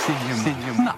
Signum. 0.00 0.38
Signum. 0.38 0.90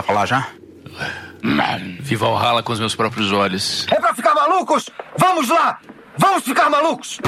A 0.00 0.02
falar 0.02 0.26
já? 0.26 0.48
Vi 2.00 2.16
Valhalla 2.16 2.62
com 2.62 2.72
os 2.72 2.80
meus 2.80 2.94
próprios 2.94 3.32
olhos. 3.32 3.86
É 3.90 3.96
pra 4.00 4.14
ficar 4.14 4.34
malucos? 4.34 4.90
Vamos 5.16 5.48
lá! 5.48 5.78
Vamos 6.18 6.44
ficar 6.44 6.68
malucos! 6.68 7.18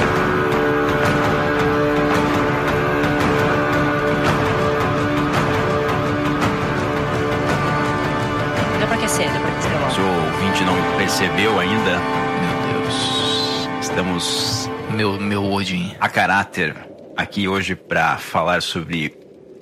Deu 8.79 8.87
pra 8.89 8.97
aquecer, 8.97 9.31
deu 9.31 9.41
pra 9.41 9.51
aquecer 9.51 9.81
logo. 9.81 9.91
Se 9.93 10.01
o 10.01 10.07
ouvinte 10.07 10.65
não 10.65 10.97
percebeu 10.99 11.59
ainda, 11.59 11.99
Meu 12.41 12.83
Deus. 12.83 13.69
estamos 13.81 14.71
Meu, 14.91 15.21
meu 15.21 15.51
Odin. 15.53 15.95
a 16.01 16.09
caráter 16.09 16.75
aqui 17.17 17.47
hoje 17.49 17.75
pra 17.75 18.17
falar 18.17 18.63
sobre 18.63 19.15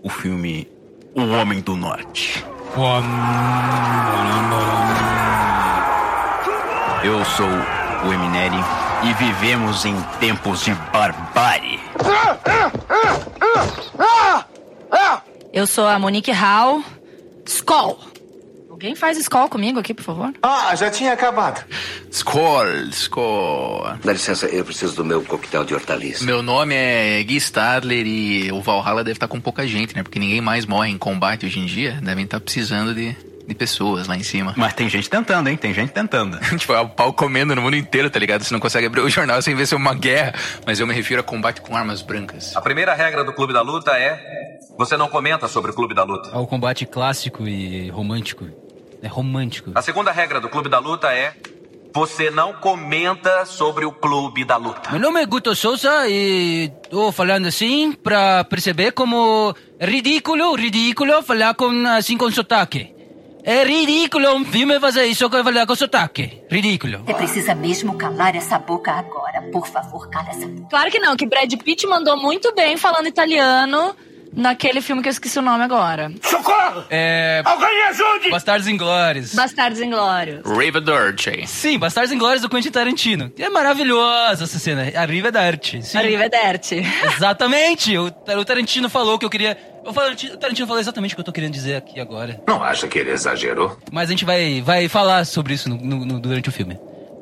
o 0.03 0.09
filme 0.09 0.69
O 1.15 1.23
Homem 1.29 1.61
do 1.61 1.77
Norte. 1.77 2.45
Eu 7.03 7.25
sou 7.25 7.49
o 8.07 8.13
Emineri 8.13 8.63
e 9.03 9.13
vivemos 9.15 9.85
em 9.85 10.01
tempos 10.21 10.65
de 10.65 10.73
barbárie. 10.93 11.81
Eu 15.53 15.67
sou 15.67 15.87
a 15.87 15.99
Monique 15.99 16.31
Hall. 16.31 16.83
Skoll. 17.45 17.99
Alguém 18.71 18.95
faz 18.95 19.19
Skoll 19.19 19.49
comigo 19.49 19.81
aqui, 19.81 19.93
por 19.93 20.05
favor? 20.05 20.33
Ah, 20.41 20.75
já 20.77 20.91
tinha 20.91 21.13
acabado. 21.13 21.65
Skol, 22.11 22.67
skol. 22.91 23.85
Dá 24.05 24.13
licença, 24.13 24.47
eu 24.47 24.65
preciso 24.65 24.97
do 24.97 25.05
meu 25.05 25.23
coquetel 25.23 25.65
de 25.65 25.75
hortaliça. 25.75 26.25
Meu 26.25 26.43
nome 26.43 26.75
é 26.75 27.23
Gui 27.23 27.37
Stadler 27.37 28.05
e 28.05 28.51
o 28.51 28.61
Valhalla 28.61 29.05
deve 29.05 29.17
estar 29.17 29.29
com 29.29 29.41
pouca 29.41 29.67
gente, 29.67 29.95
né? 29.95 30.03
Porque 30.03 30.19
ninguém 30.19 30.41
mais 30.41 30.67
morre 30.67 30.91
em 30.91 30.99
combate 30.99 31.47
hoje 31.47 31.61
em 31.61 31.67
dia. 31.67 32.01
Devem 32.03 32.25
estar 32.25 32.41
precisando 32.41 32.93
de, 32.93 33.17
de 33.47 33.55
pessoas 33.55 34.09
lá 34.09 34.17
em 34.17 34.25
cima. 34.25 34.53
Mas 34.57 34.75
tem 34.75 34.89
gente 34.89 35.09
tentando, 35.09 35.49
hein? 35.49 35.57
Tem 35.57 35.73
gente 35.73 35.93
tentando. 35.93 36.39
tipo, 36.59 36.73
é 36.73 36.81
o 36.81 36.89
pau 36.89 37.13
comendo 37.13 37.55
no 37.55 37.63
mundo 37.63 37.77
inteiro, 37.77 38.11
tá 38.11 38.19
ligado? 38.19 38.43
Você 38.43 38.53
não 38.53 38.61
consegue 38.61 38.89
abrir 38.89 39.03
o 39.03 39.09
jornal 39.09 39.41
sem 39.41 39.55
ver 39.55 39.67
ser 39.67 39.77
uma 39.77 39.95
guerra. 39.95 40.35
Mas 40.67 40.81
eu 40.81 40.89
me 40.89 40.93
refiro 40.93 41.21
a 41.21 41.25
combate 41.25 41.61
com 41.61 41.77
armas 41.77 42.03
brancas. 42.03 42.57
A 42.57 42.61
primeira 42.61 42.93
regra 42.93 43.23
do 43.23 43.33
Clube 43.33 43.53
da 43.53 43.63
Luta 43.63 43.93
é: 43.93 44.59
você 44.77 44.97
não 44.97 45.09
comenta 45.09 45.47
sobre 45.47 45.71
o 45.71 45.75
Clube 45.75 45.95
da 45.95 46.03
Luta. 46.03 46.31
Ao 46.33 46.45
combate 46.45 46.85
clássico 46.85 47.47
e 47.47 47.89
romântico. 47.91 48.49
É 49.01 49.07
romântico. 49.07 49.71
A 49.77 49.81
segunda 49.81 50.11
regra 50.11 50.41
do 50.41 50.49
Clube 50.49 50.69
da 50.69 50.81
Luta 50.81 51.13
é: 51.13 51.35
você 51.93 52.31
não 52.31 52.53
comenta 52.53 53.45
sobre 53.45 53.85
o 53.85 53.93
Clube 53.93 54.45
da 54.45 54.57
Luta. 54.57 54.91
Meu 54.91 55.01
nome 55.01 55.21
é 55.23 55.27
Guto 55.27 55.55
Souza 55.55 56.09
e 56.09 56.71
tô 56.89 57.11
falando 57.13 57.47
assim 57.47 57.93
pra 57.93 58.45
perceber 58.45 58.93
como 58.93 59.55
é 59.79 59.87
ridículo, 59.87 60.55
ridículo 60.55 61.23
falar 61.23 61.55
com, 61.55 61.87
assim 61.89 62.17
com 62.17 62.31
sotaque. 62.31 62.95
É 63.43 63.65
ridículo 63.65 64.35
um 64.35 64.45
filme 64.45 64.79
fazer 64.79 65.07
isso 65.07 65.29
com 65.31 65.43
falar 65.43 65.67
com 65.67 65.75
sotaque. 65.75 66.43
Ridículo. 66.51 67.03
Você 67.07 67.15
precisa 67.15 67.55
mesmo 67.55 67.97
calar 67.97 68.37
essa 68.37 68.59
boca 68.59 68.93
agora. 68.93 69.43
Por 69.51 69.67
favor, 69.67 70.09
cala 70.11 70.29
essa 70.29 70.47
boca. 70.47 70.69
Claro 70.69 70.91
que 70.91 70.99
não, 70.99 71.17
que 71.17 71.27
Brad 71.27 71.53
Pitt 71.55 71.87
mandou 71.87 72.17
muito 72.17 72.55
bem 72.55 72.77
falando 72.77 73.07
italiano 73.07 73.97
naquele 74.35 74.81
filme 74.81 75.03
que 75.03 75.09
eu 75.09 75.13
esqueci 75.13 75.39
o 75.39 75.43
nome 75.43 75.65
agora. 75.65 76.13
Socorro! 76.23 76.85
É. 76.91 77.43
Alguém 77.45 77.69
me 77.77 77.83
ajude! 77.91 78.31
Bastardos 78.31 78.69
Inglórios. 78.69 79.35
Bastardos 79.35 79.81
Inglórios. 79.81 80.43
Rivedorce. 80.47 81.47
Sim, 81.47 81.79
Bastardos 81.79 82.13
Inglórios 82.13 82.43
do 82.43 82.49
Quentin 82.49 82.71
Tarantino. 82.71 83.33
É 83.39 83.49
maravilhosa 83.49 84.45
essa 84.45 84.59
cena. 84.59 84.91
Arriva 84.97 85.31
da 85.33 85.43
arte. 85.43 85.83
Sim. 85.83 85.99
Arrivederci. 85.99 86.83
Exatamente. 87.17 87.97
O, 87.99 88.07
o 88.07 88.45
Tarantino 88.45 88.89
falou 88.89 89.19
que 89.19 89.25
eu 89.25 89.31
queria. 89.31 89.57
O 89.85 89.93
Tarantino- 89.93 90.35
o 90.35 90.37
Tarantino 90.37 90.67
falou 90.67 90.81
exatamente 90.81 91.13
o 91.13 91.17
que 91.17 91.21
eu 91.21 91.25
tô 91.25 91.33
querendo 91.33 91.53
dizer 91.53 91.77
aqui 91.77 91.99
agora. 92.01 92.41
Não 92.47 92.63
acha 92.63 92.87
que 92.87 92.99
ele 92.99 93.11
exagerou? 93.11 93.79
Mas 93.91 94.09
a 94.09 94.13
gente 94.13 94.25
vai, 94.25 94.61
vai 94.61 94.89
falar 94.89 95.25
sobre 95.25 95.55
isso 95.55 95.69
no- 95.69 95.77
no- 95.79 96.05
no- 96.05 96.21
durante 96.21 96.49
o 96.49 96.53
filme. 96.53 96.79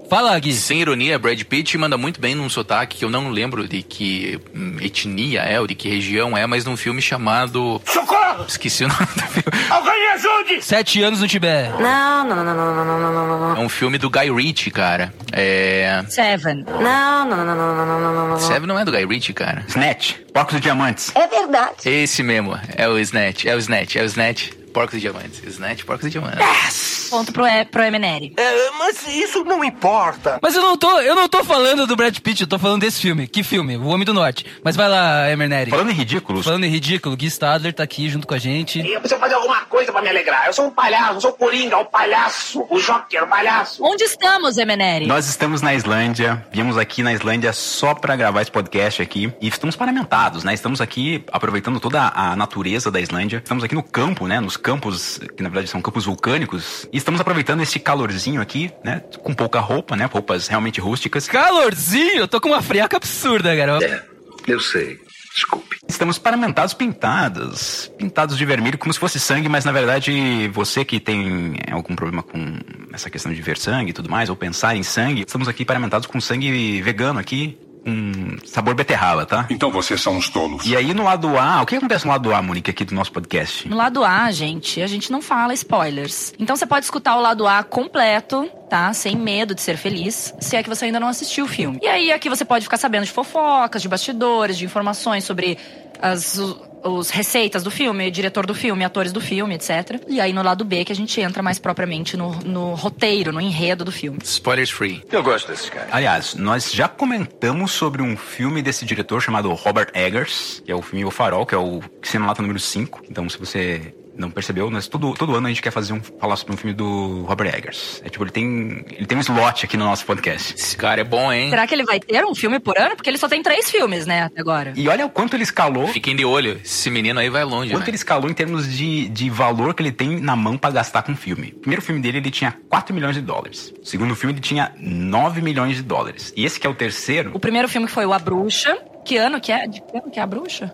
Fala, 0.09 0.39
Gui. 0.39 0.53
Sem 0.53 0.81
ironia, 0.81 1.19
Brad 1.19 1.41
Pitt 1.43 1.77
manda 1.77 1.97
muito 1.99 2.21
bem 2.21 2.35
num 2.35 2.49
sotaque 2.49 2.99
que 2.99 3.05
eu 3.05 3.11
não 3.11 3.29
lembro 3.29 3.69
de 3.69 3.83
que 3.83 4.41
etnia 4.81 5.43
é 5.43 5.61
ou 5.61 5.67
de 5.67 5.75
que 5.75 5.89
região 5.89 6.37
é, 6.37 6.47
mas 6.47 6.65
num 6.65 6.77
filme 6.77 7.03
chamado. 7.03 7.81
Socorro! 7.85 8.45
Esqueci 8.49 8.85
o 8.85 8.89
nome 8.89 9.07
do 9.07 9.23
filme. 9.23 9.67
Alguém 9.71 10.01
me 10.01 10.07
ajude! 10.09 10.63
Sete 10.63 11.03
anos 11.03 11.21
no 11.21 11.29
Tibete. 11.29 11.73
Não, 11.81 12.25
não, 12.25 12.37
não, 12.45 12.55
não, 12.55 12.75
não, 12.75 12.85
não, 12.85 13.13
não, 13.13 13.39
não. 13.41 13.57
É 13.57 13.61
um 13.61 13.69
filme 13.69 13.99
do 13.99 14.09
Guy 14.09 14.31
Ritchie, 14.35 14.71
cara. 14.71 15.13
É. 15.33 16.03
Seven. 16.09 16.65
Não, 16.65 17.29
não, 17.29 17.45
não, 17.45 17.55
não, 17.55 17.77
não, 17.77 17.87
não, 17.87 18.15
não, 18.15 18.29
não. 18.29 18.39
Seven 18.39 18.67
não 18.67 18.79
é 18.79 18.85
do 18.85 18.93
Guy 18.93 19.05
Ritchie, 19.05 19.35
cara. 19.35 19.65
Snatch. 19.69 20.15
Porcos 20.33 20.57
e 20.57 20.61
Diamantes. 20.61 21.13
É 21.15 21.27
verdade. 21.27 21.77
Esse 21.85 22.23
mesmo. 22.23 22.59
É 22.77 22.89
o 22.89 22.99
Snatch. 22.99 23.45
É 23.47 23.55
o 23.55 23.59
Snatch. 23.59 23.97
É 23.97 24.03
o 24.03 24.07
Snatch. 24.07 24.53
Porcos 24.73 24.99
e 24.99 25.01
Diamantes. 25.01 25.43
Snatch, 25.45 25.85
Porcos 25.85 26.07
e 26.07 26.11
Diamantes. 26.11 26.39
Yes! 26.41 27.08
Ponto 27.09 27.33
pro, 27.33 27.47
e, 27.47 27.65
pro 27.65 27.83
Emeneri. 27.83 28.33
É, 28.37 28.71
mas 28.79 29.07
isso 29.09 29.45
não 29.45 29.65
importa. 29.65 30.39
Mas 30.43 30.55
eu 30.55 30.63
não 30.63 30.77
tô, 30.77 31.01
eu 31.01 31.15
não 31.15 31.29
tô 31.29 31.43
falando 31.45 31.87
do 31.87 31.97
Brad 31.97 32.17
Pitt, 32.19 32.43
eu 32.43 32.49
tô 32.49 32.59
falando 32.59 32.83
desse 32.83 33.01
filme. 33.01 33.27
Que 33.27 33.43
filme? 33.43 33.77
O 33.77 33.87
Homem 33.87 34.05
do 34.05 34.15
Norte. 34.15 34.45
Mas 34.63 34.77
vai 34.77 34.89
lá, 34.89 35.31
Emerneri. 35.31 35.71
Falando 35.71 35.91
em 35.91 35.95
ridículos, 35.95 36.45
Falando 36.45 36.65
em 36.65 36.71
ridículo, 36.71 37.17
Gui 37.17 37.27
Stadler 37.27 37.73
tá 37.73 37.83
aqui 37.83 38.09
junto 38.09 38.27
com 38.27 38.35
a 38.35 38.39
gente. 38.39 38.81
Eu 38.81 39.01
preciso 39.01 39.21
fazer 39.21 39.35
alguma 39.35 39.61
coisa 39.63 39.93
pra 39.93 40.03
me 40.03 40.09
alegrar. 40.09 40.47
Eu 40.47 40.53
sou 40.53 40.67
um 40.67 40.71
palhaço, 40.71 41.15
eu 41.15 41.21
sou 41.21 41.31
o 41.31 41.35
Coringa, 41.35 41.79
o 41.79 41.85
palhaço, 41.85 42.67
o 42.69 42.79
Joker, 42.79 43.25
o 43.25 43.27
palhaço. 43.27 43.83
Onde 43.85 44.05
estamos, 44.05 44.57
Emeneri? 44.59 45.07
nós 45.07 45.29
estamos 45.29 45.63
na 45.63 45.75
Islândia, 45.75 46.47
viemos 46.53 46.77
aqui 46.77 47.03
na 47.03 47.13
Islândia 47.13 47.53
só 47.53 47.95
pra 47.95 48.15
gravar 48.17 48.43
esse 48.43 48.51
podcast 48.51 49.01
aqui 49.01 49.33
e 49.41 49.49
estamos 49.49 49.77
paramentados, 49.77 50.45
né? 50.45 50.55
Estamos 50.55 50.81
aqui 50.81 51.25
aproveitando 51.33 51.81
toda 51.81 52.13
a 52.15 52.37
natureza 52.37 52.91
da 52.91 53.01
Islândia. 53.01 53.39
Estamos 53.39 53.65
aqui 53.65 53.75
no 53.75 53.83
campo, 53.83 54.27
né? 54.27 54.41
Nos 54.41 54.57
campos, 54.57 55.19
que 55.37 55.43
na 55.43 55.49
verdade 55.49 55.69
são 55.69 55.81
campos 55.81 56.05
vulcânicos, 56.05 56.87
e 56.93 56.98
estamos 56.99 57.21
aproveitando 57.21 57.63
esse 57.63 57.79
calorzinho 57.79 58.41
aqui, 58.41 58.71
né? 58.85 59.03
Com 59.23 59.35
pouca 59.35 59.61
roupa, 59.61 59.97
né? 59.97 60.05
Roupas 60.05 60.49
realmente 60.49 60.81
rústicas. 60.81 61.27
Calorzinho! 61.27 62.21
Eu 62.21 62.29
tô 62.29 62.41
com 62.41 62.49
uma 62.49 62.63
friaca 62.63 62.97
absurda, 62.97 63.55
garoto. 63.55 63.85
É, 63.85 64.05
eu 64.47 64.61
sei. 64.61 65.01
Desculpe. 65.33 65.79
Estamos 65.89 66.19
paramentados 66.19 66.75
pintados, 66.75 67.91
pintados 67.97 68.37
de 68.37 68.45
vermelho 68.45 68.77
como 68.77 68.93
se 68.93 68.99
fosse 68.99 69.21
sangue, 69.21 69.49
mas 69.49 69.65
na 69.65 69.73
verdade 69.73 70.49
você 70.53 70.85
que 70.85 70.99
tem 70.99 71.55
algum 71.71 71.95
problema 71.95 72.23
com 72.23 72.59
essa 72.93 73.09
questão 73.09 73.33
de 73.33 73.41
ver 73.41 73.57
sangue 73.57 73.91
e 73.91 73.93
tudo 73.93 74.11
mais, 74.11 74.29
ou 74.29 74.37
pensar 74.37 74.75
em 74.75 74.83
sangue, 74.83 75.23
estamos 75.27 75.47
aqui 75.49 75.65
paramentados 75.65 76.07
com 76.07 76.21
sangue 76.21 76.83
vegano 76.83 77.21
aqui, 77.21 77.59
com 77.85 78.37
sabor 78.45 78.75
beterraba, 78.75 79.27
tá? 79.27 79.47
Então 79.51 79.71
vocês 79.71 80.01
são 80.01 80.17
uns 80.17 80.29
tolos. 80.29 80.65
E 80.67 80.77
aí 80.77 80.95
no 80.95 81.05
lado 81.05 81.37
A, 81.39 81.63
o 81.63 81.67
que 81.67 81.77
acontece 81.77 82.05
no 82.05 82.13
lado 82.13 82.33
A, 82.33 82.43
Monique, 82.43 82.71
aqui 82.71 82.85
do 82.85 82.95
nosso 82.95 83.13
podcast? 83.13 83.69
No 83.69 83.77
lado 83.77 84.05
A, 84.05 84.31
gente, 84.31 84.83
a 84.83 84.87
gente 84.87 85.11
não 85.11 85.23
fala 85.23 85.55
spoilers. 85.55 86.33
Então 86.39 86.57
você 86.57 86.67
pode 86.67 86.85
escutar 86.85 87.17
o 87.17 87.21
lado 87.21 87.47
A 87.47 87.63
completo, 87.63 88.49
tá? 88.69 88.93
Sem 88.93 89.17
medo 89.17 89.55
de 89.55 89.61
ser 89.61 89.77
feliz, 89.77 90.35
se 90.41 90.57
é 90.57 90.63
que 90.63 90.69
você 90.69 90.87
ainda 90.87 91.01
não 91.01 91.09
assistiu 91.09 91.45
o 91.45 91.49
filme. 91.49 91.79
E 91.83 91.87
aí 91.87 92.13
aqui 92.13 92.29
você 92.29 92.45
pode 92.45 92.65
ficar 92.65 92.77
sabendo 92.77 93.05
de 93.05 93.13
fofocas, 93.13 93.83
de 93.83 93.89
bastidores, 93.89 94.59
de 94.59 94.65
informações 94.65 95.25
sobre 95.25 95.59
as 96.01 96.39
os 96.85 97.11
receitas 97.11 97.63
do 97.63 97.71
filme, 97.71 98.11
diretor 98.11 98.47
do 98.47 98.55
filme, 98.55 98.85
atores 98.85 99.13
do 99.13 99.21
filme, 99.21 99.55
etc. 99.55 100.03
E 100.09 100.21
aí 100.21 100.33
no 100.33 100.43
lado 100.43 100.65
B 100.65 100.85
que 100.85 100.93
a 100.93 100.97
gente 100.97 101.21
entra 101.21 101.43
mais 101.43 101.59
propriamente 101.59 102.17
no, 102.17 102.33
no 102.41 102.75
roteiro, 102.75 103.33
no 103.33 103.41
enredo 103.41 103.85
do 103.85 103.93
filme. 103.93 104.19
Spoilers 104.23 104.71
free. 104.71 105.03
Eu 105.11 105.23
gosto 105.23 105.49
desses 105.49 105.69
caras. 105.69 105.89
Aliás, 105.93 106.35
nós 106.35 106.73
já 106.73 106.89
comentamos 106.89 107.73
sobre 107.73 108.03
um 108.03 108.17
filme 108.17 108.63
desse 108.63 108.85
diretor 108.85 109.21
chamado 109.21 109.53
Robert 109.53 109.91
Eggers, 109.95 110.63
que 110.65 110.73
é 110.73 110.75
o 110.75 110.83
filme 110.83 111.05
O 111.05 111.11
Farol, 111.11 111.47
que 111.47 111.55
é 111.55 111.59
o 111.59 111.83
Cinemata 112.03 112.43
número 112.43 112.59
5. 112.59 113.03
Então, 113.11 113.29
se 113.29 113.39
você 113.39 113.95
não 114.19 114.31
percebeu, 114.31 114.71
nós 114.71 114.89
todo, 114.89 115.15
todo 115.15 115.35
ano 115.35 115.47
a 115.47 115.51
gente 115.51 115.63
quer 115.63 115.71
fazer 115.71 115.93
um, 115.93 116.01
falar 116.03 116.37
sobre 116.37 116.55
um 116.55 116.57
filme 116.57 116.75
do 116.75 117.23
Robert 117.23 117.55
Eggers. 117.55 118.03
É 118.05 118.09
tipo, 118.09 118.25
ele 118.25 118.31
tem, 118.31 118.85
ele 118.91 119.07
tem 119.07 119.17
um 119.17 119.21
slot 119.21 119.65
aqui 119.65 119.77
no 119.77 119.85
nosso 119.85 120.05
podcast. 120.05 120.55
Esse 120.55 120.77
cara 120.77 121.01
é 121.01 121.05
bom, 121.05 121.33
hein? 121.33 121.51
Será 121.51 121.67
que 121.67 121.75
ele 121.75 121.85
vai 121.85 122.01
ter 122.01 122.25
um 122.25 122.35
filme 122.35 122.59
por 122.59 122.77
ano? 122.79 122.97
Porque 122.97 123.09
ele 123.09 123.19
só 123.19 123.29
tem 123.29 123.43
três 123.43 123.71
filmes, 123.71 124.07
né, 124.07 124.23
até 124.23 124.41
agora. 124.41 124.73
E 124.77 124.89
olha 124.89 125.07
o 125.07 125.11
quanto 125.11 125.35
ele 125.37 125.43
escalou. 125.45 125.87
Fiquem 125.89 126.17
de 126.17 126.25
olho. 126.25 126.61
Esse 126.65 126.91
menino 126.91 127.21
aí 127.21 127.31
vai 127.31 127.45
longe, 127.45 127.71
Quanto 127.71 127.85
né? 127.85 127.91
ele 127.91 127.97
escalou 127.97 128.29
em 128.31 128.35
termos 128.35 128.71
de, 128.71 129.09
de 129.09 129.31
valor 129.31 129.75
que 129.75 129.83
ele 129.83 129.93
tem 129.93 130.21
na 130.21 130.35
mão 130.37 130.59
pra 130.59 130.71
gastar 130.71 131.03
com 131.03 131.15
filme. 131.15 131.55
O 131.57 131.61
primeiro 131.61 131.83
filme 131.83 132.01
dele, 132.01 132.19
ele 132.19 132.31
tinha 132.31 132.55
4 132.69 132.95
milhões 132.95 133.15
de 133.15 133.23
dólares. 133.23 133.73
O 133.83 133.87
segundo 133.87 134.15
filme, 134.17 134.35
ele 134.35 134.41
tinha 134.41 134.73
9 134.79 135.41
milhões 135.41 135.77
de 135.77 135.83
dólares. 135.83 136.33
E 136.37 136.45
esse 136.45 136.59
que 136.59 136.67
é 136.67 136.71
o 136.71 136.75
terceiro, 136.75 137.31
O 137.35 137.39
primeiro 137.41 137.69
filme 137.69 137.87
que 137.87 137.93
foi 137.93 138.05
o 138.07 138.13
A 138.13 138.19
Bruxa, 138.19 138.77
Que 139.09 139.17
ano 139.17 139.41
que 139.41 139.51
é? 139.51 139.67
De 139.67 139.81
que 139.81 139.97
ano 139.97 140.11
que 140.11 140.21
é 140.21 140.23
a 140.23 140.27
bruxa? 140.27 140.71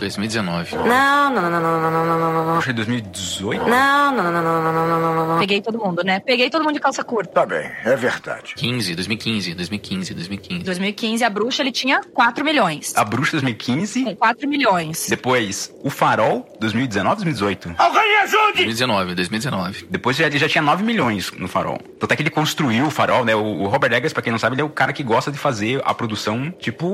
2019. 0.00 0.74
Não, 0.76 1.30
não, 1.30 1.42
não, 1.42 1.50
não, 1.50 1.60
não, 1.60 1.80
não, 1.80 1.90
não, 1.90 2.18
não, 2.18 2.32
não, 2.32 2.46
não. 2.46 2.56
Acho 2.56 2.68
que 2.68 2.72
2018. 2.72 3.62
Não, 3.68 4.10
não, 4.16 4.24
não, 4.24 4.32
não, 4.32 4.42
não, 4.42 4.62
não, 4.62 4.72
não, 4.72 5.00
não, 5.00 5.14
não, 5.14 5.28
não. 5.34 5.38
Peguei 5.38 5.60
todo 5.60 5.78
mundo, 5.78 6.02
né? 6.02 6.18
Peguei 6.20 6.48
todo 6.48 6.62
mundo 6.64 6.72
de 6.74 6.80
calça 6.80 7.04
curta. 7.04 7.30
Tá 7.32 7.44
bem, 7.44 7.70
é 7.84 7.94
verdade. 7.94 8.54
15, 8.56 8.94
2015, 8.94 9.54
2015, 9.54 10.14
2015. 10.14 10.64
2015, 10.64 11.24
a 11.24 11.28
bruxa, 11.30 11.62
ele 11.62 11.70
tinha 11.72 12.00
4 12.14 12.42
milhões. 12.42 12.94
A 12.96 13.04
Bruxa 13.04 13.32
2015. 13.32 14.04
Com 14.04 14.16
4 14.16 14.48
milhões. 14.48 15.06
Depois, 15.10 15.70
O 15.84 15.90
Farol, 15.90 16.48
2019, 16.60 17.16
2018. 17.16 17.74
Alguém 17.76 18.08
me 18.08 18.16
ajude! 18.22 18.64
2019, 18.64 19.14
2019. 19.14 19.86
Depois 19.90 20.16
já- 20.16 20.26
ele 20.26 20.38
já 20.38 20.48
tinha 20.48 20.62
9 20.62 20.82
milhões 20.82 21.30
no 21.32 21.46
Farol. 21.46 21.78
Tanto 22.00 22.12
é 22.12 22.16
que 22.16 22.22
ele 22.22 22.30
construiu 22.30 22.86
o 22.86 22.90
Farol, 22.90 23.24
né? 23.26 23.34
O, 23.36 23.40
o 23.62 23.68
Robert 23.68 23.92
Eggers, 23.92 24.12
pra 24.14 24.22
quem 24.22 24.32
não 24.32 24.38
sabe, 24.38 24.54
ele 24.54 24.62
é 24.62 24.64
o 24.64 24.70
cara 24.70 24.92
que 24.92 25.02
gosta 25.02 25.30
de 25.30 25.38
fazer 25.38 25.80
a 25.84 25.92
produção, 25.94 26.50
tipo, 26.58 26.86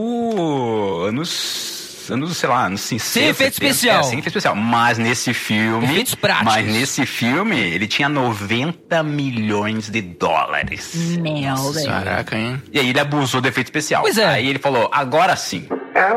anos... 1.06 1.82
Anos, 2.10 2.36
sei 2.36 2.48
lá, 2.50 2.66
anos 2.66 2.82
60, 2.82 3.02
Sem 3.02 3.28
efeito 3.28 3.54
70, 3.54 3.72
especial. 3.72 4.00
É, 4.00 4.02
sem 4.02 4.18
efeito 4.18 4.26
especial. 4.28 4.54
Mas 4.54 4.98
nesse 4.98 5.32
filme... 5.32 5.86
Efeitos 5.86 6.14
práticos. 6.14 6.54
Mas 6.54 6.66
nesse 6.66 7.06
filme, 7.06 7.58
ele 7.58 7.86
tinha 7.86 8.10
90 8.10 9.02
milhões 9.02 9.88
de 9.88 10.02
dólares. 10.02 10.94
Meu 11.18 11.72
Deus. 11.72 11.86
Caraca, 11.86 12.36
hein? 12.36 12.62
E 12.70 12.78
aí 12.78 12.90
ele 12.90 13.00
abusou 13.00 13.40
do 13.40 13.48
efeito 13.48 13.68
especial. 13.68 14.02
Pois 14.02 14.18
é. 14.18 14.26
Aí 14.26 14.46
ele 14.46 14.58
falou, 14.58 14.90
agora 14.92 15.34
sim. 15.34 15.66
É, 15.94 16.12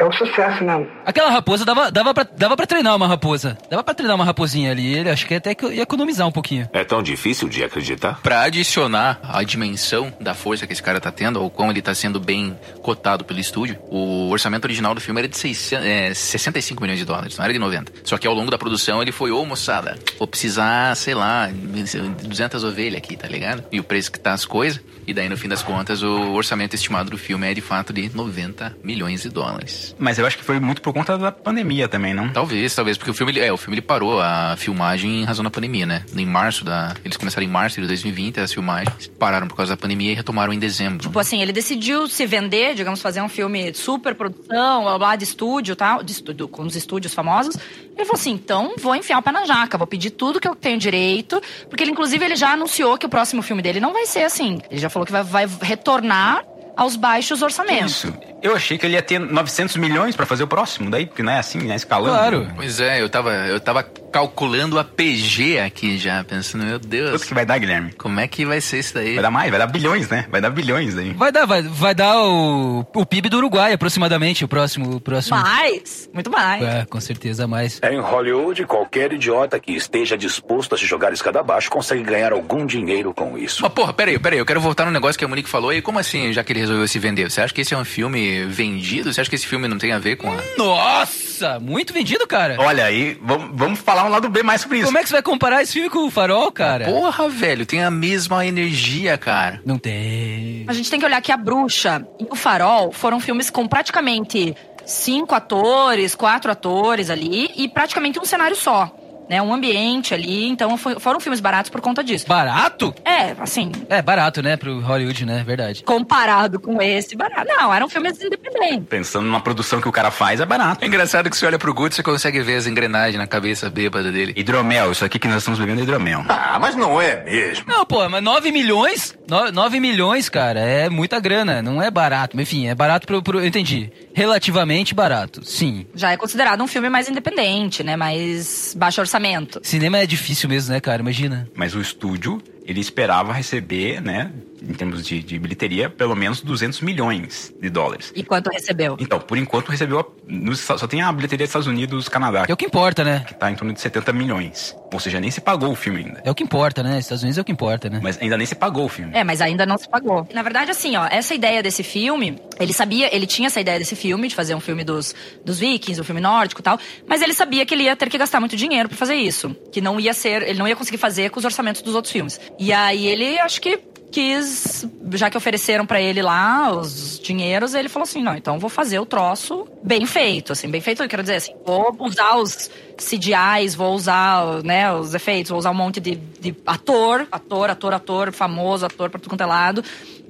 é, 0.00 0.04
um 0.04 0.12
sucesso 0.12 0.64
mesmo. 0.64 0.88
Aquela 1.04 1.30
raposa 1.30 1.64
dava, 1.64 1.90
dava, 1.90 2.14
pra, 2.14 2.24
dava 2.24 2.56
pra 2.56 2.66
treinar 2.66 2.96
uma 2.96 3.06
raposa. 3.06 3.56
Dava 3.68 3.84
pra 3.84 3.92
treinar 3.94 4.16
uma 4.16 4.24
raposinha 4.24 4.70
ali. 4.70 4.94
Ele 4.94 5.10
acho 5.10 5.26
que 5.26 5.34
até 5.34 5.54
que 5.54 5.66
ia 5.66 5.82
economizar 5.82 6.26
um 6.26 6.32
pouquinho. 6.32 6.68
É 6.72 6.82
tão 6.84 7.02
difícil 7.02 7.48
de 7.48 7.62
acreditar? 7.62 8.20
Pra 8.22 8.42
adicionar 8.42 9.20
a 9.22 9.42
dimensão 9.42 10.12
da 10.18 10.32
força 10.32 10.66
que 10.66 10.72
esse 10.72 10.82
cara 10.82 11.00
tá 11.00 11.12
tendo, 11.12 11.42
ou 11.42 11.50
como 11.50 11.70
ele 11.70 11.82
tá 11.82 11.94
sendo 11.94 12.18
bem 12.18 12.58
cotado 12.82 13.24
pelo 13.24 13.38
estúdio, 13.38 13.78
o 13.90 14.30
orçamento 14.30 14.64
original 14.64 14.94
do 14.94 15.00
filme 15.00 15.20
era 15.20 15.28
de 15.28 15.36
600, 15.36 15.86
é, 15.86 16.14
65 16.14 16.80
milhões 16.80 16.98
de 16.98 17.04
dólares, 17.04 17.36
não 17.36 17.44
era 17.44 17.52
de 17.52 17.58
90. 17.58 17.92
Só 18.04 18.16
que 18.16 18.26
ao 18.26 18.32
longo 18.34 18.50
da 18.50 18.56
produção 18.56 19.02
ele 19.02 19.12
foi, 19.12 19.30
ô 19.30 19.44
moçada, 19.44 19.98
vou 20.18 20.26
precisar, 20.26 20.96
sei 20.96 21.14
lá, 21.14 21.48
200 21.52 22.64
ovelhas 22.64 22.98
aqui, 22.98 23.16
tá 23.16 23.28
ligado? 23.28 23.64
E 23.70 23.78
o 23.78 23.84
preço 23.84 24.10
que 24.10 24.18
tá 24.18 24.32
as 24.32 24.46
coisas. 24.46 24.80
E 25.06 25.14
daí, 25.14 25.28
no 25.28 25.36
fim 25.36 25.48
das 25.48 25.62
contas, 25.62 26.02
o 26.02 26.32
orçamento 26.32 26.74
estimado 26.74 27.10
do 27.10 27.18
filme 27.18 27.50
é 27.50 27.54
de 27.54 27.60
fato 27.60 27.92
de 27.92 28.14
90 28.14 28.76
milhões 28.82 29.22
de 29.22 29.28
dólares. 29.28 29.94
Mas 29.98 30.18
eu 30.18 30.26
acho 30.26 30.36
que 30.38 30.44
foi 30.44 30.60
muito 30.60 30.82
por 30.82 30.92
conta 30.92 31.16
da 31.18 31.32
pandemia 31.32 31.88
também, 31.88 32.14
não? 32.14 32.30
Talvez, 32.30 32.74
talvez, 32.74 32.96
porque 32.96 33.10
o 33.10 33.14
filme, 33.14 33.38
é, 33.38 33.52
o 33.52 33.56
filme 33.56 33.76
ele 33.76 33.82
parou 33.82 34.20
a 34.20 34.54
filmagem 34.56 35.22
em 35.22 35.24
razão 35.24 35.44
da 35.44 35.50
pandemia, 35.50 35.86
né? 35.86 36.04
Em 36.16 36.26
março 36.26 36.64
da. 36.64 36.94
Eles 37.04 37.16
começaram 37.16 37.46
em 37.46 37.50
março 37.50 37.80
de 37.80 37.86
2020, 37.86 38.40
as 38.40 38.52
filmagens 38.52 39.08
pararam 39.18 39.48
por 39.48 39.56
causa 39.56 39.72
da 39.72 39.76
pandemia 39.76 40.12
e 40.12 40.14
retomaram 40.14 40.52
em 40.52 40.58
dezembro. 40.58 40.98
Tipo 40.98 41.18
assim, 41.18 41.42
ele 41.42 41.52
decidiu 41.52 42.06
se 42.06 42.26
vender, 42.26 42.74
digamos, 42.74 43.00
fazer 43.00 43.20
um 43.22 43.28
filme 43.28 43.70
de 43.70 43.78
super 43.78 44.14
produção, 44.14 44.82
blá, 44.82 44.98
blá, 44.98 45.16
de 45.16 45.24
estúdio 45.24 45.72
e 45.72 45.76
tal, 45.76 46.02
de 46.02 46.12
estúdio, 46.12 46.48
com 46.48 46.62
os 46.62 46.76
estúdios 46.76 47.14
famosos. 47.14 47.56
Ele 47.96 48.04
falou 48.04 48.20
assim, 48.20 48.32
então 48.32 48.74
vou 48.78 48.94
enfiar 48.94 49.18
o 49.18 49.22
pé 49.22 49.32
na 49.32 49.44
jaca, 49.44 49.76
vou 49.76 49.86
pedir 49.86 50.10
tudo 50.10 50.40
que 50.40 50.48
eu 50.48 50.54
tenho 50.54 50.78
direito, 50.78 51.40
porque 51.68 51.84
ele, 51.84 51.90
inclusive, 51.90 52.24
ele 52.24 52.36
já 52.36 52.52
anunciou 52.52 52.96
que 52.96 53.06
o 53.06 53.08
próximo 53.08 53.42
filme 53.42 53.62
dele 53.62 53.80
não 53.80 53.92
vai 53.92 54.06
ser 54.06 54.22
assim. 54.22 54.60
Ele 54.70 54.80
já 54.80 54.89
falou 54.90 55.06
que 55.06 55.12
vai, 55.12 55.22
vai 55.22 55.46
retornar 55.62 56.44
aos 56.76 56.96
baixos 56.96 57.42
orçamentos. 57.42 58.04
Isso. 58.04 58.14
Eu 58.42 58.54
achei 58.54 58.78
que 58.78 58.86
ele 58.86 58.94
ia 58.94 59.02
ter 59.02 59.18
900 59.18 59.76
milhões 59.76 60.16
pra 60.16 60.24
fazer 60.24 60.42
o 60.42 60.46
próximo, 60.46 60.90
daí, 60.90 61.06
porque 61.06 61.22
não 61.22 61.32
é 61.32 61.38
assim, 61.38 61.58
né? 61.58 61.76
Escalando. 61.76 62.16
Claro. 62.16 62.48
Pois 62.56 62.80
é, 62.80 63.00
eu 63.00 63.08
tava, 63.08 63.32
eu 63.32 63.60
tava 63.60 63.82
calculando 63.82 64.78
a 64.78 64.84
PG 64.84 65.58
aqui 65.60 65.98
já, 65.98 66.24
pensando, 66.24 66.64
meu 66.64 66.78
Deus, 66.78 67.10
Quanto 67.10 67.26
que 67.26 67.34
vai 67.34 67.46
dar, 67.46 67.58
Guilherme? 67.58 67.92
como 67.92 68.18
é 68.18 68.26
que 68.26 68.44
vai 68.44 68.60
ser 68.60 68.78
isso 68.78 68.94
daí? 68.94 69.14
Vai 69.14 69.22
dar 69.22 69.30
mais, 69.30 69.50
vai 69.50 69.58
dar 69.58 69.66
bilhões, 69.66 70.08
né? 70.08 70.26
Vai 70.30 70.40
dar 70.40 70.50
bilhões 70.50 70.96
aí. 70.96 71.12
Vai 71.12 71.30
dar, 71.30 71.46
vai, 71.46 71.62
vai 71.62 71.94
dar 71.94 72.18
o, 72.18 72.80
o 72.94 73.06
PIB 73.06 73.28
do 73.28 73.36
Uruguai, 73.36 73.72
aproximadamente, 73.72 74.44
o 74.44 74.48
próximo. 74.48 74.96
O 74.96 75.00
próximo. 75.00 75.36
Mais, 75.38 76.08
muito 76.12 76.30
mais. 76.30 76.62
É, 76.62 76.86
com 76.86 77.00
certeza 77.00 77.46
mais. 77.46 77.80
Em 77.82 78.00
Hollywood, 78.00 78.64
qualquer 78.66 79.12
idiota 79.12 79.58
que 79.60 79.72
esteja 79.72 80.16
disposto 80.16 80.74
a 80.74 80.78
se 80.78 80.86
jogar 80.86 81.12
escada 81.12 81.40
abaixo 81.40 81.70
consegue 81.70 82.02
ganhar 82.02 82.32
algum 82.32 82.64
dinheiro 82.66 83.12
com 83.14 83.36
isso. 83.36 83.62
Mas 83.62 83.72
porra, 83.72 83.92
peraí, 83.92 84.18
peraí, 84.18 84.38
eu 84.38 84.46
quero 84.46 84.60
voltar 84.60 84.84
no 84.86 84.90
negócio 84.90 85.18
que 85.18 85.24
a 85.24 85.28
Monique 85.28 85.48
falou. 85.48 85.72
E 85.72 85.82
como 85.82 85.98
assim, 85.98 86.32
já 86.32 86.42
que 86.42 86.52
ele 86.52 86.60
resolveu 86.60 86.88
se 86.88 86.98
vender? 86.98 87.30
Você 87.30 87.40
acha 87.40 87.52
que 87.52 87.60
esse 87.60 87.74
é 87.74 87.76
um 87.76 87.84
filme 87.84 88.29
vendido? 88.48 89.12
Você 89.12 89.20
acha 89.20 89.30
que 89.30 89.36
esse 89.36 89.46
filme 89.46 89.68
não 89.68 89.78
tem 89.78 89.92
a 89.92 89.98
ver 89.98 90.16
com 90.16 90.32
a... 90.32 90.38
Nossa, 90.56 91.58
muito 91.60 91.92
vendido, 91.92 92.26
cara. 92.26 92.56
Olha 92.58 92.84
aí, 92.84 93.18
vamos, 93.22 93.50
vamos 93.54 93.78
falar 93.80 94.04
um 94.04 94.08
lado 94.08 94.28
B 94.28 94.42
mais 94.42 94.60
sobre 94.60 94.78
isso. 94.78 94.86
Como 94.86 94.98
é 94.98 95.02
que 95.02 95.08
você 95.08 95.14
vai 95.14 95.22
comparar 95.22 95.62
esse 95.62 95.72
filme 95.72 95.88
com 95.90 96.06
o 96.06 96.10
Farol, 96.10 96.50
cara? 96.52 96.86
Porra, 96.86 97.28
velho, 97.28 97.64
tem 97.66 97.82
a 97.82 97.90
mesma 97.90 98.44
energia, 98.46 99.16
cara. 99.16 99.60
Não 99.64 99.78
tem. 99.78 100.64
A 100.68 100.72
gente 100.72 100.90
tem 100.90 100.98
que 100.98 101.06
olhar 101.06 101.20
que 101.20 101.32
A 101.32 101.36
Bruxa 101.36 102.06
e 102.18 102.26
O 102.30 102.34
Farol 102.34 102.92
foram 102.92 103.20
filmes 103.20 103.50
com 103.50 103.66
praticamente 103.66 104.54
cinco 104.84 105.34
atores, 105.34 106.14
quatro 106.14 106.50
atores 106.50 107.10
ali 107.10 107.50
e 107.56 107.68
praticamente 107.68 108.18
um 108.18 108.24
cenário 108.24 108.56
só. 108.56 108.94
Né, 109.30 109.40
um 109.40 109.54
ambiente 109.54 110.12
ali, 110.12 110.48
então 110.48 110.76
foi- 110.76 110.98
foram 110.98 111.20
filmes 111.20 111.38
baratos 111.38 111.70
por 111.70 111.80
conta 111.80 112.02
disso. 112.02 112.26
Barato? 112.26 112.92
É, 113.04 113.32
assim, 113.40 113.70
É, 113.88 114.02
barato, 114.02 114.42
né, 114.42 114.56
pro 114.56 114.80
Hollywood, 114.80 115.24
né? 115.24 115.44
Verdade. 115.46 115.84
comparado 115.84 116.58
com 116.58 116.82
esse, 116.82 117.14
barato. 117.16 117.46
Não, 117.48 117.72
eram 117.72 117.88
filmes 117.88 118.20
independentes. 118.20 118.88
Pensando 118.88 119.26
numa 119.26 119.40
produção 119.40 119.80
que 119.80 119.88
o 119.88 119.92
cara 119.92 120.10
faz, 120.10 120.40
é 120.40 120.44
barato. 120.46 120.84
É 120.84 120.88
engraçado 120.88 121.30
que 121.30 121.36
você 121.36 121.46
olha 121.46 121.60
pro 121.60 121.72
Guto, 121.72 121.94
você 121.94 122.02
consegue 122.02 122.40
ver 122.42 122.56
as 122.56 122.66
engrenagens 122.66 123.16
na 123.18 123.26
cabeça 123.28 123.70
bêbada 123.70 124.10
dele. 124.10 124.32
Hidromel, 124.36 124.90
isso 124.90 125.04
aqui 125.04 125.16
que 125.18 125.28
nós 125.28 125.38
estamos 125.38 125.60
bebendo 125.60 125.78
é 125.80 125.84
hidromel. 125.84 126.24
Ah, 126.28 126.58
mas 126.60 126.74
não 126.74 127.00
é 127.00 127.22
mesmo. 127.22 127.64
Não, 127.68 127.86
pô, 127.86 128.08
mas 128.08 128.20
9 128.24 128.50
milhões? 128.50 129.14
9 129.52 129.78
milhões, 129.78 130.28
cara, 130.28 130.58
é 130.58 130.88
muita 130.88 131.20
grana. 131.20 131.62
Não 131.62 131.80
é 131.80 131.88
barato. 131.88 132.36
Mas, 132.36 132.48
Enfim, 132.48 132.66
é 132.66 132.74
barato 132.74 133.06
pro, 133.06 133.22
pro. 133.22 133.38
Eu 133.38 133.46
entendi. 133.46 133.92
Relativamente 134.12 134.92
barato, 134.92 135.44
sim. 135.44 135.86
Já 135.94 136.10
é 136.10 136.16
considerado 136.16 136.60
um 136.62 136.66
filme 136.66 136.88
mais 136.88 137.08
independente, 137.08 137.84
né? 137.84 137.94
Mais 137.96 138.74
baixo 138.76 139.00
orçamento. 139.00 139.19
Cinema 139.62 139.98
é 139.98 140.06
difícil 140.06 140.48
mesmo, 140.48 140.72
né, 140.72 140.80
cara? 140.80 141.02
Imagina. 141.02 141.48
Mas 141.54 141.74
o 141.74 141.80
estúdio, 141.80 142.42
ele 142.64 142.80
esperava 142.80 143.32
receber, 143.32 144.00
né, 144.00 144.30
em 144.62 144.72
termos 144.74 145.04
de, 145.06 145.22
de 145.22 145.38
bilheteria, 145.38 145.88
pelo 145.90 146.14
menos 146.14 146.40
200 146.40 146.80
milhões 146.80 147.52
de 147.60 147.70
dólares. 147.70 148.12
E 148.14 148.22
quanto 148.22 148.50
recebeu? 148.50 148.96
Então, 149.00 149.18
por 149.20 149.38
enquanto 149.38 149.68
recebeu, 149.70 150.00
a- 150.00 150.54
só 150.78 150.86
tem 150.86 151.02
a 151.02 151.12
bilheteria 151.12 151.44
dos 151.46 151.50
Estados 151.50 151.66
Unidos 151.66 152.06
e 152.06 152.10
Canadá, 152.10 152.44
É 152.48 152.52
o 152.52 152.56
que 152.56 152.66
importa, 152.66 153.02
né? 153.04 153.24
que 153.26 153.34
tá 153.34 153.50
em 153.50 153.54
torno 153.54 153.72
de 153.72 153.80
70 153.80 154.12
milhões. 154.12 154.76
Ou 154.92 154.98
seja, 154.98 155.20
nem 155.20 155.30
se 155.30 155.40
pagou 155.40 155.70
o 155.70 155.76
filme 155.76 156.00
ainda. 156.04 156.20
É 156.24 156.30
o 156.30 156.34
que 156.34 156.42
importa, 156.42 156.82
né? 156.82 156.98
Estados 156.98 157.22
Unidos 157.22 157.38
é 157.38 157.40
o 157.40 157.44
que 157.44 157.52
importa, 157.52 157.88
né? 157.88 158.00
Mas 158.02 158.18
ainda 158.20 158.36
nem 158.36 158.44
se 158.46 158.54
pagou 158.56 158.86
o 158.86 158.88
filme. 158.88 159.12
É, 159.14 159.22
mas 159.22 159.40
ainda 159.40 159.64
não 159.64 159.78
se 159.78 159.88
pagou. 159.88 160.26
Na 160.34 160.42
verdade, 160.42 160.70
assim, 160.72 160.96
ó, 160.96 161.06
essa 161.10 161.32
ideia 161.34 161.62
desse 161.62 161.82
filme, 161.84 162.38
ele 162.58 162.72
sabia, 162.72 163.14
ele 163.14 163.26
tinha 163.26 163.46
essa 163.46 163.60
ideia 163.60 163.78
desse 163.78 163.94
filme, 163.94 164.26
de 164.28 164.34
fazer 164.34 164.54
um 164.54 164.60
filme 164.60 164.82
dos, 164.82 165.14
dos 165.44 165.58
vikings, 165.60 166.00
um 166.00 166.04
filme 166.04 166.20
nórdico 166.20 166.60
e 166.60 166.64
tal, 166.64 166.78
mas 167.06 167.22
ele 167.22 167.32
sabia 167.34 167.64
que 167.64 167.72
ele 167.72 167.84
ia 167.84 167.94
ter 167.94 168.08
que 168.10 168.18
gastar 168.18 168.40
muito 168.40 168.56
dinheiro 168.56 168.88
pra 168.88 168.98
fazer 168.98 169.14
isso. 169.14 169.54
Que 169.72 169.80
não 169.80 170.00
ia 170.00 170.12
ser, 170.12 170.42
ele 170.42 170.58
não 170.58 170.66
ia 170.66 170.74
conseguir 170.74 170.98
fazer 170.98 171.30
com 171.30 171.38
os 171.38 171.44
orçamentos 171.44 171.82
dos 171.82 171.94
outros 171.94 172.10
filmes. 172.12 172.40
E 172.58 172.72
aí 172.72 173.06
ele, 173.06 173.38
acho 173.38 173.60
que 173.60 173.78
quis, 174.10 174.86
já 175.12 175.30
que 175.30 175.36
ofereceram 175.36 175.86
pra 175.86 176.00
ele 176.00 176.22
lá 176.22 176.72
os 176.72 177.18
dinheiros, 177.18 177.74
ele 177.74 177.88
falou 177.88 178.04
assim, 178.04 178.22
não, 178.22 178.34
então 178.34 178.58
vou 178.58 178.70
fazer 178.70 178.98
o 178.98 179.06
troço 179.06 179.66
bem 179.82 180.04
feito, 180.06 180.52
assim, 180.52 180.68
bem 180.68 180.80
feito, 180.80 181.02
eu 181.02 181.08
quero 181.08 181.22
dizer 181.22 181.36
assim, 181.36 181.54
vou 181.64 181.94
usar 182.00 182.36
os 182.36 182.70
CGIs, 183.00 183.74
vou 183.74 183.94
usar, 183.94 184.62
né, 184.62 184.92
os 184.92 185.14
efeitos, 185.14 185.50
vou 185.50 185.58
usar 185.58 185.70
um 185.70 185.74
monte 185.74 186.00
de, 186.00 186.16
de 186.40 186.54
ator, 186.66 187.26
ator, 187.32 187.70
ator, 187.70 187.94
ator, 187.94 188.32
famoso, 188.32 188.86
ator 188.86 189.10
pra 189.10 189.18
tudo 189.18 189.30
quanto 189.30 189.40
é 189.40 189.46
lado, 189.46 189.82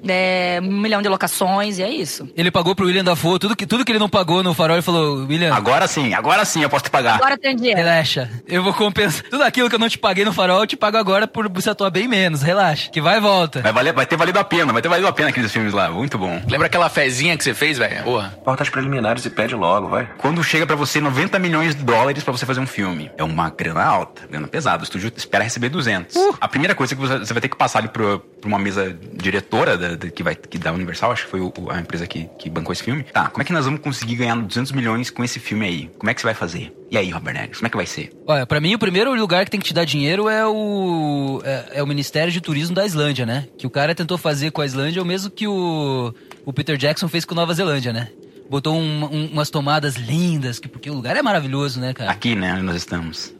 é, 0.08 0.60
um 0.62 0.80
milhão 0.80 1.02
de 1.02 1.08
locações, 1.08 1.78
e 1.78 1.82
é 1.82 1.90
isso. 1.90 2.28
Ele 2.36 2.50
pagou 2.50 2.74
pro 2.74 2.86
William 2.86 3.04
Dafoe 3.04 3.38
tudo 3.38 3.54
que, 3.56 3.66
tudo 3.66 3.84
que 3.84 3.92
ele 3.92 3.98
não 3.98 4.08
pagou 4.08 4.42
no 4.42 4.54
farol. 4.54 4.76
Ele 4.76 4.82
falou: 4.82 5.26
William, 5.26 5.54
Agora 5.54 5.86
sim, 5.86 6.14
agora 6.14 6.44
sim 6.44 6.62
eu 6.62 6.70
posso 6.70 6.84
te 6.84 6.90
pagar. 6.90 7.16
Agora 7.16 7.36
tem 7.36 7.54
dinheiro. 7.54 7.78
relaxa. 7.78 8.30
Eu 8.46 8.62
vou 8.62 8.72
compensar. 8.72 9.24
Tudo 9.28 9.42
aquilo 9.42 9.68
que 9.68 9.74
eu 9.74 9.78
não 9.78 9.88
te 9.88 9.98
paguei 9.98 10.24
no 10.24 10.32
farol, 10.32 10.60
eu 10.60 10.66
te 10.66 10.76
pago 10.76 10.96
agora 10.96 11.26
por 11.26 11.48
você 11.48 11.70
atuar 11.70 11.90
bem 11.90 12.08
menos. 12.08 12.42
Relaxa. 12.42 12.90
Que 12.90 13.00
vai 13.00 13.18
e 13.18 13.20
volta. 13.20 13.60
Vai, 13.60 13.72
valer, 13.72 13.92
vai 13.92 14.06
ter 14.06 14.16
valido 14.16 14.38
a 14.38 14.44
pena, 14.44 14.72
vai 14.72 14.80
ter 14.80 14.88
valido 14.88 15.06
a 15.08 15.12
pena 15.12 15.28
aqueles 15.28 15.52
filmes 15.52 15.72
lá. 15.72 15.90
Muito 15.90 16.16
bom. 16.16 16.40
Lembra 16.48 16.66
aquela 16.66 16.88
fezinha 16.88 17.36
que 17.36 17.44
você 17.44 17.52
fez, 17.54 17.76
velho? 17.78 18.02
Porra. 18.04 18.38
Pautas 18.44 18.68
preliminares 18.68 19.24
e 19.24 19.30
pede 19.30 19.54
logo, 19.54 19.88
vai. 19.88 20.08
Quando 20.18 20.42
chega 20.42 20.66
pra 20.66 20.76
você 20.76 21.00
90 21.00 21.38
milhões 21.38 21.74
de 21.74 21.82
dólares 21.82 22.22
pra 22.22 22.32
você 22.32 22.46
fazer 22.46 22.59
um 22.60 22.66
filme, 22.66 23.10
é 23.16 23.24
uma 23.24 23.50
grana 23.50 23.82
alta, 23.84 24.22
grana 24.30 24.46
pesada. 24.48 24.82
O 24.82 24.84
estúdio 24.84 25.12
espera 25.16 25.42
receber 25.44 25.68
200. 25.68 26.14
A 26.40 26.46
primeira 26.48 26.74
coisa 26.74 26.94
que 26.94 27.00
você, 27.00 27.32
vai 27.32 27.40
ter 27.40 27.48
que 27.48 27.56
passar 27.56 27.80
ali 27.80 27.88
pra, 27.88 28.18
pra 28.18 28.48
uma 28.48 28.58
mesa 28.58 28.96
diretora 29.14 29.76
da, 29.76 29.96
da- 29.96 30.10
que 30.10 30.22
vai 30.22 30.34
que 30.34 30.58
da 30.58 30.72
Universal, 30.72 31.12
acho 31.12 31.24
que 31.24 31.30
foi 31.30 31.40
o- 31.40 31.52
a 31.70 31.80
empresa 31.80 32.06
que, 32.06 32.28
que 32.38 32.48
bancou 32.50 32.72
esse 32.72 32.82
filme. 32.82 33.02
Tá, 33.04 33.28
como 33.28 33.42
é 33.42 33.44
que 33.44 33.52
nós 33.52 33.64
vamos 33.64 33.80
conseguir 33.80 34.16
ganhar 34.16 34.36
200 34.36 34.72
milhões 34.72 35.10
com 35.10 35.22
esse 35.24 35.38
filme 35.40 35.66
aí? 35.66 35.90
Como 35.98 36.10
é 36.10 36.14
que 36.14 36.20
você 36.20 36.26
vai 36.26 36.34
fazer? 36.34 36.72
E 36.90 36.96
aí, 36.98 37.08
Robert 37.10 37.36
Eggers, 37.36 37.58
como 37.58 37.66
é 37.68 37.70
que 37.70 37.76
vai 37.76 37.86
ser? 37.86 38.12
Olha, 38.26 38.44
pra 38.44 38.60
mim 38.60 38.74
o 38.74 38.78
primeiro 38.78 39.14
lugar 39.14 39.44
que 39.44 39.50
tem 39.50 39.60
que 39.60 39.66
te 39.66 39.72
dar 39.74 39.84
dinheiro 39.84 40.28
é 40.28 40.44
o 40.46 41.40
é, 41.44 41.64
é 41.74 41.82
o 41.82 41.86
Ministério 41.86 42.32
de 42.32 42.40
Turismo 42.40 42.74
da 42.74 42.84
Islândia, 42.84 43.24
né? 43.24 43.46
Que 43.56 43.66
o 43.66 43.70
cara 43.70 43.94
tentou 43.94 44.18
fazer 44.18 44.50
com 44.50 44.60
a 44.60 44.66
Islândia 44.66 45.00
o 45.02 45.06
mesmo 45.06 45.30
que 45.30 45.46
o, 45.46 46.12
o 46.44 46.52
Peter 46.52 46.76
Jackson 46.76 47.06
fez 47.08 47.24
com 47.24 47.34
Nova 47.34 47.54
Zelândia, 47.54 47.92
né? 47.92 48.08
Botou 48.50 48.74
um- 48.76 49.04
um- 49.04 49.26
umas 49.26 49.48
tomadas 49.48 49.94
lindas, 49.94 50.58
que, 50.58 50.66
porque 50.68 50.90
o 50.90 50.94
lugar 50.94 51.16
é 51.16 51.22
maravilhoso, 51.22 51.78
né, 51.80 51.94
cara? 51.94 52.10
Aqui, 52.10 52.34
né, 52.34 52.52
onde 52.52 52.62
nós 52.62 52.74
estamos. 52.76 53.32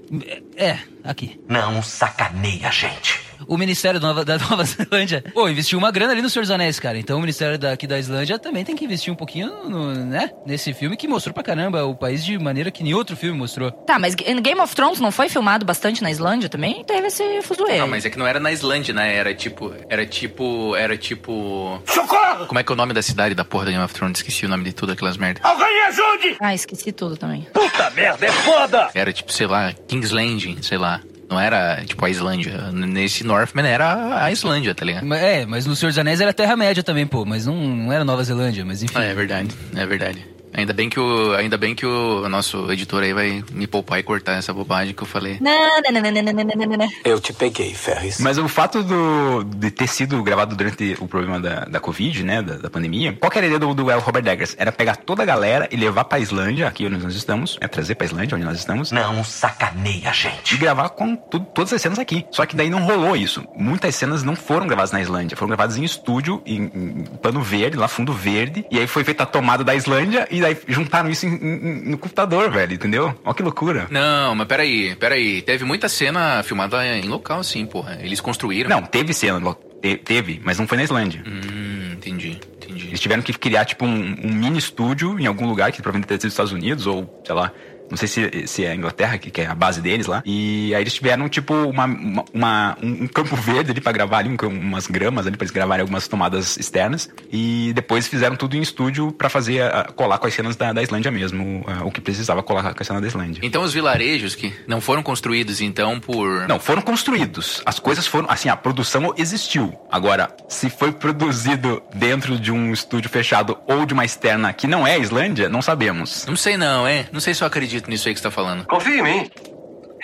É, 0.56 0.78
aqui. 1.02 1.38
Não 1.48 1.82
sacaneia, 1.82 2.70
gente. 2.70 3.18
O 3.46 3.56
Ministério 3.56 4.00
da 4.00 4.08
Nova, 4.08 4.24
da 4.24 4.38
Nova 4.38 4.64
Zelândia, 4.64 5.24
pô, 5.32 5.48
investiu 5.48 5.78
uma 5.78 5.90
grana 5.90 6.12
ali 6.12 6.22
no 6.22 6.30
Senhor 6.30 6.42
dos 6.42 6.50
Anéis, 6.50 6.78
cara. 6.78 6.98
Então 6.98 7.18
o 7.18 7.20
Ministério 7.20 7.58
daqui 7.58 7.86
da 7.86 7.98
Islândia 7.98 8.38
também 8.38 8.64
tem 8.64 8.76
que 8.76 8.84
investir 8.84 9.12
um 9.12 9.16
pouquinho, 9.16 9.68
no, 9.68 9.94
né? 9.94 10.30
Nesse 10.46 10.72
filme 10.72 10.96
que 10.96 11.08
mostrou 11.08 11.32
pra 11.32 11.42
caramba 11.42 11.84
o 11.84 11.94
país 11.94 12.24
de 12.24 12.38
maneira 12.38 12.70
que 12.70 12.82
nenhum 12.82 12.96
outro 12.96 13.16
filme 13.16 13.38
mostrou. 13.38 13.70
Tá, 13.70 13.98
mas 13.98 14.14
Game 14.14 14.60
of 14.60 14.74
Thrones 14.74 15.00
não 15.00 15.10
foi 15.10 15.28
filmado 15.28 15.64
bastante 15.64 16.02
na 16.02 16.10
Islândia 16.10 16.48
também? 16.48 16.84
Teve 16.84 17.06
esse 17.08 17.42
fuzuê. 17.42 17.78
Não, 17.78 17.88
mas 17.88 18.04
é 18.04 18.10
que 18.10 18.18
não 18.18 18.26
era 18.26 18.40
na 18.40 18.52
Islândia, 18.52 18.94
né? 18.94 19.14
Era 19.14 19.34
tipo. 19.34 19.72
Era 19.88 20.06
tipo. 20.06 20.74
Era 20.76 20.96
tipo. 20.96 21.82
Socorro! 21.86 22.46
Como 22.46 22.58
é 22.58 22.62
que 22.62 22.72
é 22.72 22.74
o 22.74 22.76
nome 22.76 22.92
da 22.92 23.02
cidade 23.02 23.34
da 23.34 23.44
porra 23.44 23.66
da 23.66 23.70
Game 23.72 23.84
of 23.84 23.94
Thrones? 23.94 24.18
Esqueci 24.18 24.46
o 24.46 24.48
nome 24.48 24.64
de 24.64 24.72
tudo, 24.72 24.92
aquelas 24.92 25.16
merda. 25.16 25.40
Alguém 25.42 25.72
me 25.74 25.80
ajude! 25.82 26.36
Ah, 26.40 26.54
esqueci 26.54 26.92
tudo 26.92 27.16
também. 27.16 27.46
Puta 27.52 27.90
merda, 27.90 28.26
é 28.26 28.32
foda! 28.32 28.90
Era 28.94 29.12
tipo, 29.12 29.32
sei 29.32 29.46
lá, 29.46 29.72
King's 29.88 30.10
Landing, 30.10 30.62
sei 30.62 30.78
lá. 30.78 31.00
Não 31.30 31.38
era 31.38 31.84
tipo 31.86 32.04
a 32.04 32.10
Islândia. 32.10 32.72
Nesse 32.72 33.22
Northman 33.22 33.64
era 33.64 34.24
a 34.24 34.32
Islândia, 34.32 34.74
tá 34.74 34.84
ligado? 34.84 35.14
É, 35.14 35.46
mas 35.46 35.64
no 35.64 35.76
Senhor 35.76 35.90
dos 35.90 35.98
Anéis 35.98 36.20
era 36.20 36.32
Terra-média 36.32 36.82
também, 36.82 37.06
pô. 37.06 37.24
Mas 37.24 37.46
não, 37.46 37.54
não 37.54 37.92
era 37.92 38.04
Nova 38.04 38.24
Zelândia, 38.24 38.64
mas 38.64 38.82
enfim. 38.82 38.94
Ah, 38.96 39.04
é 39.04 39.14
verdade, 39.14 39.48
é 39.76 39.86
verdade. 39.86 40.26
Ainda 40.52 40.72
bem 40.72 40.88
que 40.88 40.98
o, 40.98 41.34
ainda 41.34 41.56
bem 41.56 41.74
que 41.74 41.86
o 41.86 42.28
nosso 42.28 42.70
editor 42.72 43.02
aí 43.02 43.12
vai 43.12 43.44
me 43.52 43.66
poupar 43.66 43.98
e 43.98 44.02
cortar 44.02 44.36
essa 44.36 44.52
bobagem 44.52 44.94
que 44.94 45.02
eu 45.02 45.06
falei. 45.06 45.38
Não, 45.40 45.80
não, 45.82 45.92
não, 45.92 46.10
não, 46.10 46.22
não, 46.22 46.32
não, 46.32 46.66
não, 46.66 46.76
não. 46.76 46.88
Eu 47.04 47.20
te 47.20 47.32
peguei, 47.32 47.72
Ferris. 47.74 48.18
Mas 48.20 48.38
o 48.38 48.48
fato 48.48 48.82
do, 48.82 49.44
de 49.44 49.70
ter 49.70 49.88
sido 49.88 50.22
gravado 50.22 50.56
durante 50.56 50.96
o 51.00 51.06
problema 51.06 51.38
da, 51.38 51.64
da 51.64 51.80
Covid, 51.80 52.22
né, 52.24 52.42
da, 52.42 52.56
da 52.56 52.70
pandemia, 52.70 53.12
qual 53.12 53.30
era 53.34 53.42
a 53.42 53.46
ideia 53.46 53.58
do, 53.58 53.74
do 53.74 53.98
Robert 53.98 54.22
Degas 54.22 54.56
Era 54.58 54.72
pegar 54.72 54.96
toda 54.96 55.22
a 55.22 55.26
galera 55.26 55.68
e 55.70 55.76
levar 55.76 56.04
pra 56.04 56.18
Islândia, 56.18 56.66
aqui 56.66 56.86
onde 56.86 56.98
nós 56.98 57.14
estamos, 57.14 57.56
é 57.60 57.68
trazer 57.68 57.94
pra 57.94 58.06
Islândia, 58.06 58.36
onde 58.36 58.44
nós 58.44 58.58
estamos. 58.58 58.90
Não 58.90 59.22
sacaneia, 59.24 60.12
gente. 60.12 60.54
E 60.54 60.58
gravar 60.58 60.90
com 60.90 61.16
todas 61.16 61.72
as 61.72 61.80
cenas 61.80 61.98
aqui. 61.98 62.26
Só 62.30 62.44
que 62.44 62.56
daí 62.56 62.70
não 62.70 62.84
rolou 62.84 63.16
isso. 63.16 63.44
Muitas 63.56 63.94
cenas 63.94 64.22
não 64.22 64.34
foram 64.34 64.66
gravadas 64.66 64.92
na 64.92 65.00
Islândia, 65.00 65.36
foram 65.36 65.48
gravadas 65.48 65.76
em 65.76 65.84
estúdio, 65.84 66.42
em, 66.44 66.64
em 66.64 67.04
pano 67.22 67.40
verde, 67.40 67.76
lá 67.76 67.88
fundo 67.88 68.12
verde, 68.12 68.64
e 68.70 68.78
aí 68.78 68.86
foi 68.86 69.04
feita 69.04 69.22
a 69.22 69.26
tomada 69.26 69.62
da 69.62 69.74
Islândia 69.74 70.26
e 70.30 70.39
daí 70.40 70.56
juntaram 70.68 71.10
isso 71.10 71.26
em- 71.26 71.34
em- 71.34 71.90
no 71.90 71.98
computador, 71.98 72.50
velho, 72.50 72.74
entendeu? 72.74 73.14
Olha 73.24 73.34
que 73.34 73.42
loucura. 73.42 73.86
Não, 73.90 74.34
mas 74.34 74.46
peraí, 74.46 74.94
peraí. 74.96 75.42
Teve 75.42 75.64
muita 75.64 75.88
cena 75.88 76.42
filmada 76.42 76.84
em 76.86 77.02
local, 77.08 77.42
sim, 77.44 77.64
porra. 77.66 77.98
Eles 78.02 78.20
construíram. 78.20 78.68
Não, 78.70 78.82
teve 78.82 79.12
cena, 79.12 79.56
te- 79.82 79.96
teve, 79.96 80.40
mas 80.44 80.58
não 80.58 80.66
foi 80.66 80.76
na 80.78 80.84
Islândia. 80.84 81.22
Hum, 81.26 81.92
entendi, 81.92 82.38
entendi. 82.56 82.88
Eles 82.88 83.00
tiveram 83.00 83.22
que 83.22 83.32
criar, 83.32 83.64
tipo, 83.64 83.84
um, 83.84 84.16
um 84.24 84.32
mini 84.32 84.58
estúdio 84.58 85.18
em 85.18 85.26
algum 85.26 85.46
lugar, 85.48 85.72
que 85.72 85.82
provavelmente 85.82 86.08
deve 86.08 86.20
ser 86.20 86.26
dos 86.28 86.34
Estados 86.34 86.52
Unidos, 86.52 86.86
ou, 86.86 87.22
sei 87.24 87.34
lá, 87.34 87.52
não 87.90 87.96
sei 87.96 88.08
se, 88.08 88.46
se 88.46 88.64
é 88.64 88.70
a 88.70 88.74
Inglaterra, 88.74 89.18
que, 89.18 89.30
que 89.30 89.40
é 89.40 89.46
a 89.46 89.54
base 89.54 89.80
deles 89.80 90.06
lá. 90.06 90.22
E 90.24 90.74
aí 90.74 90.82
eles 90.82 90.94
tiveram, 90.94 91.28
tipo, 91.28 91.52
uma, 91.54 91.84
uma- 91.84 92.24
uma- 92.32 92.78
um, 92.82 93.06
campo 93.06 93.34
verde 93.36 93.70
ali 93.72 93.80
pra 93.80 93.92
gravar 93.92 94.18
ali, 94.18 94.28
um- 94.30 94.48
umas 94.48 94.86
gramas 94.86 95.26
ali 95.26 95.36
pra 95.36 95.44
eles 95.44 95.52
gravarem 95.52 95.80
algumas 95.82 96.06
tomadas 96.08 96.56
externas. 96.56 97.08
E 97.32 97.72
depois 97.74 98.06
fizeram 98.06 98.36
tudo 98.36 98.56
em 98.56 98.60
estúdio 98.60 99.12
pra 99.12 99.28
fazer, 99.28 99.62
a- 99.62 99.84
colar 99.94 100.18
com 100.18 100.26
as 100.26 100.34
cenas 100.34 100.56
da, 100.56 100.72
da 100.72 100.82
Islândia 100.82 101.10
mesmo, 101.10 101.64
a- 101.66 101.84
o 101.84 101.90
que 101.90 102.00
precisava 102.00 102.42
colar 102.42 102.74
com 102.74 102.82
a 102.82 102.84
cena 102.84 103.00
da 103.00 103.06
Islândia. 103.06 103.40
Então 103.44 103.62
os 103.62 103.72
vilarejos 103.72 104.34
que 104.34 104.52
não 104.66 104.80
foram 104.80 105.02
construídos, 105.02 105.60
então, 105.60 105.98
por. 106.00 106.46
Não, 106.48 106.58
foram 106.60 106.82
construídos. 106.82 107.62
As 107.66 107.78
coisas 107.78 108.06
foram. 108.06 108.30
Assim, 108.30 108.48
a 108.48 108.56
produção 108.56 109.12
existiu. 109.16 109.74
Agora, 109.90 110.34
se 110.48 110.68
foi 110.70 110.92
produzido 110.92 111.82
dentro 111.94 112.38
de 112.38 112.50
um 112.52 112.72
estúdio 112.72 113.10
fechado 113.10 113.58
ou 113.66 113.84
de 113.86 113.92
uma 113.94 114.04
externa 114.04 114.52
que 114.52 114.66
não 114.66 114.86
é 114.86 114.94
a 114.94 114.98
Islândia, 114.98 115.48
não 115.48 115.62
sabemos. 115.62 116.26
Não 116.26 116.36
sei 116.36 116.56
não, 116.56 116.86
é? 116.86 117.06
Não 117.12 117.20
sei 117.20 117.34
se 117.34 117.42
eu 117.42 117.46
acredito 117.46 117.79
nisso 117.88 118.08
aí 118.08 118.14
que 118.14 118.20
você 118.20 118.24
tá 118.24 118.30
falando. 118.30 118.66
Confia 118.66 118.96
em 118.98 119.02
mim. 119.02 119.30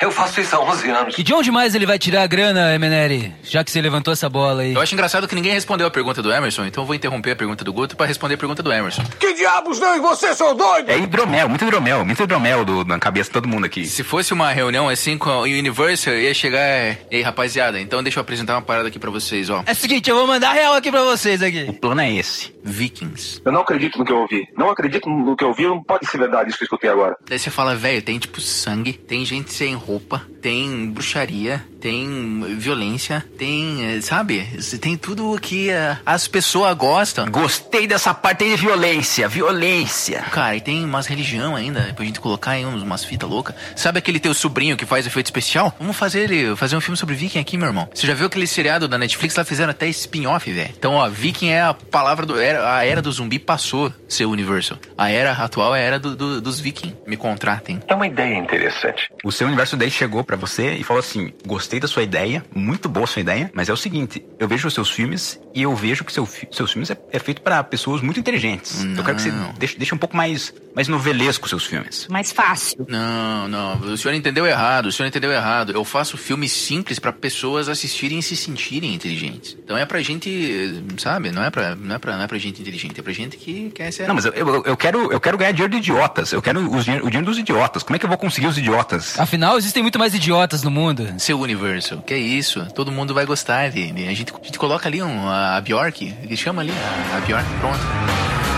Eu 0.00 0.10
faço 0.10 0.40
isso 0.40 0.54
há 0.54 0.60
11 0.60 0.90
anos. 0.90 1.18
E 1.18 1.22
de 1.22 1.32
onde 1.32 1.50
mais 1.50 1.74
ele 1.74 1.86
vai 1.86 1.98
tirar 1.98 2.22
a 2.22 2.26
grana, 2.26 2.74
Emeneri? 2.74 3.32
Já 3.42 3.64
que 3.64 3.70
você 3.70 3.80
levantou 3.80 4.12
essa 4.12 4.28
bola 4.28 4.62
aí. 4.62 4.74
Eu 4.74 4.80
acho 4.80 4.94
engraçado 4.94 5.26
que 5.26 5.34
ninguém 5.34 5.52
respondeu 5.52 5.86
a 5.86 5.90
pergunta 5.90 6.22
do 6.22 6.32
Emerson, 6.32 6.66
então 6.66 6.82
eu 6.82 6.86
vou 6.86 6.94
interromper 6.94 7.30
a 7.32 7.36
pergunta 7.36 7.64
do 7.64 7.72
Guto 7.72 7.96
pra 7.96 8.06
responder 8.06 8.34
a 8.34 8.38
pergunta 8.38 8.62
do 8.62 8.72
Emerson. 8.72 9.02
Que 9.18 9.32
diabos 9.34 9.80
não? 9.80 9.96
E 9.96 10.00
você, 10.00 10.34
seu 10.34 10.54
doido? 10.54 10.90
É 10.90 10.98
hidromel, 10.98 11.48
muito 11.48 11.64
hidromel, 11.64 12.04
muito 12.04 12.22
hidromel 12.22 12.64
do, 12.64 12.84
na 12.84 12.98
cabeça 12.98 13.30
de 13.30 13.34
todo 13.34 13.48
mundo 13.48 13.64
aqui. 13.64 13.86
Se 13.86 14.02
fosse 14.02 14.32
uma 14.32 14.50
reunião 14.52 14.88
assim 14.88 15.16
com 15.16 15.30
a 15.30 15.40
Universal, 15.40 16.14
ia 16.14 16.34
chegar. 16.34 16.96
Ei, 17.10 17.22
rapaziada, 17.22 17.80
então 17.80 18.02
deixa 18.02 18.18
eu 18.18 18.22
apresentar 18.22 18.54
uma 18.54 18.62
parada 18.62 18.88
aqui 18.88 18.98
pra 18.98 19.10
vocês, 19.10 19.48
ó. 19.48 19.62
É 19.66 19.72
o 19.72 19.74
seguinte, 19.74 20.10
eu 20.10 20.16
vou 20.16 20.26
mandar 20.26 20.52
real 20.52 20.74
aqui 20.74 20.90
pra 20.90 21.02
vocês 21.04 21.42
aqui. 21.42 21.64
O 21.68 21.72
plano 21.72 22.00
é 22.02 22.12
esse. 22.12 22.54
Vikings. 22.62 23.40
Eu 23.44 23.52
não 23.52 23.60
acredito 23.60 23.98
no 23.98 24.04
que 24.04 24.12
eu 24.12 24.18
ouvi. 24.18 24.48
Não 24.56 24.70
acredito 24.70 25.08
no 25.08 25.36
que 25.36 25.44
eu 25.44 25.48
ouvi. 25.48 25.64
Não 25.64 25.82
pode 25.82 26.06
ser 26.06 26.18
verdade 26.18 26.48
isso 26.50 26.58
que 26.58 26.64
eu 26.64 26.66
escutei 26.66 26.90
agora. 26.90 27.16
Daí 27.28 27.38
você 27.38 27.48
fala, 27.50 27.74
velho, 27.74 28.02
tem 28.02 28.18
tipo 28.18 28.40
sangue, 28.40 28.92
tem 28.92 29.24
gente 29.24 29.52
sem 29.52 29.74
roupa, 29.86 30.22
tem 30.42 30.90
bruxaria, 30.90 31.64
tem 31.80 32.56
violência, 32.58 33.24
tem, 33.38 33.84
eh, 33.96 34.00
sabe? 34.00 34.44
Tem 34.80 34.96
tudo 34.96 35.38
que 35.40 35.70
eh, 35.70 35.96
as 36.04 36.26
pessoas 36.26 36.76
gostam. 36.76 37.26
Gostei 37.30 37.86
dessa 37.86 38.12
parte 38.12 38.44
aí 38.44 38.50
de 38.50 38.56
violência, 38.56 39.28
violência. 39.28 40.20
Cara, 40.30 40.56
e 40.56 40.60
tem 40.60 40.84
umas 40.84 41.06
religião 41.06 41.54
ainda, 41.54 41.92
pra 41.94 42.04
gente 42.04 42.20
colocar 42.20 42.52
aí 42.52 42.64
uns- 42.66 42.82
umas 42.82 43.04
fitas 43.04 43.28
loucas. 43.28 43.54
Sabe 43.76 43.98
aquele 43.98 44.18
teu 44.18 44.34
sobrinho 44.34 44.76
que 44.76 44.84
faz 44.86 45.06
efeito 45.06 45.26
especial? 45.26 45.74
Vamos 45.78 45.96
fazer 45.96 46.30
ele 46.30 46.56
fazer 46.56 46.76
um 46.76 46.80
filme 46.80 46.96
sobre 46.96 47.14
Viking 47.14 47.38
aqui, 47.38 47.56
meu 47.56 47.68
irmão. 47.68 47.88
Você 47.94 48.06
já 48.06 48.14
viu 48.14 48.26
aquele 48.26 48.46
seriado 48.46 48.88
da 48.88 48.98
Netflix? 48.98 49.36
Lá 49.36 49.44
fizeram 49.44 49.70
até 49.70 49.86
spin-off, 49.88 50.50
velho. 50.52 50.74
Então, 50.76 50.94
ó, 50.94 51.08
Viking 51.08 51.48
é 51.50 51.62
a 51.62 51.74
palavra 51.74 52.26
do. 52.26 52.38
era- 52.40 52.76
A 52.76 52.84
era 52.84 53.00
do 53.00 53.10
zumbi 53.12 53.38
passou 53.38 53.86
a 53.86 53.92
ser 54.08 54.24
Universal. 54.26 54.78
A 54.98 55.10
era 55.10 55.32
atual 55.32 55.74
é 55.74 55.80
a 55.80 55.84
era 55.84 55.98
do- 55.98 56.16
do- 56.16 56.40
dos 56.40 56.58
Viking. 56.60 56.94
Me 57.06 57.16
contratem. 57.16 57.80
É 57.86 57.94
uma 57.94 58.06
ideia 58.06 58.34
interessante. 58.36 59.08
O 59.24 59.30
seu 59.30 59.46
universo 59.46 59.75
daí 59.76 59.90
chegou 59.90 60.22
pra 60.24 60.36
você 60.36 60.74
e 60.74 60.82
falou 60.82 61.00
assim: 61.00 61.32
gostei 61.46 61.78
da 61.80 61.88
sua 61.88 62.02
ideia, 62.02 62.44
muito 62.54 62.88
boa 62.88 63.04
a 63.04 63.06
sua 63.06 63.20
ideia, 63.20 63.50
mas 63.54 63.68
é 63.68 63.72
o 63.72 63.76
seguinte, 63.76 64.24
eu 64.38 64.48
vejo 64.48 64.68
os 64.68 64.74
seus 64.74 64.90
filmes 64.90 65.40
e 65.54 65.62
eu 65.62 65.74
vejo 65.74 66.04
que 66.04 66.12
seu, 66.12 66.26
seus 66.50 66.72
filmes 66.72 66.90
é, 66.90 66.96
é 67.12 67.18
feito 67.18 67.40
pra 67.42 67.62
pessoas 67.64 68.00
muito 68.02 68.20
inteligentes. 68.20 68.84
Eu 68.84 69.04
quero 69.04 69.16
que 69.16 69.22
você 69.22 69.30
Não. 69.30 69.52
deixe, 69.58 69.76
deixe 69.78 69.94
um 69.94 69.98
pouco 69.98 70.16
mais, 70.16 70.52
mais 70.74 70.88
novelesco 70.88 71.44
os 71.44 71.50
seus 71.50 71.64
filmes. 71.64 72.06
Mais 72.10 72.32
fácil. 72.32 72.86
Não, 72.88 73.48
não, 73.48 73.76
o 73.80 73.96
senhor 73.96 74.14
entendeu 74.14 74.46
errado, 74.46 74.86
o 74.86 74.92
senhor 74.92 75.08
entendeu 75.08 75.32
errado. 75.32 75.72
Eu 75.72 75.84
faço 75.84 76.16
filmes 76.16 76.52
simples 76.52 76.98
pra 76.98 77.12
pessoas 77.12 77.68
assistirem 77.68 78.18
e 78.18 78.22
se 78.22 78.36
sentirem 78.36 78.94
inteligentes. 78.94 79.56
Então 79.62 79.76
é 79.76 79.84
pra 79.84 80.00
gente, 80.02 80.82
sabe? 80.98 81.30
Não 81.30 81.42
é 81.42 81.50
pra, 81.50 81.74
não 81.74 81.94
é 81.94 81.98
pra, 81.98 82.16
não 82.16 82.24
é 82.24 82.26
pra 82.26 82.38
gente 82.38 82.60
inteligente, 82.60 82.98
é 82.98 83.02
pra 83.02 83.12
gente 83.12 83.36
que 83.36 83.70
quer 83.70 83.90
ser. 83.92 84.06
Não, 84.06 84.14
mas 84.14 84.24
eu, 84.24 84.32
eu, 84.32 84.64
eu 84.64 84.76
quero, 84.76 85.10
eu 85.12 85.20
quero 85.20 85.38
ganhar 85.38 85.52
dinheiro 85.52 85.72
de 85.72 85.78
idiotas. 85.78 86.32
Eu 86.32 86.42
quero 86.42 86.60
os 86.60 86.86
o 86.86 87.10
dinheiro 87.10 87.22
dos 87.24 87.38
idiotas. 87.38 87.82
Como 87.82 87.96
é 87.96 87.98
que 87.98 88.04
eu 88.04 88.08
vou 88.08 88.18
conseguir 88.18 88.46
os 88.46 88.56
idiotas? 88.58 89.18
Afinal, 89.18 89.56
existem 89.66 89.82
muito 89.82 89.98
mais 89.98 90.14
idiotas 90.14 90.62
no 90.62 90.70
mundo. 90.70 91.12
Seu 91.18 91.40
Universal, 91.40 91.98
que 91.98 92.14
é 92.14 92.18
isso? 92.18 92.64
Todo 92.72 92.92
mundo 92.92 93.12
vai 93.12 93.26
gostar 93.26 93.58
a, 93.62 93.70
gente, 93.70 94.08
a 94.08 94.14
gente 94.14 94.58
coloca 94.58 94.88
ali 94.88 95.02
um, 95.02 95.28
a 95.28 95.60
Bjork, 95.60 96.14
ele 96.22 96.36
chama 96.36 96.62
ali 96.62 96.70
a, 96.70 97.16
a 97.16 97.20
Bjork, 97.20 97.44
pronto. 97.60 97.80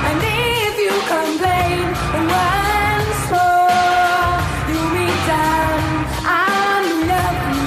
And 0.05 0.23
if 0.23 0.79
you 0.79 0.93
complain 1.09 1.89
once 2.29 3.31
more, 3.31 4.39
you 4.69 4.81
be 4.93 5.09
done. 5.27 6.05
I'm 6.29 7.09
lovely. 7.09 7.65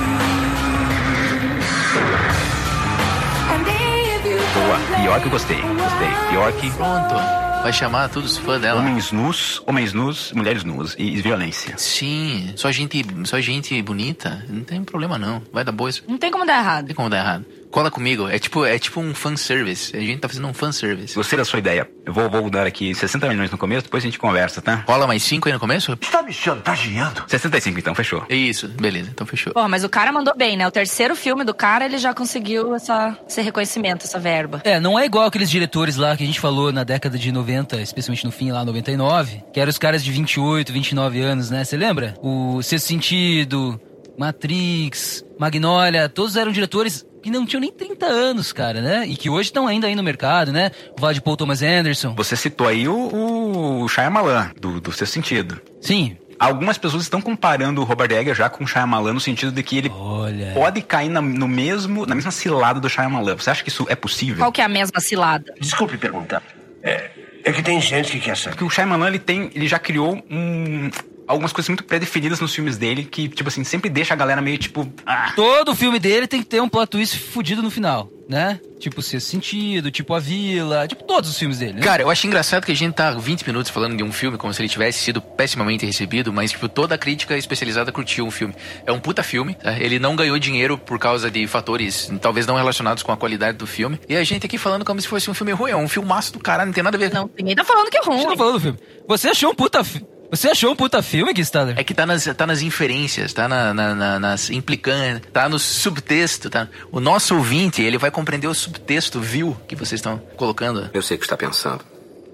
And 3.49 3.67
if 3.67 4.25
you 4.25 4.37
Boa. 4.53 4.77
Bjork 5.01 5.25
eu 5.25 5.31
gostei. 5.31 5.61
Gostei. 5.61 6.11
Bjork. 6.31 6.69
Pronto. 6.77 7.50
Vai 7.61 7.71
chamar 7.71 8.09
todos 8.09 8.31
os 8.33 8.37
fãs 8.39 8.59
dela. 8.59 8.79
Homens 8.81 9.11
nus, 9.11 9.61
homens 9.67 9.93
nus, 9.93 10.31
mulheres 10.33 10.63
nuas 10.63 10.95
e, 10.97 11.03
e 11.03 11.21
violência. 11.21 11.77
Sim, 11.77 12.51
só 12.55 12.71
gente, 12.71 13.05
só 13.25 13.39
gente 13.39 13.79
bonita, 13.83 14.43
não 14.49 14.63
tem 14.63 14.83
problema 14.83 15.17
não. 15.19 15.43
Vai 15.53 15.63
dar 15.63 15.71
boa 15.71 15.89
isso. 15.89 16.03
Não 16.07 16.17
tem 16.17 16.31
como 16.31 16.43
dar 16.45 16.55
Não 16.55 16.61
errado. 16.63 16.85
tem 16.87 16.95
como 16.95 17.09
dar 17.09 17.17
errado. 17.19 17.45
Cola 17.71 17.89
comigo, 17.89 18.27
é 18.27 18.37
tipo, 18.37 18.65
é 18.65 18.77
tipo 18.77 18.99
um 18.99 19.15
fanservice. 19.15 19.95
A 19.95 19.99
gente 20.01 20.19
tá 20.19 20.27
fazendo 20.27 20.47
um 20.47 20.53
fanservice. 20.53 21.15
Gostei 21.15 21.37
da 21.37 21.45
sua 21.45 21.57
ideia. 21.57 21.89
Eu 22.05 22.11
vou, 22.11 22.29
vou 22.29 22.49
dar 22.49 22.67
aqui 22.67 22.93
60 22.93 23.29
milhões 23.29 23.49
no 23.49 23.57
começo, 23.57 23.83
depois 23.83 24.03
a 24.03 24.07
gente 24.07 24.19
conversa, 24.19 24.61
tá? 24.61 24.83
Rola 24.85 25.07
mais 25.07 25.23
cinco 25.23 25.47
aí 25.47 25.53
no 25.53 25.59
começo? 25.59 25.93
Está 26.01 26.21
me 26.21 26.33
chantageando? 26.33 27.23
65 27.27 27.79
então, 27.79 27.95
fechou. 27.95 28.25
Isso, 28.29 28.67
beleza, 28.67 29.09
então 29.09 29.25
fechou. 29.25 29.53
Pô, 29.53 29.67
mas 29.69 29.85
o 29.85 29.89
cara 29.89 30.11
mandou 30.11 30.35
bem, 30.35 30.57
né? 30.57 30.67
O 30.67 30.71
terceiro 30.71 31.15
filme 31.15 31.45
do 31.45 31.53
cara, 31.53 31.85
ele 31.85 31.97
já 31.97 32.13
conseguiu 32.13 32.75
essa, 32.75 33.17
esse 33.25 33.41
reconhecimento, 33.41 34.05
essa 34.05 34.19
verba. 34.19 34.61
É, 34.65 34.77
não 34.77 34.99
é 34.99 35.05
igual 35.05 35.25
aqueles 35.25 35.49
diretores 35.49 35.95
lá 35.95 36.17
que 36.17 36.23
a 36.23 36.27
gente 36.27 36.41
falou 36.41 36.73
na 36.73 36.83
década 36.83 37.17
de 37.17 37.31
90, 37.31 37.79
especialmente 37.81 38.25
no 38.25 38.31
fim 38.31 38.51
lá, 38.51 38.65
99, 38.65 39.43
que 39.53 39.59
eram 39.61 39.69
os 39.69 39.77
caras 39.77 40.03
de 40.03 40.11
28, 40.11 40.73
29 40.73 41.21
anos, 41.21 41.49
né? 41.49 41.63
Você 41.63 41.77
lembra? 41.77 42.15
O 42.21 42.61
Sexto 42.61 42.87
Sentido, 42.87 43.79
Matrix, 44.17 45.23
Magnolia, 45.39 46.09
todos 46.09 46.35
eram 46.35 46.51
diretores 46.51 47.05
que 47.21 47.29
não 47.29 47.45
tinham 47.45 47.61
nem 47.61 47.71
30 47.71 48.05
anos, 48.05 48.51
cara, 48.51 48.81
né? 48.81 49.05
E 49.07 49.15
que 49.15 49.29
hoje 49.29 49.49
estão 49.49 49.67
ainda 49.67 49.87
aí 49.87 49.95
no 49.95 50.03
mercado, 50.03 50.51
né? 50.51 50.71
O 50.91 51.21
Paul 51.21 51.37
Thomas 51.37 51.61
Anderson. 51.61 52.13
Você 52.15 52.35
citou 52.35 52.67
aí 52.67 52.87
o, 52.87 53.81
o 53.83 53.87
Shyamalan, 53.87 54.51
do, 54.59 54.81
do 54.81 54.91
seu 54.91 55.07
sentido. 55.07 55.61
Sim. 55.79 56.17
Algumas 56.39 56.77
pessoas 56.77 57.03
estão 57.03 57.21
comparando 57.21 57.81
o 57.81 57.83
Robert 57.83 58.11
Eggers 58.11 58.37
já 58.37 58.49
com 58.49 58.63
o 58.63 58.67
Shyamalan 58.67 59.13
no 59.13 59.19
sentido 59.19 59.51
de 59.51 59.61
que 59.61 59.77
ele 59.77 59.91
Olha. 59.93 60.53
pode 60.55 60.81
cair 60.81 61.09
na, 61.09 61.21
no 61.21 61.47
mesmo, 61.47 62.05
na 62.07 62.15
mesma 62.15 62.31
cilada 62.31 62.79
do 62.79 62.89
Shyamalan. 62.89 63.35
Você 63.35 63.51
acha 63.51 63.63
que 63.63 63.69
isso 63.69 63.85
é 63.87 63.95
possível? 63.95 64.37
Qual 64.37 64.51
que 64.51 64.59
é 64.59 64.63
a 64.63 64.69
mesma 64.69 64.99
cilada? 64.99 65.53
Desculpe 65.59 65.99
perguntar. 65.99 66.41
É, 66.81 67.11
é 67.43 67.51
que 67.51 67.61
tem 67.61 67.79
gente 67.79 68.13
que 68.13 68.19
quer 68.19 68.35
saber. 68.35 68.55
Porque 68.55 68.63
o 68.63 68.69
Shyamalan 68.71 69.07
ele 69.07 69.19
tem, 69.19 69.51
ele 69.53 69.67
já 69.67 69.77
criou 69.77 70.15
um 70.31 70.89
algumas 71.31 71.51
coisas 71.53 71.69
muito 71.69 71.83
pré-definidas 71.83 72.39
nos 72.39 72.53
filmes 72.53 72.77
dele 72.77 73.03
que, 73.03 73.27
tipo 73.27 73.47
assim, 73.49 73.63
sempre 73.63 73.89
deixa 73.89 74.13
a 74.13 74.17
galera 74.17 74.41
meio 74.41 74.57
tipo. 74.57 74.91
Ah, 75.05 75.31
Todo 75.35 75.73
filme 75.75 75.99
dele 75.99 76.27
tem 76.27 76.41
que 76.41 76.47
ter 76.47 76.61
um 76.61 76.69
plot 76.69 76.89
twist 76.89 77.17
fudido 77.17 77.61
no 77.61 77.69
final, 77.71 78.09
né? 78.29 78.59
Tipo 78.79 79.01
Sexto 79.01 79.27
Sentido, 79.29 79.91
tipo 79.91 80.13
A 80.13 80.19
Vila, 80.19 80.87
tipo 80.87 81.03
todos 81.03 81.29
os 81.29 81.37
filmes 81.37 81.59
dele, 81.59 81.73
né? 81.73 81.81
Cara, 81.81 82.01
eu 82.01 82.09
acho 82.09 82.25
engraçado 82.25 82.65
que 82.65 82.71
a 82.71 82.75
gente 82.75 82.93
tá 82.95 83.11
20 83.11 83.45
minutos 83.45 83.71
falando 83.71 83.95
de 83.95 84.03
um 84.03 84.11
filme 84.11 84.37
como 84.37 84.51
se 84.53 84.59
ele 84.61 84.69
tivesse 84.69 84.99
sido 84.99 85.21
pessimamente 85.21 85.85
recebido, 85.85 86.33
mas, 86.33 86.51
tipo, 86.51 86.67
toda 86.67 86.95
a 86.95 86.97
crítica 86.97 87.37
especializada 87.37 87.91
curtiu 87.91 88.25
o 88.25 88.31
filme. 88.31 88.55
É 88.85 88.91
um 88.91 88.99
puta 88.99 89.21
filme, 89.21 89.53
tá? 89.53 89.77
ele 89.79 89.99
não 89.99 90.15
ganhou 90.15 90.37
dinheiro 90.39 90.77
por 90.77 90.97
causa 90.97 91.29
de 91.29 91.45
fatores 91.47 92.11
talvez 92.19 92.47
não 92.47 92.55
relacionados 92.55 93.03
com 93.03 93.11
a 93.11 93.17
qualidade 93.17 93.57
do 93.57 93.67
filme. 93.67 93.99
E 94.09 94.15
a 94.15 94.23
gente 94.23 94.45
aqui 94.45 94.57
falando 94.57 94.83
como 94.83 94.99
se 94.99 95.07
fosse 95.07 95.29
um 95.29 95.33
filme 95.33 95.51
ruim, 95.51 95.71
é 95.71 95.75
um 95.77 95.87
filmaço 95.87 96.33
do 96.33 96.39
caralho, 96.39 96.67
não 96.67 96.73
tem 96.73 96.83
nada 96.83 96.97
a 96.97 96.99
ver. 96.99 97.13
Não, 97.13 97.29
ninguém 97.37 97.55
tá 97.55 97.63
falando 97.63 97.89
que 97.89 97.97
é 97.97 98.01
ruim. 98.01 98.23
tá 98.25 98.35
falando 98.35 98.53
do 98.53 98.59
filme. 98.59 98.79
Você 99.07 99.29
achou 99.29 99.51
um 99.51 99.55
puta 99.55 99.83
fi- 99.83 100.03
Você 100.31 100.47
achou 100.49 100.71
um 100.71 100.75
puta 100.75 101.01
filme, 101.03 101.33
Kistaler? 101.33 101.77
É 101.77 101.83
que 101.83 101.93
tá 101.93 102.05
nas, 102.05 102.23
tá 102.23 102.47
nas 102.47 102.61
inferências, 102.61 103.33
tá 103.33 103.47
na, 103.49 103.73
na- 103.73 103.93
na- 103.93 104.19
nas 104.19 104.49
implicâncias, 104.49 105.21
tá 105.33 105.49
no 105.49 105.59
subtexto, 105.59 106.49
tá? 106.49 106.69
O 106.91 107.01
nosso 107.01 107.35
ouvinte, 107.35 107.81
ele 107.81 107.97
vai 107.97 108.09
compreender 108.09 108.47
o 108.47 108.53
subtexto, 108.53 109.19
viu, 109.19 109.57
que 109.67 109.75
vocês 109.75 109.99
estão 109.99 110.17
colocando. 110.37 110.89
Eu 110.93 111.01
sei 111.01 111.17
o 111.17 111.19
que 111.19 111.25
está 111.25 111.35
pensando. 111.35 111.83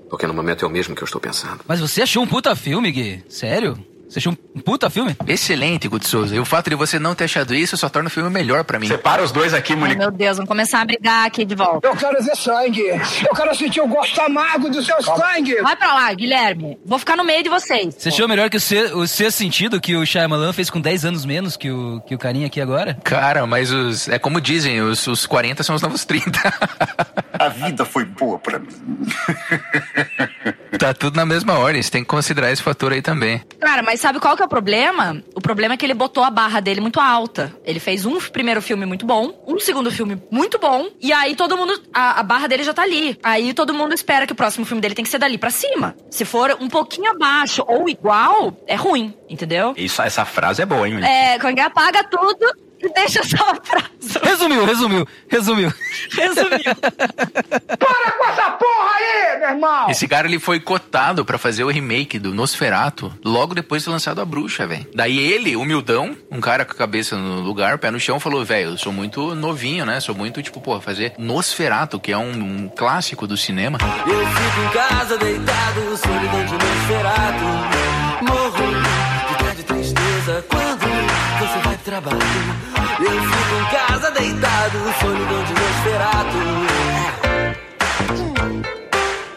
Porque 0.10 0.28
no 0.28 0.34
momento 0.34 0.64
é 0.64 0.68
o 0.68 0.72
mesmo 0.72 0.96
que 0.96 1.02
eu 1.02 1.06
estou 1.06 1.20
pensando. 1.20 1.62
Mas 1.68 1.80
você 1.80 2.04
achou 2.04 2.22
um 2.24 2.28
puta 2.28 2.56
filme, 2.56 2.92
Gui? 2.92 3.24
Sério? 3.28 3.78
Você 4.10 4.20
achou 4.20 4.32
um 4.56 4.60
puta 4.62 4.90
filme? 4.90 5.16
Excelente, 5.28 5.88
Guto 5.88 6.08
Souza. 6.08 6.34
E 6.36 6.40
o 6.40 6.46
fato 6.46 6.70
de 6.70 6.76
você 6.76 6.98
não 6.98 7.14
ter 7.14 7.26
achado 7.26 7.54
isso 7.54 7.76
só 7.76 7.90
torna 7.90 8.08
o 8.08 8.12
filme 8.12 8.30
melhor 8.30 8.64
pra 8.64 8.80
mim. 8.80 8.88
separa 8.88 9.22
os 9.22 9.32
dois 9.32 9.54
aqui, 9.54 9.74
Ai, 9.74 9.80
Monique. 9.80 10.00
meu 10.00 10.10
Deus, 10.12 10.38
vamos 10.38 10.48
começar 10.48 10.82
a 10.82 10.86
brigar 10.86 11.26
aqui 11.28 11.44
de 11.44 11.56
volta. 11.56 11.86
Eu 11.88 11.96
quero 11.96 12.24
ver 12.24 12.36
sangue. 12.36 12.82
Eu 13.30 13.36
quero 13.36 13.54
sentir 13.56 13.82
o 13.82 13.88
gosto 13.88 14.20
amargo 14.22 14.70
do 14.70 14.82
seu 14.82 15.02
sangue. 15.04 15.56
Vai 15.62 15.76
pra 15.76 15.94
lá, 15.94 16.14
Guilherme. 16.14 16.78
Vou 16.86 16.98
ficar 16.98 17.16
no 17.18 17.24
meio 17.24 17.44
de 17.44 17.50
vocês. 17.50 17.96
Você 17.98 18.10
achou 18.10 18.28
melhor 18.28 18.50
que 18.50 18.58
o, 18.58 18.62
se, 18.62 18.78
o 18.94 19.06
Sexto 19.06 19.38
Sentido 19.38 19.82
que 19.82 19.96
o 19.96 20.06
Shyamalan 20.06 20.54
fez 20.54 20.70
com 20.70 20.80
10 20.80 21.06
anos 21.06 21.26
menos 21.26 21.58
que 21.58 21.70
o, 21.70 22.00
que 22.08 22.16
o 22.16 22.18
carinha 22.18 22.48
aqui 22.48 22.62
agora? 22.62 22.98
Cara, 23.04 23.46
mas 23.46 23.72
os. 23.72 24.08
É 24.08 24.18
como 24.18 24.40
dizem, 24.40 24.82
os, 24.82 25.06
os 25.08 25.26
40 25.26 25.64
são 25.64 25.76
os 25.76 25.82
novos 25.82 26.06
30. 26.06 26.40
A 27.34 27.50
vida 27.50 27.84
foi 27.86 28.06
boa 28.06 28.40
pra 28.40 28.58
mim. 28.60 28.68
tá 30.78 30.94
tudo 30.94 31.16
na 31.16 31.26
mesma 31.26 31.58
ordem, 31.58 31.82
você 31.82 31.90
tem 31.92 32.04
que 32.04 32.08
considerar 32.08 32.52
esse 32.52 32.62
fator 32.62 32.92
aí 32.92 33.02
também. 33.02 33.42
Cara, 33.60 33.82
mas 33.82 34.00
sabe 34.00 34.20
qual 34.20 34.36
que 34.36 34.42
é 34.42 34.46
o 34.46 34.50
problema? 34.50 35.22
O 35.36 35.42
problema 35.42 35.74
é 35.74 35.78
que 35.78 35.86
ele 35.86 35.94
botou 35.94 36.24
a 36.24 36.30
barra 36.30 36.60
dele 36.60 36.82
muito 36.82 37.00
alta. 37.00 37.54
Ele 37.66 37.80
fez 37.80 38.06
um 38.06 38.18
primeiro 38.20 38.62
filme 38.62 38.86
muito 38.86 39.06
bom, 39.06 39.44
um 39.48 39.60
segundo 39.60 39.92
filme 39.92 40.22
muito 40.32 40.60
bom, 40.60 40.88
e 41.02 41.12
aí 41.12 41.36
todo 41.36 41.58
mundo. 41.58 41.82
A, 41.94 42.20
a 42.20 42.24
barra 42.24 42.48
dele 42.48 42.64
já 42.64 42.74
tá 42.74 42.84
ali. 42.84 43.18
Aí 43.24 43.54
todo 43.54 43.74
mundo 43.74 43.94
espera 43.94 44.26
que 44.26 44.34
o 44.34 44.36
próximo 44.36 44.66
filme 44.66 44.82
dele 44.82 44.96
tem 44.96 45.04
que 45.04 45.12
ser 45.12 45.18
dali 45.20 45.38
pra 45.38 45.50
cima. 45.50 45.96
Se 46.10 46.26
for 46.26 46.58
um 46.60 46.68
pouquinho 46.68 47.12
abaixo 47.12 47.64
ou 47.68 47.90
igual, 47.90 48.58
é 48.68 48.76
ruim, 48.76 49.14
entendeu? 49.30 49.74
Isso, 49.78 50.02
essa 50.02 50.26
frase 50.26 50.62
é 50.62 50.66
boa, 50.66 50.88
hein? 50.88 51.04
É, 51.04 51.40
quando 51.40 51.60
apaga 51.60 52.04
tudo 52.04 52.67
deixa 52.94 53.24
só 53.24 53.52
a 53.52 53.56
frase. 53.56 54.20
Resumiu, 54.24 54.66
resumiu, 54.66 55.08
resumiu. 55.28 55.74
Resumiu. 56.12 56.60
Para 57.80 58.12
com 58.12 58.26
essa 58.26 58.52
porra 58.52 58.96
aí, 58.96 59.40
meu 59.40 59.50
irmão. 59.50 59.90
Esse 59.90 60.08
cara 60.08 60.28
ele 60.28 60.40
foi 60.40 60.60
cotado 60.60 61.26
pra 61.26 61.38
fazer 61.38 61.64
o 61.64 61.70
remake 61.70 62.20
do 62.20 62.34
Nosferato 62.34 63.12
logo 63.24 63.56
depois 63.56 63.84
de 63.84 63.90
lançado 63.90 64.22
a 64.22 64.26
bruxa, 64.26 64.68
velho. 64.68 64.88
Daí 64.94 65.18
ele, 65.18 65.56
humildão, 65.56 66.16
um 66.32 66.40
cara 66.40 66.66
com 66.66 66.74
a 66.74 66.76
cabeça 66.76 67.18
no 67.18 67.42
lugar, 67.42 67.78
pé 67.78 67.92
no 67.92 68.00
chão, 68.00 68.20
falou: 68.20 68.44
velho, 68.46 68.72
eu 68.72 68.78
sou 68.78 68.92
muito 68.94 69.36
novinho, 69.36 69.86
né? 69.86 70.00
Sou 70.00 70.16
muito, 70.16 70.42
tipo, 70.42 70.62
pô, 70.62 70.80
fazer 70.80 71.14
Nosferato, 71.18 72.00
que 72.00 72.12
é 72.12 72.18
um, 72.18 72.32
um 72.32 72.70
clássico 72.70 73.26
do 73.28 73.38
cinema. 73.38 73.78
Eu 74.06 74.28
fico 74.28 74.62
em 74.62 74.70
casa 74.72 75.18
deitado, 75.18 75.98
solidão 75.98 76.46
de 76.46 76.54
Nosferatu. 76.54 78.26
Morro 78.26 78.68
de 79.56 79.64
tristeza 79.64 80.46
quando 80.50 80.80
você 81.40 81.60
vai 81.64 81.76
pro 81.76 81.84
trabalho. 81.86 82.67
Eu 83.00 83.12
fico 83.12 83.56
em 83.56 83.78
casa 83.78 84.12
deitado, 84.12 84.78
solidão 85.00 85.44
de 85.44 85.54
Nosferatu. 85.54 86.78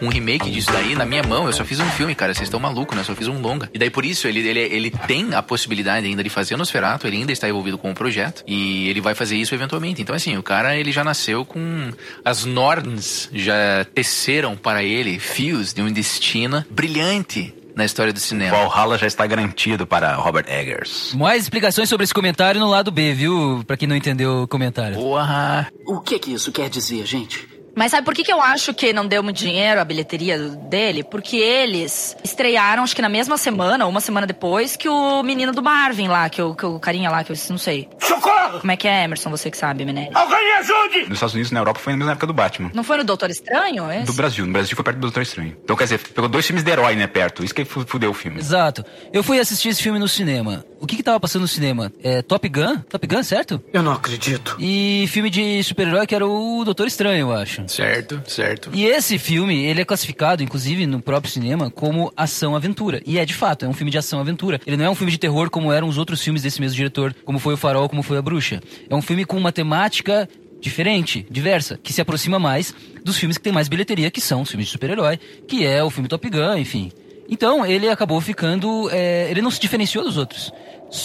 um 0.02 0.09
remake 0.09 0.50
disso 0.50 0.73
daí 0.73 0.95
na 0.95 1.05
minha 1.05 1.23
mão. 1.23 1.47
Eu 1.47 1.52
só 1.52 1.64
fiz 1.64 1.79
um 1.79 1.90
filme, 1.90 2.14
cara. 2.14 2.33
Vocês 2.33 2.47
estão 2.47 2.59
malucos, 2.59 2.97
né? 2.97 3.02
Eu 3.02 3.05
só 3.05 3.14
fiz 3.14 3.29
um 3.29 3.38
longa. 3.38 3.69
E 3.75 3.79
daí 3.79 3.90
por 3.90 4.05
isso 4.05 4.26
ele, 4.26 4.40
ele, 4.40 4.61
ele 4.61 4.90
tem 4.90 5.35
a 5.35 5.43
possibilidade 5.43 6.07
ainda 6.07 6.25
de 6.25 6.31
fazer 6.31 6.55
o 6.55 6.59
Nosferatu. 6.59 7.07
Ele 7.07 7.18
ainda 7.18 7.33
está 7.33 7.49
envolvido 7.49 7.77
com 7.77 7.90
o 7.90 7.94
projeto. 7.94 8.42
E 8.46 8.88
ele 8.88 9.01
vai 9.01 9.14
fazer 9.14 9.37
isso 9.37 9.55
eventualmente. 9.55 10.01
Então, 10.01 10.14
assim, 10.14 10.38
o 10.38 10.42
cara 10.42 10.77
ele 10.77 10.90
já 10.90 11.05
nasceu 11.05 11.44
com. 11.44 11.90
As 12.25 12.46
Norns 12.46 13.29
já 13.33 13.85
teceram 13.94 14.57
para 14.57 14.83
ele 14.83 15.18
fios 15.18 15.75
de 15.75 15.83
um 15.83 15.92
destino 15.92 16.64
brilhante 16.70 17.55
na 17.81 17.85
história 17.87 18.12
do 18.12 18.21
cinema. 18.21 18.57
Valhalla 18.57 18.99
já 18.99 19.07
está 19.07 19.27
garantido 19.27 19.87
para 19.87 20.14
Robert 20.14 20.45
Eggers. 20.49 21.14
Mais 21.14 21.43
explicações 21.43 21.88
sobre 21.88 22.05
esse 22.05 22.12
comentário 22.12 22.61
no 22.61 22.69
lado 22.69 22.90
B, 22.90 23.14
viu? 23.14 23.64
Pra 23.66 23.77
quem 23.77 23.88
não 23.88 23.97
entendeu 23.97 24.43
o 24.43 24.49
comentário. 24.49 24.97
Porra! 24.97 25.69
O 25.87 25.99
que 26.01 26.19
que 26.19 26.33
isso 26.33 26.53
quer 26.53 26.69
dizer, 26.69 27.07
gente? 27.07 27.49
Mas 27.74 27.90
sabe 27.92 28.04
por 28.04 28.14
que, 28.14 28.22
que 28.24 28.33
eu 28.33 28.40
acho 28.42 28.74
que 28.74 28.92
não 28.92 29.06
deu 29.06 29.22
muito 29.22 29.37
dinheiro 29.37 29.80
a 29.80 29.85
bilheteria 29.85 30.38
dele? 30.38 31.02
Porque 31.04 31.37
eles 31.37 32.16
estrearam, 32.24 32.83
acho 32.83 32.94
que 32.96 33.02
na 33.02 33.09
mesma 33.09 33.37
semana, 33.38 33.85
ou 33.85 33.90
uma 33.90 34.00
semana 34.00 34.26
depois, 34.26 34.76
que 34.76 34.88
o 34.88 35.22
menino 35.22 35.52
do 35.52 35.62
Marvin 35.62 36.09
lá, 36.09 36.28
que 36.28 36.42
o, 36.42 36.54
que 36.54 36.66
o 36.66 36.78
carinha 36.80 37.11
lá, 37.11 37.22
que 37.24 37.33
eu 37.33 37.37
não 37.50 37.59
sei. 37.59 37.88
Socorro! 37.98 38.61
Como 38.61 38.72
é 38.72 38.76
que 38.76 38.88
é, 38.88 39.04
Emerson? 39.04 39.30
Você 39.30 39.50
que 39.50 39.56
sabe, 39.56 39.85
Menezes. 39.85 40.14
Alguém 40.14 40.44
me 40.44 40.52
ajude! 40.59 40.98
Nos 41.09 41.12
Estados 41.14 41.35
Unidos 41.35 41.50
e 41.50 41.54
na 41.54 41.61
Europa 41.61 41.78
foi 41.80 41.92
na 41.92 41.98
mesma 41.98 42.12
época 42.12 42.26
do 42.26 42.35
Batman. 42.35 42.70
Não 42.74 42.83
foi 42.83 42.96
no 42.98 43.04
Doutor 43.04 43.30
Estranho? 43.30 43.90
Esse? 43.90 44.06
Do 44.06 44.12
Brasil. 44.12 44.44
No 44.46 44.52
Brasil 44.52 44.74
foi 44.76 44.85
perto 44.85 44.96
do 44.96 45.02
Doutor 45.02 45.22
Estranho. 45.22 45.56
Então, 45.62 45.76
quer 45.76 45.85
dizer, 45.85 45.98
pegou 46.09 46.28
dois 46.28 46.46
filmes 46.46 46.64
de 46.64 46.70
herói, 46.70 46.96
né, 46.96 47.06
perto. 47.06 47.44
Isso 47.44 47.54
que 47.54 47.64
fu- 47.64 47.85
fudeu 47.87 48.11
o 48.11 48.14
filme. 48.14 48.38
Exato. 48.38 48.85
Eu 49.12 49.22
fui 49.22 49.38
assistir 49.38 49.68
esse 49.68 49.83
filme 49.83 49.98
no 49.98 50.09
cinema. 50.09 50.64
O 50.80 50.87
que 50.87 50.96
que 50.96 51.02
tava 51.02 51.20
passando 51.20 51.42
no 51.42 51.48
cinema? 51.48 51.92
É 52.02 52.22
Top 52.22 52.48
Gun? 52.48 52.78
Top 52.88 53.06
Gun, 53.06 53.22
certo? 53.22 53.62
Eu 53.72 53.83
não 53.83 53.92
acredito. 53.92 54.56
E 54.59 55.06
filme 55.09 55.30
de 55.30 55.62
super-herói 55.62 56.06
que 56.06 56.14
era 56.14 56.26
o 56.26 56.64
Doutor 56.64 56.87
Estranho, 56.87 57.28
eu 57.30 57.33
acho. 57.35 57.60
Certo, 57.66 58.20
certo. 58.27 58.70
E 58.73 58.85
esse 58.85 59.18
filme, 59.18 59.64
ele 59.64 59.81
é 59.81 59.85
classificado, 59.85 60.42
inclusive 60.42 60.87
no 60.87 61.01
próprio 61.01 61.33
cinema, 61.33 61.70
como 61.70 62.12
ação-aventura. 62.16 63.03
E 63.07 63.18
é 63.18 63.25
de 63.25 63.35
fato, 63.35 63.64
é 63.64 63.68
um 63.68 63.73
filme 63.73 63.90
de 63.90 63.99
ação-aventura. 63.99 64.61
Ele 64.66 64.77
não 64.77 64.85
é 64.85 64.90
um 64.90 64.94
filme 64.94 65.11
de 65.11 65.18
terror 65.18 65.51
como 65.51 65.73
eram 65.73 65.88
os 65.88 65.99
outros 65.99 66.23
filmes 66.23 66.42
desse 66.42 66.61
mesmo 66.61 66.77
diretor, 66.77 67.14
como 67.25 67.38
foi 67.38 67.55
o 67.55 67.57
Farol, 67.57 67.88
como 67.88 68.03
foi 68.03 68.18
a 68.18 68.23
Bruxa. 68.23 68.61
É 68.88 68.94
um 68.94 69.03
filme 69.03 69.25
com 69.25 69.37
uma 69.37 69.53
temática 69.53 70.29
diferente, 70.61 71.27
diversa, 71.31 71.79
que 71.83 71.92
se 71.92 72.01
aproxima 72.01 72.38
mais 72.38 72.75
dos 73.03 73.16
filmes 73.16 73.38
que 73.38 73.42
tem 73.42 73.53
mais 73.53 73.68
bilheteria, 73.68 74.11
que 74.11 74.20
são 74.20 74.42
os 74.42 74.51
filmes 74.51 74.66
de 74.66 74.73
super-herói, 74.73 75.18
que 75.49 75.64
é 75.64 75.83
o 75.83 75.90
filme 75.90 76.09
Top 76.09 76.29
Gun, 76.29 76.57
enfim. 76.57 76.92
Então, 77.31 77.64
ele 77.64 77.88
acabou 77.88 78.20
ficando. 78.20 78.90
é, 78.90 79.31
ele 79.31 79.40
não 79.40 79.51
se 79.51 79.61
diferenciou 79.61 80.05
dos 80.05 80.16
outros. 80.16 80.53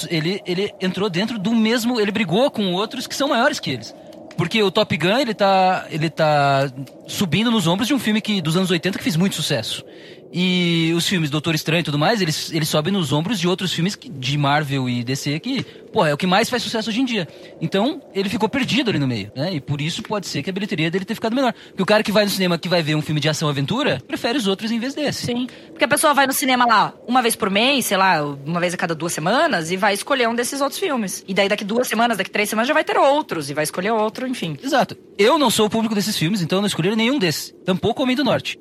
Ele, 0.10 0.42
ele 0.46 0.74
entrou 0.82 1.08
dentro 1.08 1.38
do 1.38 1.54
mesmo. 1.54 2.02
Ele 2.02 2.12
brigou 2.12 2.50
com 2.50 2.74
outros 2.74 3.06
que 3.06 3.16
são 3.16 3.30
maiores 3.30 3.60
que 3.60 3.70
eles. 3.70 3.94
Porque 4.38 4.62
o 4.62 4.70
Top 4.70 4.96
Gun, 4.98 5.18
ele 5.18 5.34
tá, 5.34 5.86
ele 5.90 6.10
tá 6.10 6.70
subindo 7.08 7.50
nos 7.50 7.68
ombros 7.68 7.88
de 7.88 7.94
um 7.94 8.00
filme 8.00 8.20
que, 8.22 8.42
dos 8.42 8.58
anos 8.58 8.70
80 8.70 8.98
que 8.98 9.04
fez 9.04 9.16
muito 9.16 9.36
sucesso. 9.36 9.84
E 10.38 10.92
os 10.94 11.08
filmes 11.08 11.30
Doutor 11.30 11.56
Estranho 11.56 11.80
e 11.80 11.84
tudo 11.84 11.98
mais, 11.98 12.20
eles, 12.22 12.52
eles 12.52 12.68
sobem 12.68 12.92
nos 12.92 13.14
ombros 13.14 13.40
de 13.40 13.48
outros 13.48 13.72
filmes 13.72 13.96
que- 13.96 14.10
de 14.10 14.38
Marvel 14.38 14.90
e 14.90 15.02
DC 15.02 15.40
que, 15.40 15.64
pô, 15.94 16.06
é 16.06 16.14
o 16.14 16.18
que 16.18 16.28
mais 16.28 16.50
faz 16.50 16.62
sucesso 16.62 16.90
hoje 16.90 17.00
em 17.00 17.06
dia. 17.06 17.26
Então, 17.62 18.02
ele 18.14 18.28
ficou 18.28 18.50
perdido 18.50 18.90
ali 18.90 19.00
no 19.00 19.08
meio, 19.08 19.32
né? 19.34 19.54
E 19.54 19.62
por 19.62 19.80
isso 19.80 20.04
pode 20.04 20.28
ser 20.28 20.44
que 20.44 20.50
a 20.50 20.54
bilheteria 20.54 20.92
dele 20.92 21.06
tenha 21.06 21.16
ficado 21.16 21.34
menor. 21.34 21.54
Porque 21.70 21.82
o 21.84 21.86
cara 21.86 22.04
que 22.04 22.12
vai 22.12 22.26
no 22.26 22.30
cinema, 22.30 22.58
que 22.58 22.68
vai 22.68 22.84
ver 22.84 22.96
um 22.96 23.02
filme 23.02 23.22
de 23.22 23.30
ação-aventura, 23.30 24.02
prefere 24.06 24.38
os 24.38 24.46
outros 24.46 24.72
em 24.72 24.78
vez 24.80 24.94
desse. 24.94 25.26
Sim. 25.26 25.48
Porque 25.70 25.86
a 25.86 25.88
pessoa 25.88 26.14
vai 26.14 26.28
no 26.28 26.34
cinema 26.34 26.66
lá 26.66 26.94
uma 27.08 27.22
vez 27.22 27.34
por 27.38 27.50
mês, 27.50 27.86
sei 27.86 27.96
lá, 27.96 28.22
uma 28.46 28.60
vez 28.60 28.74
a 28.74 28.78
cada 28.78 28.94
duas 28.94 29.14
semanas, 29.14 29.72
e 29.72 29.78
vai 29.78 29.94
escolher 29.94 30.28
um 30.28 30.36
desses 30.36 30.60
outros 30.60 30.78
filmes. 30.80 31.24
E 31.30 31.34
daí 31.34 31.48
daqui 31.48 31.64
duas 31.64 31.88
semanas, 31.88 32.18
daqui 32.18 32.30
três 32.30 32.50
semanas 32.50 32.68
já 32.68 32.74
vai 32.74 32.84
ter 32.84 32.98
outros, 32.98 33.50
e 33.50 33.54
vai 33.54 33.64
escolher 33.64 33.92
outro, 33.92 34.28
enfim. 34.28 34.58
Exato. 34.62 34.98
Eu 35.18 35.38
não 35.40 35.50
sou 35.50 35.68
o 35.68 35.70
público 35.70 35.96
desses 35.96 36.18
filmes, 36.18 36.42
então 36.42 36.58
eu 36.58 36.62
não 36.62 36.68
escolhi 36.68 36.94
nenhum 36.94 37.18
desses. 37.18 37.56
Tampouco 37.64 38.04
Homem 38.04 38.18
do 38.18 38.24
Norte. 38.26 38.60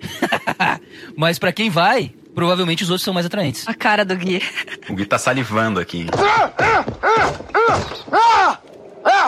Mas 1.16 1.36
pra 1.38 1.52
quem 1.52 1.63
vai, 1.70 2.12
provavelmente 2.34 2.82
os 2.82 2.90
outros 2.90 3.04
são 3.04 3.14
mais 3.14 3.26
atraentes. 3.26 3.66
A 3.66 3.74
cara 3.74 4.04
do 4.04 4.16
Gui. 4.16 4.42
O 4.88 4.94
Gui 4.94 5.06
tá 5.06 5.18
salivando 5.18 5.80
aqui. 5.80 6.06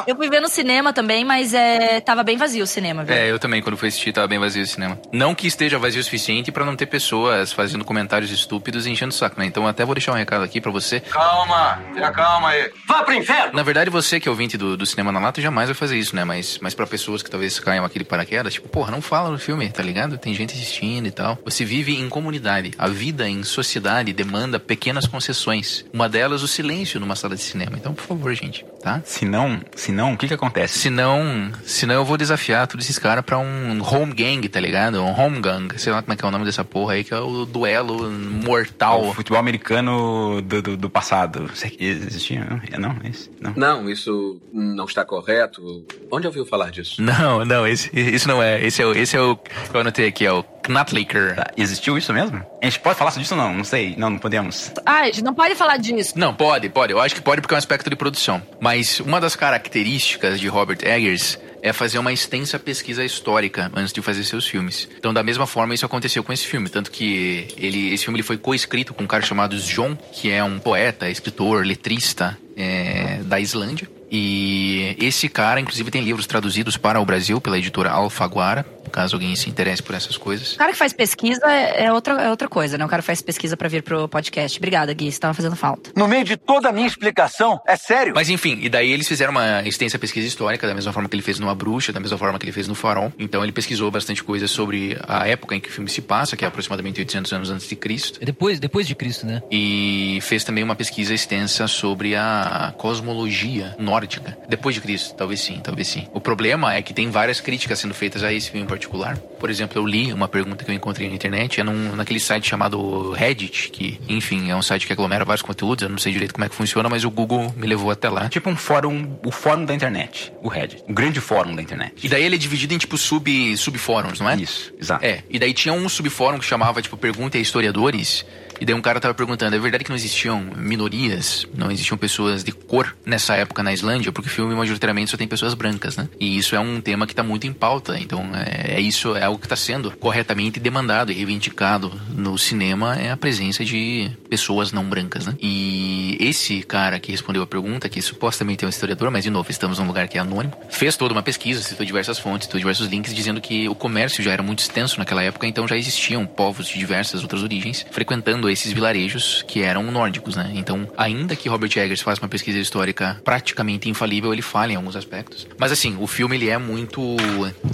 Eu 0.07 0.17
fui 0.17 0.29
ver 0.31 0.41
no 0.41 0.49
cinema 0.49 0.93
também, 0.93 1.25
mas 1.25 1.53
é, 1.53 2.01
tava 2.01 2.23
bem 2.23 2.37
vazio 2.37 2.65
o 2.65 2.67
cinema, 2.67 3.05
viu? 3.05 3.15
É, 3.15 3.31
eu 3.31 3.39
também, 3.39 3.61
quando 3.61 3.77
fui 3.77 3.89
assistir, 3.89 4.13
tava 4.13 4.27
bem 4.27 4.39
vazio 4.39 4.63
o 4.63 4.67
cinema. 4.67 4.99
Não 5.13 5.35
que 5.35 5.47
esteja 5.47 5.79
vazio 5.79 6.01
o 6.01 6.05
suficiente 6.05 6.53
pra 6.53 6.65
não 6.65 6.77
ter 6.77 6.87
pessoas 6.87 7.53
fazendo 7.53 7.85
comentários 7.85 8.31
estúpidos 8.31 8.87
e 8.87 8.91
enchendo 8.91 9.13
o 9.13 9.15
saco, 9.15 9.39
né? 9.39 9.47
Então 9.47 9.65
eu 9.65 9.69
até 9.69 9.85
vou 9.85 9.95
deixar 9.95 10.13
um 10.13 10.17
recado 10.17 10.45
aqui 10.45 10.61
pra 10.61 10.71
você. 10.71 11.01
Calma, 11.01 11.83
tenha 11.93 12.11
calma 12.11 12.51
aí. 12.51 12.71
Vá 12.87 13.03
pro 13.03 13.15
inferno! 13.15 13.53
Na 13.53 13.63
verdade, 13.63 13.91
você 13.91 14.21
que 14.21 14.29
é 14.29 14.31
ouvinte 14.31 14.57
do, 14.57 14.77
do 14.77 14.87
Cinema 14.87 15.11
na 15.13 15.19
Lata 15.19 15.41
jamais 15.41 15.69
vai 15.69 15.75
fazer 15.75 15.97
isso, 15.97 16.15
né? 16.15 16.25
Mas, 16.25 16.59
mas 16.61 16.75
pra 16.75 16.87
pessoas 16.87 17.23
que 17.23 17.31
talvez 17.31 17.59
caiam 17.59 17.85
aquele 17.85 18.05
paraquedas, 18.05 18.55
tipo, 18.55 18.69
porra, 18.69 18.91
não 18.91 19.03
fala 19.03 19.31
no 19.31 19.39
filme, 19.39 19.69
tá 19.69 19.83
ligado? 19.83 20.19
Tem 20.19 20.35
gente 20.35 20.55
assistindo 20.55 21.07
e 21.07 21.11
tal. 21.11 21.39
Você 21.45 21.65
vive 21.65 21.99
em 21.99 22.09
comunidade. 22.09 22.73
A 22.79 22.89
vida 22.89 23.29
em 23.29 23.43
sociedade 23.43 24.13
demanda 24.13 24.59
pequenas 24.59 25.07
concessões. 25.07 25.85
Uma 25.93 26.09
delas, 26.09 26.43
o 26.43 26.49
silêncio 26.49 27.01
numa 27.01 27.17
sala 27.17 27.35
de 27.35 27.43
cinema. 27.43 27.73
Então, 27.77 27.93
por 27.93 28.05
favor, 28.05 28.33
gente, 28.35 28.65
tá? 28.87 29.03
Se 29.05 29.25
não, 29.25 29.61
senão, 29.75 30.13
o 30.13 30.17
que 30.17 30.29
que 30.29 30.35
acontece? 30.35 30.79
Senão, 30.79 31.51
senão 31.65 31.97
eu 31.97 32.05
vou 32.05 32.17
desafiar 32.17 32.69
todos 32.69 32.87
esses 32.87 33.01
caras 33.01 33.25
pra 33.25 33.37
um 33.37 33.83
home 33.83 34.15
gang, 34.15 34.49
tá 34.49 34.61
ligado? 34.61 35.03
Um 35.03 35.21
home 35.21 35.41
gang. 35.41 35.77
Sei 35.77 35.93
lá 35.93 36.03
como 36.03 36.13
é 36.13 36.17
que 36.17 36.25
é 36.25 36.29
o 36.29 36.31
nome 36.31 36.45
dessa 36.45 36.65
porra 36.65 36.95
aí, 36.95 37.03
que 37.03 37.13
é 37.13 37.19
o 37.19 37.45
duelo 37.45 38.09
mortal. 38.09 39.09
O 39.09 39.13
futebol 39.15 39.41
americano 39.41 40.41
do, 40.41 40.63
do, 40.63 40.77
do 40.77 40.89
passado. 40.89 41.51
Existia? 41.81 42.47
Não, 42.49 42.61
É, 42.71 42.79
não, 42.79 42.97
esse, 43.11 43.29
não. 43.41 43.53
Não, 43.57 43.91
isso 43.91 44.41
não 44.53 44.85
está 44.85 45.05
correto. 45.05 45.85
Onde 46.11 46.29
ouviu 46.29 46.47
falar 46.47 46.71
disso? 46.71 47.03
Não, 47.03 47.45
não, 47.45 47.67
esse, 47.67 47.91
isso 47.93 48.29
não 48.29 48.41
é. 48.41 48.65
Esse 48.65 48.83
é 48.83 48.87
o, 48.87 48.93
esse 48.93 49.17
é 49.17 49.21
o 49.21 49.37
que 49.37 49.51
eu 49.75 49.81
anotei 49.81 50.07
aqui, 50.07 50.25
é 50.25 50.33
o 50.33 50.45
Knatlicker. 50.69 51.35
Tá, 51.37 51.51
Existiu 51.57 51.97
isso 51.97 52.13
mesmo? 52.13 52.45
A 52.63 52.65
gente 52.65 52.81
pode 52.81 52.99
falar 52.99 53.11
disso 53.11 53.35
ou 53.35 53.41
não? 53.41 53.55
Não 53.55 53.65
sei. 53.65 53.95
Não, 53.97 54.11
não 54.11 54.19
podemos. 54.19 54.73
Ah, 54.85 55.01
a 55.01 55.07
gente 55.07 55.23
não 55.23 55.35
pode 55.35 55.55
falar 55.55 55.77
disso. 55.77 56.15
Não, 56.17 56.35
pode, 56.35 56.69
pode. 56.69 56.93
Eu 56.93 57.01
acho 57.01 57.15
que 57.15 57.21
pode 57.21 57.41
porque 57.41 57.55
é 57.55 57.57
um 57.57 57.59
aspecto 57.59 57.89
de 57.89 57.97
produção. 57.97 58.43
Mas 58.61 58.76
uma 59.01 59.21
das 59.21 59.37
características 59.37 60.41
de 60.41 60.49
Robert 60.49 60.79
Eggers 60.83 61.39
é 61.63 61.73
fazer 61.73 61.99
uma 61.99 62.13
extensa 62.13 62.59
pesquisa 62.59 63.05
histórica 63.05 63.71
antes 63.75 63.93
de 63.93 64.01
fazer 64.01 64.23
seus 64.25 64.47
filmes. 64.47 64.89
Então, 64.97 65.13
da 65.13 65.23
mesma 65.23 65.47
forma, 65.47 65.75
isso 65.75 65.85
aconteceu 65.85 66.23
com 66.23 66.33
esse 66.33 66.47
filme. 66.47 66.69
Tanto 66.69 66.91
que 66.91 67.49
ele, 67.57 67.93
esse 67.93 68.05
filme 68.05 68.19
ele 68.19 68.27
foi 68.27 68.39
co-escrito 68.39 68.95
com 68.95 69.05
um 69.05 69.07
cara 69.07 69.25
chamado 69.25 69.57
John, 69.57 69.97
que 70.13 70.31
é 70.31 70.45
um 70.45 70.59
poeta, 70.59 71.11
escritor, 71.11 71.67
letrista 71.67 72.39
é, 72.57 73.19
da 73.25 73.41
Islândia. 73.41 73.89
E 74.11 74.97
esse 75.01 75.29
cara, 75.29 75.61
inclusive, 75.61 75.91
tem 75.91 76.03
livros 76.03 76.27
traduzidos 76.27 76.77
para 76.77 77.01
o 77.01 77.05
Brasil 77.05 77.41
pela 77.41 77.59
editora 77.59 77.91
Alfaguara, 77.91 78.65
caso 78.91 79.17
alguém 79.17 79.35
se 79.37 79.51
interesse 79.51 79.83
por 79.83 79.95
essas 79.95 80.17
coisas. 80.17 80.55
O 80.55 80.59
cara 80.59 80.73
que 80.73 80.79
faz 80.79 80.93
pesquisa 80.93 81.41
é 81.47 81.87
é 81.87 81.93
outra, 81.93 82.15
é 82.23 82.31
outra 82.31 82.49
coisa, 82.49 82.77
né? 82.77 82.85
O 82.85 82.89
cara 82.89 83.03
faz 83.03 83.23
pesquisa 83.23 83.57
pra 83.57 83.69
vir 83.69 83.83
pro 83.83 84.09
podcast. 84.09 84.59
Obrigada, 84.59 84.93
Gui, 84.93 85.11
você 85.11 85.19
tava 85.19 85.35
fazendo 85.35 85.57
falta. 85.57 85.91
No 85.95 86.09
meio 86.09 86.25
de 86.25 86.37
toda 86.37 86.69
a 86.69 86.73
minha 86.73 86.87
explicação, 86.87 87.61
é 87.67 87.77
sério? 87.77 88.13
Mas 88.15 88.29
enfim, 88.29 88.59
e 88.61 88.69
daí 88.69 88.91
eles 88.91 89.07
fizeram 89.07 89.33
uma 89.33 89.63
extensa 89.63 89.99
pesquisa 89.99 90.27
histórica, 90.27 90.67
da 90.67 90.75
mesma 90.75 90.93
forma 90.93 91.09
que 91.09 91.15
ele 91.15 91.23
fez 91.23 91.39
no 91.39 91.49
A 91.49 91.55
Bruxa, 91.55 91.93
da 91.93 92.01
mesma 92.01 92.19
forma 92.19 92.39
que 92.39 92.45
ele 92.45 92.53
fez 92.53 92.67
no 92.67 92.75
Farol. 92.75 93.13
Então 93.19 93.43
ele 93.43 93.53
pesquisou 93.53 93.91
bastante 93.91 94.23
coisa 94.23 94.49
sobre 94.49 94.99
a 95.07 95.29
época 95.29 95.55
em 95.55 95.61
que 95.61 95.69
o 95.69 95.73
filme 95.73 95.89
se 95.89 96.03
passa, 96.03 96.37
que 96.37 96.45
é 96.45 96.49
aproximadamente 96.49 97.01
800 97.01 97.33
anos 97.33 97.51
antes 97.51 97.69
de 97.69 97.77
Cristo. 97.77 98.19
É 98.21 98.25
depois, 98.25 98.59
depois 98.59 98.87
de 98.87 98.95
Cristo, 98.95 99.27
né? 99.27 99.43
E 99.51 100.19
fez 100.23 100.45
também 100.45 100.65
uma 100.65 100.75
pesquisa 100.75 101.15
extensa 101.15 101.67
sobre 101.69 102.15
a 102.17 102.75
cosmologia 102.77 103.75
nórdica. 103.97 104.37
Depois 104.49 104.75
de 104.75 104.81
Cristo, 104.81 105.15
talvez 105.15 105.41
sim, 105.41 105.61
talvez 105.63 105.89
sim. 105.89 106.07
O 106.13 106.21
problema 106.21 106.75
é 106.75 106.83
que 106.83 106.93
tem 106.93 107.11
várias 107.11 107.41
críticas 107.41 107.79
sendo 107.79 107.95
feitas 107.95 108.23
a 108.23 108.33
esse 108.33 108.51
filme 108.51 108.65
em 108.65 108.69
particular. 108.69 109.17
Por 109.17 109.49
exemplo, 109.49 109.81
eu 109.81 109.87
li 109.87 110.13
uma 110.13 110.29
pergunta 110.29 110.65
que 110.65 110.71
eu 110.71 110.75
encontrei 110.75 111.09
na 111.09 111.15
internet, 111.15 111.61
é 111.61 111.65
num, 111.65 111.97
naquele 111.97 112.21
site 112.21 112.49
chamado 112.49 113.13
Reddit, 113.13 113.71
que, 113.71 113.99
enfim, 114.09 114.51
é 114.51 114.57
um 114.57 114.63
site 114.63 114.87
que 114.87 114.93
aglomera 114.93 115.25
vários 115.25 115.43
conteúdos, 115.43 115.83
eu 115.83 115.89
não 115.89 115.99
sei 115.99 116.13
direito 116.13 116.35
como 116.35 116.45
é 116.45 116.49
que 116.49 116.55
funciona, 116.55 116.89
mas 116.89 117.05
o 117.05 117.11
Google 117.11 117.53
me 117.57 117.67
levou 117.67 117.91
até 117.91 118.09
lá. 118.09 118.29
Tipo 118.29 118.51
um 118.51 118.57
fórum, 118.57 119.17
o 119.25 119.31
fórum 119.31 119.65
da 119.65 119.75
internet, 119.75 120.33
o 120.43 120.49
Reddit. 120.49 120.85
O 120.87 120.93
grande 120.93 121.21
fórum 121.21 121.55
da 121.55 121.63
internet. 121.63 121.95
E 122.03 122.09
daí 122.09 122.23
ele 122.23 122.35
é 122.35 122.39
dividido 122.39 122.75
em, 122.75 122.79
tipo, 122.79 122.99
sub, 122.99 123.57
subfóruns, 123.57 124.21
não 124.21 124.29
é? 124.29 124.37
Isso, 124.37 124.73
exato. 124.79 125.05
É, 125.05 125.23
e 125.31 125.39
daí 125.39 125.55
tinha 125.55 125.73
um 125.73 125.89
subfórum 125.89 126.39
que 126.39 126.45
chamava, 126.45 126.83
tipo, 126.83 126.97
Pergunta 126.97 127.39
a 127.39 127.41
Historiadores. 127.41 128.27
E 128.61 128.65
daí 128.65 128.75
um 128.75 128.81
cara 128.81 129.01
tava 129.01 129.15
perguntando, 129.15 129.55
é 129.55 129.59
verdade 129.59 129.85
que 129.85 129.91
não 129.91 129.97
existiam 129.97 130.41
minorias, 130.57 131.47
não 131.55 131.71
existiam 131.71 131.97
pessoas 131.99 132.43
de 132.43 132.53
cor 132.53 132.97
nessa 133.05 133.35
época 133.35 133.63
na 133.63 133.73
Islândia? 133.73 134.13
Porque 134.13 134.29
o 134.29 134.33
filme 134.33 134.55
majoritariamente 134.55 135.11
só 135.11 135.17
tem 135.17 135.29
pessoas 135.29 135.55
brancas, 135.55 135.97
né? 135.97 136.09
E 136.19 136.37
isso 136.37 136.55
é 136.55 136.61
um 136.61 136.81
tema 136.81 137.07
que 137.07 137.15
tá 137.15 137.23
muito 137.23 137.47
em 137.47 137.53
pauta. 137.53 137.99
Então, 137.99 138.31
é, 138.35 138.77
é 138.77 138.81
isso, 138.81 139.15
é 139.17 139.25
algo 139.25 139.39
que 139.39 139.49
tá 139.49 139.57
sendo 139.57 139.91
corretamente 139.91 140.59
demandado 140.59 141.11
e 141.11 141.15
reivindicado 141.15 141.93
no 142.11 142.37
cinema, 142.39 142.97
é 142.97 143.11
a 143.11 143.17
presença 143.17 143.65
de 143.65 144.11
pessoas 144.29 144.73
não 144.73 144.85
brancas, 144.85 145.27
né? 145.27 145.35
E 145.41 146.17
esse 146.21 146.63
cara 146.63 146.99
que 146.99 147.13
respondeu 147.13 147.43
a 147.43 147.47
pergunta, 147.47 147.89
que 147.89 148.01
supostamente 148.01 148.65
é 148.65 148.67
um 148.67 148.71
historiador, 148.71 149.11
mas 149.11 149.25
de 149.25 149.31
novo, 149.31 149.51
estamos 149.51 149.79
num 149.79 149.87
lugar 149.87 150.09
que 150.09 150.19
é 150.19 150.21
anônimo, 150.21 150.57
fez 150.71 150.97
toda 150.97 151.13
uma 151.13 151.23
pesquisa, 151.23 151.63
citou 151.63 151.85
diversas 151.85 152.19
fontes, 152.19 152.47
citou 152.47 152.59
diversos 152.59 152.89
links, 152.89 153.15
dizendo 153.15 153.41
que 153.41 153.69
o 153.69 153.75
comércio 153.75 154.23
já 154.23 154.33
era 154.33 154.43
muito 154.43 154.61
extenso 154.61 154.99
naquela 154.99 155.23
época, 155.23 155.47
então 155.47 155.67
já 155.67 155.77
existiam 155.77 156.27
povos 156.27 156.69
de 156.69 156.79
diversas 156.79 157.23
outras 157.23 157.43
origens 157.43 157.85
frequentando 157.91 158.46
esses 158.49 158.73
vilarejos 158.73 159.45
que 159.47 159.63
eram 159.63 159.91
nórdicos, 159.91 160.37
né? 160.37 160.51
Então, 160.55 160.89
ainda 160.97 161.37
que 161.37 161.49
Robert 161.49 161.71
Eggers 161.77 162.01
faça 162.01 162.21
uma 162.21 162.29
pesquisa 162.29 162.59
histórica 162.59 163.21
praticamente 163.25 163.89
infalível, 163.89 164.33
ele 164.33 164.43
falha 164.43 164.73
em 164.73 164.77
alguns 164.77 164.97
aspectos. 164.97 165.47
Mas 165.59 165.73
assim, 165.73 165.97
o 166.01 166.07
filme 166.07 166.37
ele 166.37 166.49
é 166.49 166.59
muito, 166.59 167.17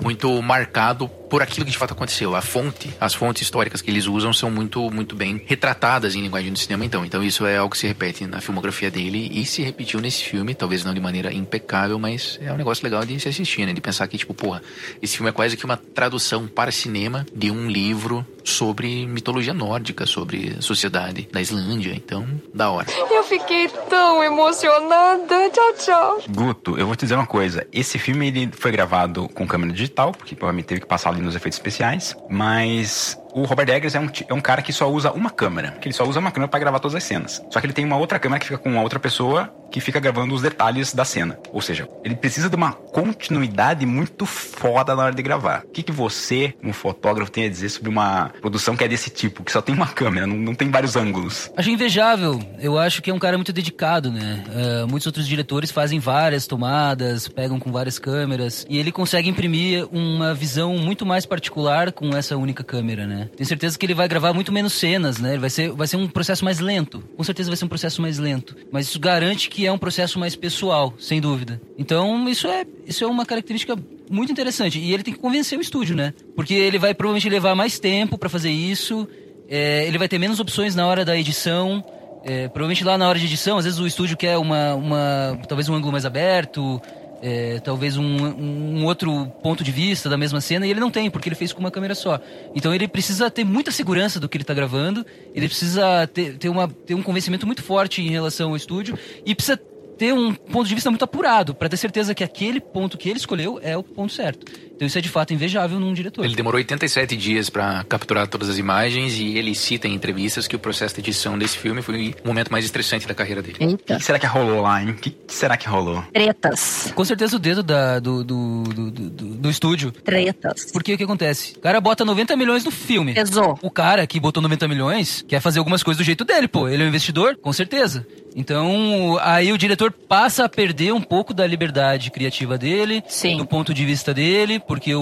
muito 0.02 0.40
marcado 0.42 1.11
por 1.32 1.40
aquilo 1.40 1.64
que 1.64 1.72
de 1.72 1.78
fato 1.78 1.94
aconteceu. 1.94 2.36
A 2.36 2.42
fonte, 2.42 2.94
as 3.00 3.14
fontes 3.14 3.40
históricas 3.40 3.80
que 3.80 3.90
eles 3.90 4.06
usam 4.06 4.34
são 4.34 4.50
muito, 4.50 4.90
muito 4.90 5.16
bem 5.16 5.42
retratadas 5.46 6.14
em 6.14 6.20
linguagem 6.20 6.52
do 6.52 6.58
cinema, 6.58 6.84
então. 6.84 7.06
Então 7.06 7.22
isso 7.22 7.46
é 7.46 7.56
algo 7.56 7.72
que 7.72 7.78
se 7.78 7.86
repete 7.86 8.26
na 8.26 8.38
filmografia 8.38 8.90
dele 8.90 9.30
e 9.32 9.46
se 9.46 9.62
repetiu 9.62 9.98
nesse 9.98 10.22
filme, 10.24 10.54
talvez 10.54 10.84
não 10.84 10.92
de 10.92 11.00
maneira 11.00 11.32
impecável, 11.32 11.98
mas 11.98 12.38
é 12.42 12.52
um 12.52 12.56
negócio 12.58 12.84
legal 12.84 13.02
de 13.06 13.18
se 13.18 13.30
assistir, 13.30 13.64
né? 13.64 13.72
De 13.72 13.80
pensar 13.80 14.06
que, 14.08 14.18
tipo, 14.18 14.34
porra, 14.34 14.60
esse 15.00 15.16
filme 15.16 15.30
é 15.30 15.32
quase 15.32 15.56
que 15.56 15.64
uma 15.64 15.78
tradução 15.78 16.46
para 16.46 16.70
cinema 16.70 17.24
de 17.34 17.50
um 17.50 17.66
livro 17.66 18.26
sobre 18.44 19.06
mitologia 19.06 19.54
nórdica, 19.54 20.04
sobre 20.04 20.56
a 20.58 20.60
sociedade 20.60 21.26
da 21.32 21.40
Islândia. 21.40 21.94
Então, 21.94 22.26
da 22.52 22.70
hora. 22.70 22.86
Eu 23.10 23.24
fiquei 23.24 23.68
tão 23.88 24.22
emocionada. 24.22 25.48
Tchau, 25.50 25.72
tchau. 25.78 26.22
Guto, 26.28 26.76
eu 26.76 26.86
vou 26.86 26.94
te 26.94 27.06
dizer 27.06 27.14
uma 27.14 27.26
coisa. 27.26 27.66
Esse 27.72 27.98
filme 27.98 28.28
ele 28.28 28.50
foi 28.52 28.70
gravado 28.70 29.30
com 29.30 29.46
câmera 29.46 29.72
digital, 29.72 30.12
porque 30.12 30.34
provavelmente 30.34 30.66
teve 30.66 30.82
que 30.82 30.86
passar 30.86 31.10
ali 31.10 31.21
nos 31.22 31.35
efeitos 31.35 31.58
especiais, 31.58 32.16
mas 32.28 33.18
o 33.32 33.44
Robert 33.44 33.68
Eggers 33.68 33.94
é 33.94 34.00
um, 34.00 34.08
é 34.28 34.34
um 34.34 34.40
cara 34.40 34.62
que 34.62 34.72
só 34.72 34.90
usa 34.90 35.12
uma 35.12 35.30
câmera, 35.30 35.72
que 35.72 35.88
ele 35.88 35.94
só 35.94 36.04
usa 36.04 36.20
uma 36.20 36.30
câmera 36.30 36.48
pra 36.48 36.60
gravar 36.60 36.78
todas 36.78 36.94
as 36.94 37.04
cenas. 37.04 37.42
Só 37.50 37.60
que 37.60 37.66
ele 37.66 37.72
tem 37.72 37.84
uma 37.84 37.96
outra 37.96 38.18
câmera 38.18 38.40
que 38.40 38.46
fica 38.46 38.58
com 38.58 38.70
uma 38.70 38.82
outra 38.82 38.98
pessoa 38.98 39.52
que 39.70 39.80
fica 39.80 39.98
gravando 39.98 40.34
os 40.34 40.42
detalhes 40.42 40.92
da 40.92 41.04
cena. 41.04 41.38
Ou 41.50 41.62
seja, 41.62 41.88
ele 42.04 42.14
precisa 42.14 42.50
de 42.50 42.54
uma 42.54 42.72
continuidade 42.72 43.86
muito 43.86 44.26
foda 44.26 44.94
na 44.94 45.04
hora 45.04 45.14
de 45.14 45.22
gravar. 45.22 45.62
O 45.64 45.68
que, 45.68 45.82
que 45.82 45.90
você, 45.90 46.54
como 46.60 46.74
fotógrafo, 46.74 47.32
tem 47.32 47.46
a 47.46 47.48
dizer 47.48 47.70
sobre 47.70 47.88
uma 47.88 48.30
produção 48.40 48.76
que 48.76 48.84
é 48.84 48.88
desse 48.88 49.08
tipo, 49.08 49.42
que 49.42 49.50
só 49.50 49.62
tem 49.62 49.74
uma 49.74 49.86
câmera, 49.86 50.26
não, 50.26 50.36
não 50.36 50.54
tem 50.54 50.70
vários 50.70 50.94
ângulos? 50.94 51.50
Acho 51.56 51.70
invejável. 51.70 52.38
Eu 52.60 52.78
acho 52.78 53.00
que 53.00 53.10
é 53.10 53.14
um 53.14 53.18
cara 53.18 53.38
muito 53.38 53.52
dedicado, 53.52 54.12
né? 54.12 54.44
Ah, 54.54 54.86
muitos 54.86 55.06
outros 55.06 55.26
diretores 55.26 55.70
fazem 55.70 55.98
várias 55.98 56.46
tomadas, 56.46 57.26
pegam 57.26 57.58
com 57.58 57.72
várias 57.72 57.98
câmeras. 57.98 58.66
E 58.68 58.78
ele 58.78 58.92
consegue 58.92 59.28
imprimir 59.30 59.88
uma 59.90 60.34
visão 60.34 60.76
muito 60.76 61.06
mais 61.06 61.24
particular 61.24 61.92
com 61.92 62.14
essa 62.14 62.36
única 62.36 62.62
câmera, 62.62 63.06
né? 63.06 63.21
Tenho 63.37 63.46
certeza 63.46 63.78
que 63.78 63.87
ele 63.87 63.94
vai 63.94 64.08
gravar 64.08 64.32
muito 64.32 64.52
menos 64.52 64.72
cenas, 64.72 65.18
né? 65.18 65.38
Vai 65.38 65.50
ser, 65.50 65.70
vai 65.70 65.87
ser 65.87 65.96
um 65.96 66.08
processo 66.08 66.44
mais 66.44 66.58
lento. 66.61 67.02
Com 67.16 67.24
certeza 67.24 67.50
vai 67.50 67.56
ser 67.56 67.64
um 67.64 67.68
processo 67.68 68.00
mais 68.02 68.18
lento. 68.18 68.56
Mas 68.70 68.87
isso 68.87 68.98
garante 68.98 69.48
que 69.48 69.66
é 69.66 69.72
um 69.72 69.78
processo 69.78 70.18
mais 70.18 70.37
pessoal, 70.37 70.94
sem 70.98 71.20
dúvida. 71.20 71.61
Então, 71.78 72.28
isso 72.28 72.46
é, 72.46 72.64
isso 72.87 73.04
é 73.04 73.06
uma 73.06 73.24
característica 73.24 73.76
muito 74.11 74.30
interessante. 74.30 74.78
E 74.78 74.92
ele 74.92 75.02
tem 75.02 75.14
que 75.14 75.20
convencer 75.20 75.58
o 75.58 75.62
estúdio, 75.62 75.96
né? 75.96 76.12
Porque 76.37 76.54
ele 76.54 76.78
vai 76.78 76.94
provavelmente 76.94 77.28
levar 77.28 77.54
mais 77.54 77.78
tempo 77.78 78.18
pra 78.18 78.28
fazer 78.28 78.50
isso. 78.50 79.08
É, 79.48 79.87
ele 79.87 79.98
vai 79.98 80.08
ter 80.08 80.18
menos 80.18 80.40
opções 80.40 80.74
na 80.74 80.87
hora 80.87 81.04
da 81.04 81.16
edição. 81.16 81.85
É, 82.24 82.46
provavelmente 82.48 82.85
lá 82.85 82.96
na 82.96 83.08
hora 83.08 83.18
de 83.18 83.26
edição, 83.26 83.58
às 83.58 83.64
vezes 83.64 83.80
o 83.80 83.87
estúdio 83.87 84.16
quer 84.16 84.38
uma, 84.38 84.74
uma 84.74 85.38
talvez 85.48 85.68
um 85.68 85.74
ângulo 85.74 85.90
mais 85.90 86.06
aberto, 86.06 86.80
é, 87.22 87.61
talvez 87.61 87.96
um, 87.96 88.02
um 88.04 88.85
outro 88.85 89.26
ponto 89.42 89.62
de 89.62 89.70
vista 89.70 90.08
da 90.11 90.16
mesma 90.16 90.40
cena, 90.40 90.66
e 90.66 90.70
ele 90.70 90.80
não 90.80 90.90
tem, 90.90 91.08
porque 91.08 91.28
ele 91.28 91.37
fez 91.37 91.52
com 91.52 91.61
uma 91.61 91.70
câmera 91.70 91.94
só. 91.94 92.20
Então 92.54 92.74
ele 92.74 92.88
precisa 92.88 93.30
ter 93.30 93.44
muita 93.44 93.70
segurança 93.70 94.18
do 94.18 94.28
que 94.28 94.37
ele 94.37 94.42
está 94.42 94.52
gravando, 94.52 95.06
ele 95.35 95.46
precisa 95.46 96.06
ter, 96.12 96.37
ter, 96.37 96.48
uma, 96.48 96.68
ter 96.68 96.94
um 96.94 97.02
convencimento 97.02 97.46
muito 97.46 97.62
forte 97.62 98.02
em 98.02 98.11
relação 98.11 98.50
ao 98.50 98.56
estúdio, 98.56 98.98
e 99.24 99.35
precisa 99.35 99.58
ter 99.98 100.12
um 100.12 100.33
ponto 100.35 100.66
de 100.68 100.74
vista 100.74 100.90
muito 100.90 101.05
apurado, 101.05 101.55
para 101.55 101.68
ter 101.68 101.76
certeza 101.76 102.14
que 102.14 102.24
aquele 102.24 102.61
ponto 102.61 102.96
que 102.98 103.09
ele 103.09 103.18
escolheu 103.18 103.59
é 103.62 103.76
o 103.76 103.83
ponto 103.83 104.12
certo. 104.12 104.44
Então 104.74 104.87
isso 104.87 104.98
é 104.98 105.00
de 105.00 105.09
fato 105.09 105.33
invejável 105.33 105.78
num 105.78 105.92
diretor. 105.94 106.24
Ele 106.24 106.35
demorou 106.35 106.57
87 106.59 107.16
dias 107.16 107.48
pra 107.48 107.85
capturar 107.88 108.26
todas 108.26 108.48
as 108.48 108.59
imagens 108.59 109.14
e 109.16 109.38
ele 109.38 109.55
cita 109.55 109.87
em 109.87 109.94
entrevistas 109.94 110.48
que 110.48 110.57
o 110.57 110.59
processo 110.59 110.94
de 110.96 111.00
edição 111.02 111.38
desse 111.38 111.57
filme 111.57 111.83
foi 111.83 112.14
o 112.24 112.26
momento 112.26 112.50
mais 112.50 112.64
estressante 112.64 113.07
da 113.07 113.14
carreira 113.14 113.40
dele. 113.42 113.59
O 113.74 113.78
que 113.78 114.00
será 114.00 114.18
que 114.18 114.26
rolou 114.26 114.61
lá, 114.62 114.83
hein? 114.83 114.90
O 114.90 114.94
que 114.94 115.14
será 115.28 115.57
que 115.57 115.68
rolou? 115.68 116.02
Tretas. 116.12 116.90
Com 116.96 117.05
certeza 117.05 117.37
o 117.37 117.38
dedo 117.38 117.62
da, 117.62 118.00
do, 118.00 118.24
do, 118.24 118.62
do, 118.64 118.90
do, 118.90 119.11
do- 119.11 119.35
do 119.42 119.50
estúdio. 119.50 119.92
Tretas. 119.92 120.70
Porque 120.72 120.94
o 120.94 120.98
que 120.98 121.05
acontece? 121.05 121.55
O 121.57 121.61
cara 121.61 121.81
bota 121.81 122.05
90 122.05 122.35
milhões 122.37 122.64
no 122.64 122.70
filme. 122.72 123.14
Pesou. 123.14 123.57
O 123.62 123.70
cara 123.70 124.05
que 124.07 124.18
botou 124.18 124.42
90 124.42 124.66
milhões 124.66 125.24
quer 125.28 125.40
fazer 125.40 125.59
algumas 125.61 125.83
coisas 125.85 125.98
do 125.98 126.05
jeito 126.05 126.24
dele, 126.24 126.48
pô. 126.48 126.68
Ele 126.68 126.83
é 126.83 126.87
um 126.87 126.88
investidor, 126.88 127.37
com 127.37 127.52
certeza. 127.52 128.05
Então, 128.35 129.18
aí 129.20 129.52
o 129.52 129.59
diretor 129.59 129.81
passa 129.90 130.44
a 130.44 130.48
perder 130.48 130.92
um 130.92 131.00
pouco 131.00 131.34
da 131.34 131.46
liberdade 131.46 132.10
criativa 132.10 132.56
dele, 132.56 133.02
Sim. 133.08 133.36
do 133.36 133.46
ponto 133.46 133.72
de 133.72 133.84
vista 133.84 134.12
dele, 134.12 134.60
porque 134.60 134.94
o, 134.94 135.00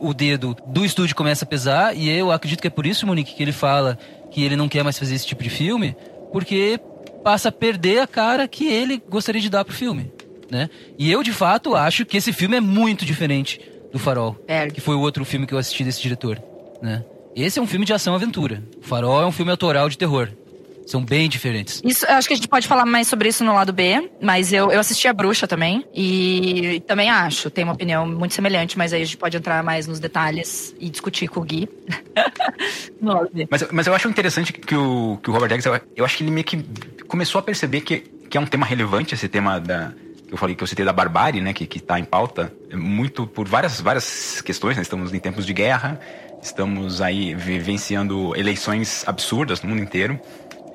o, 0.00 0.08
o 0.10 0.14
dedo 0.14 0.56
do 0.66 0.84
estúdio 0.84 1.16
começa 1.16 1.44
a 1.44 1.48
pesar, 1.48 1.96
e 1.96 2.08
eu 2.08 2.30
acredito 2.30 2.60
que 2.60 2.66
é 2.66 2.70
por 2.70 2.86
isso, 2.86 3.06
Monique, 3.06 3.34
que 3.34 3.42
ele 3.42 3.52
fala 3.52 3.98
que 4.30 4.44
ele 4.44 4.56
não 4.56 4.68
quer 4.68 4.84
mais 4.84 4.98
fazer 4.98 5.14
esse 5.14 5.26
tipo 5.26 5.42
de 5.42 5.50
filme, 5.50 5.96
porque 6.32 6.78
passa 7.24 7.48
a 7.48 7.52
perder 7.52 8.00
a 8.00 8.06
cara 8.06 8.46
que 8.46 8.66
ele 8.66 9.02
gostaria 9.08 9.40
de 9.40 9.50
dar 9.50 9.64
pro 9.64 9.74
filme, 9.74 10.12
né? 10.50 10.70
E 10.98 11.10
eu, 11.10 11.22
de 11.22 11.32
fato, 11.32 11.74
acho 11.74 12.04
que 12.04 12.16
esse 12.16 12.32
filme 12.32 12.56
é 12.56 12.60
muito 12.60 13.04
diferente 13.04 13.60
do 13.92 13.98
Farol, 13.98 14.34
Perde. 14.34 14.74
que 14.74 14.80
foi 14.80 14.94
o 14.94 15.00
outro 15.00 15.24
filme 15.24 15.46
que 15.46 15.54
eu 15.54 15.58
assisti 15.58 15.84
desse 15.84 16.00
diretor, 16.00 16.40
né? 16.80 17.04
Esse 17.34 17.58
é 17.58 17.62
um 17.62 17.66
filme 17.66 17.86
de 17.86 17.92
ação-aventura. 17.92 18.62
O 18.82 18.84
Farol 18.84 19.22
é 19.22 19.26
um 19.26 19.32
filme 19.32 19.50
autoral 19.50 19.88
de 19.88 19.96
terror. 19.96 20.28
São 20.90 21.04
bem 21.04 21.28
diferentes. 21.28 21.80
Isso, 21.84 22.04
eu 22.04 22.16
acho 22.16 22.26
que 22.26 22.34
a 22.34 22.36
gente 22.36 22.48
pode 22.48 22.66
falar 22.66 22.84
mais 22.84 23.06
sobre 23.06 23.28
isso 23.28 23.44
no 23.44 23.54
lado 23.54 23.72
B, 23.72 24.10
mas 24.20 24.52
eu, 24.52 24.72
eu 24.72 24.80
assisti 24.80 25.06
a 25.06 25.12
Bruxa 25.12 25.46
também. 25.46 25.84
E 25.94 26.82
também 26.84 27.08
acho, 27.08 27.48
tem 27.48 27.62
uma 27.62 27.74
opinião 27.74 28.04
muito 28.04 28.34
semelhante, 28.34 28.76
mas 28.76 28.92
aí 28.92 29.00
a 29.00 29.04
gente 29.04 29.16
pode 29.16 29.36
entrar 29.36 29.62
mais 29.62 29.86
nos 29.86 30.00
detalhes 30.00 30.74
e 30.80 30.90
discutir 30.90 31.28
com 31.28 31.38
o 31.38 31.44
Gui. 31.44 31.68
no 33.00 33.12
lado 33.12 33.30
B. 33.32 33.46
Mas, 33.48 33.68
mas 33.70 33.86
eu 33.86 33.94
acho 33.94 34.08
interessante 34.08 34.52
que 34.52 34.74
o, 34.74 35.16
que 35.22 35.30
o 35.30 35.32
Robert 35.32 35.52
Eggers, 35.52 35.64
eu, 35.66 35.80
eu 35.94 36.04
acho 36.04 36.16
que 36.16 36.24
ele 36.24 36.32
meio 36.32 36.44
que 36.44 36.60
começou 37.06 37.38
a 37.38 37.42
perceber 37.42 37.82
que, 37.82 37.98
que 38.28 38.36
é 38.36 38.40
um 38.40 38.46
tema 38.46 38.66
relevante, 38.66 39.14
esse 39.14 39.28
tema 39.28 39.60
da. 39.60 39.92
que 40.26 40.34
Eu 40.34 40.36
falei 40.36 40.56
que 40.56 40.62
eu 40.64 40.66
citei 40.66 40.84
da 40.84 40.92
barbárie, 40.92 41.40
né? 41.40 41.52
Que, 41.52 41.68
que 41.68 41.78
tá 41.78 42.00
em 42.00 42.04
pauta, 42.04 42.52
é 42.68 42.74
muito 42.74 43.28
por 43.28 43.46
várias, 43.46 43.80
várias 43.80 44.42
questões, 44.42 44.74
né? 44.74 44.82
Estamos 44.82 45.14
em 45.14 45.20
tempos 45.20 45.46
de 45.46 45.52
guerra, 45.52 46.00
estamos 46.42 47.00
aí 47.00 47.32
vivenciando 47.32 48.34
eleições 48.34 49.04
absurdas 49.06 49.62
no 49.62 49.68
mundo 49.68 49.82
inteiro. 49.84 50.18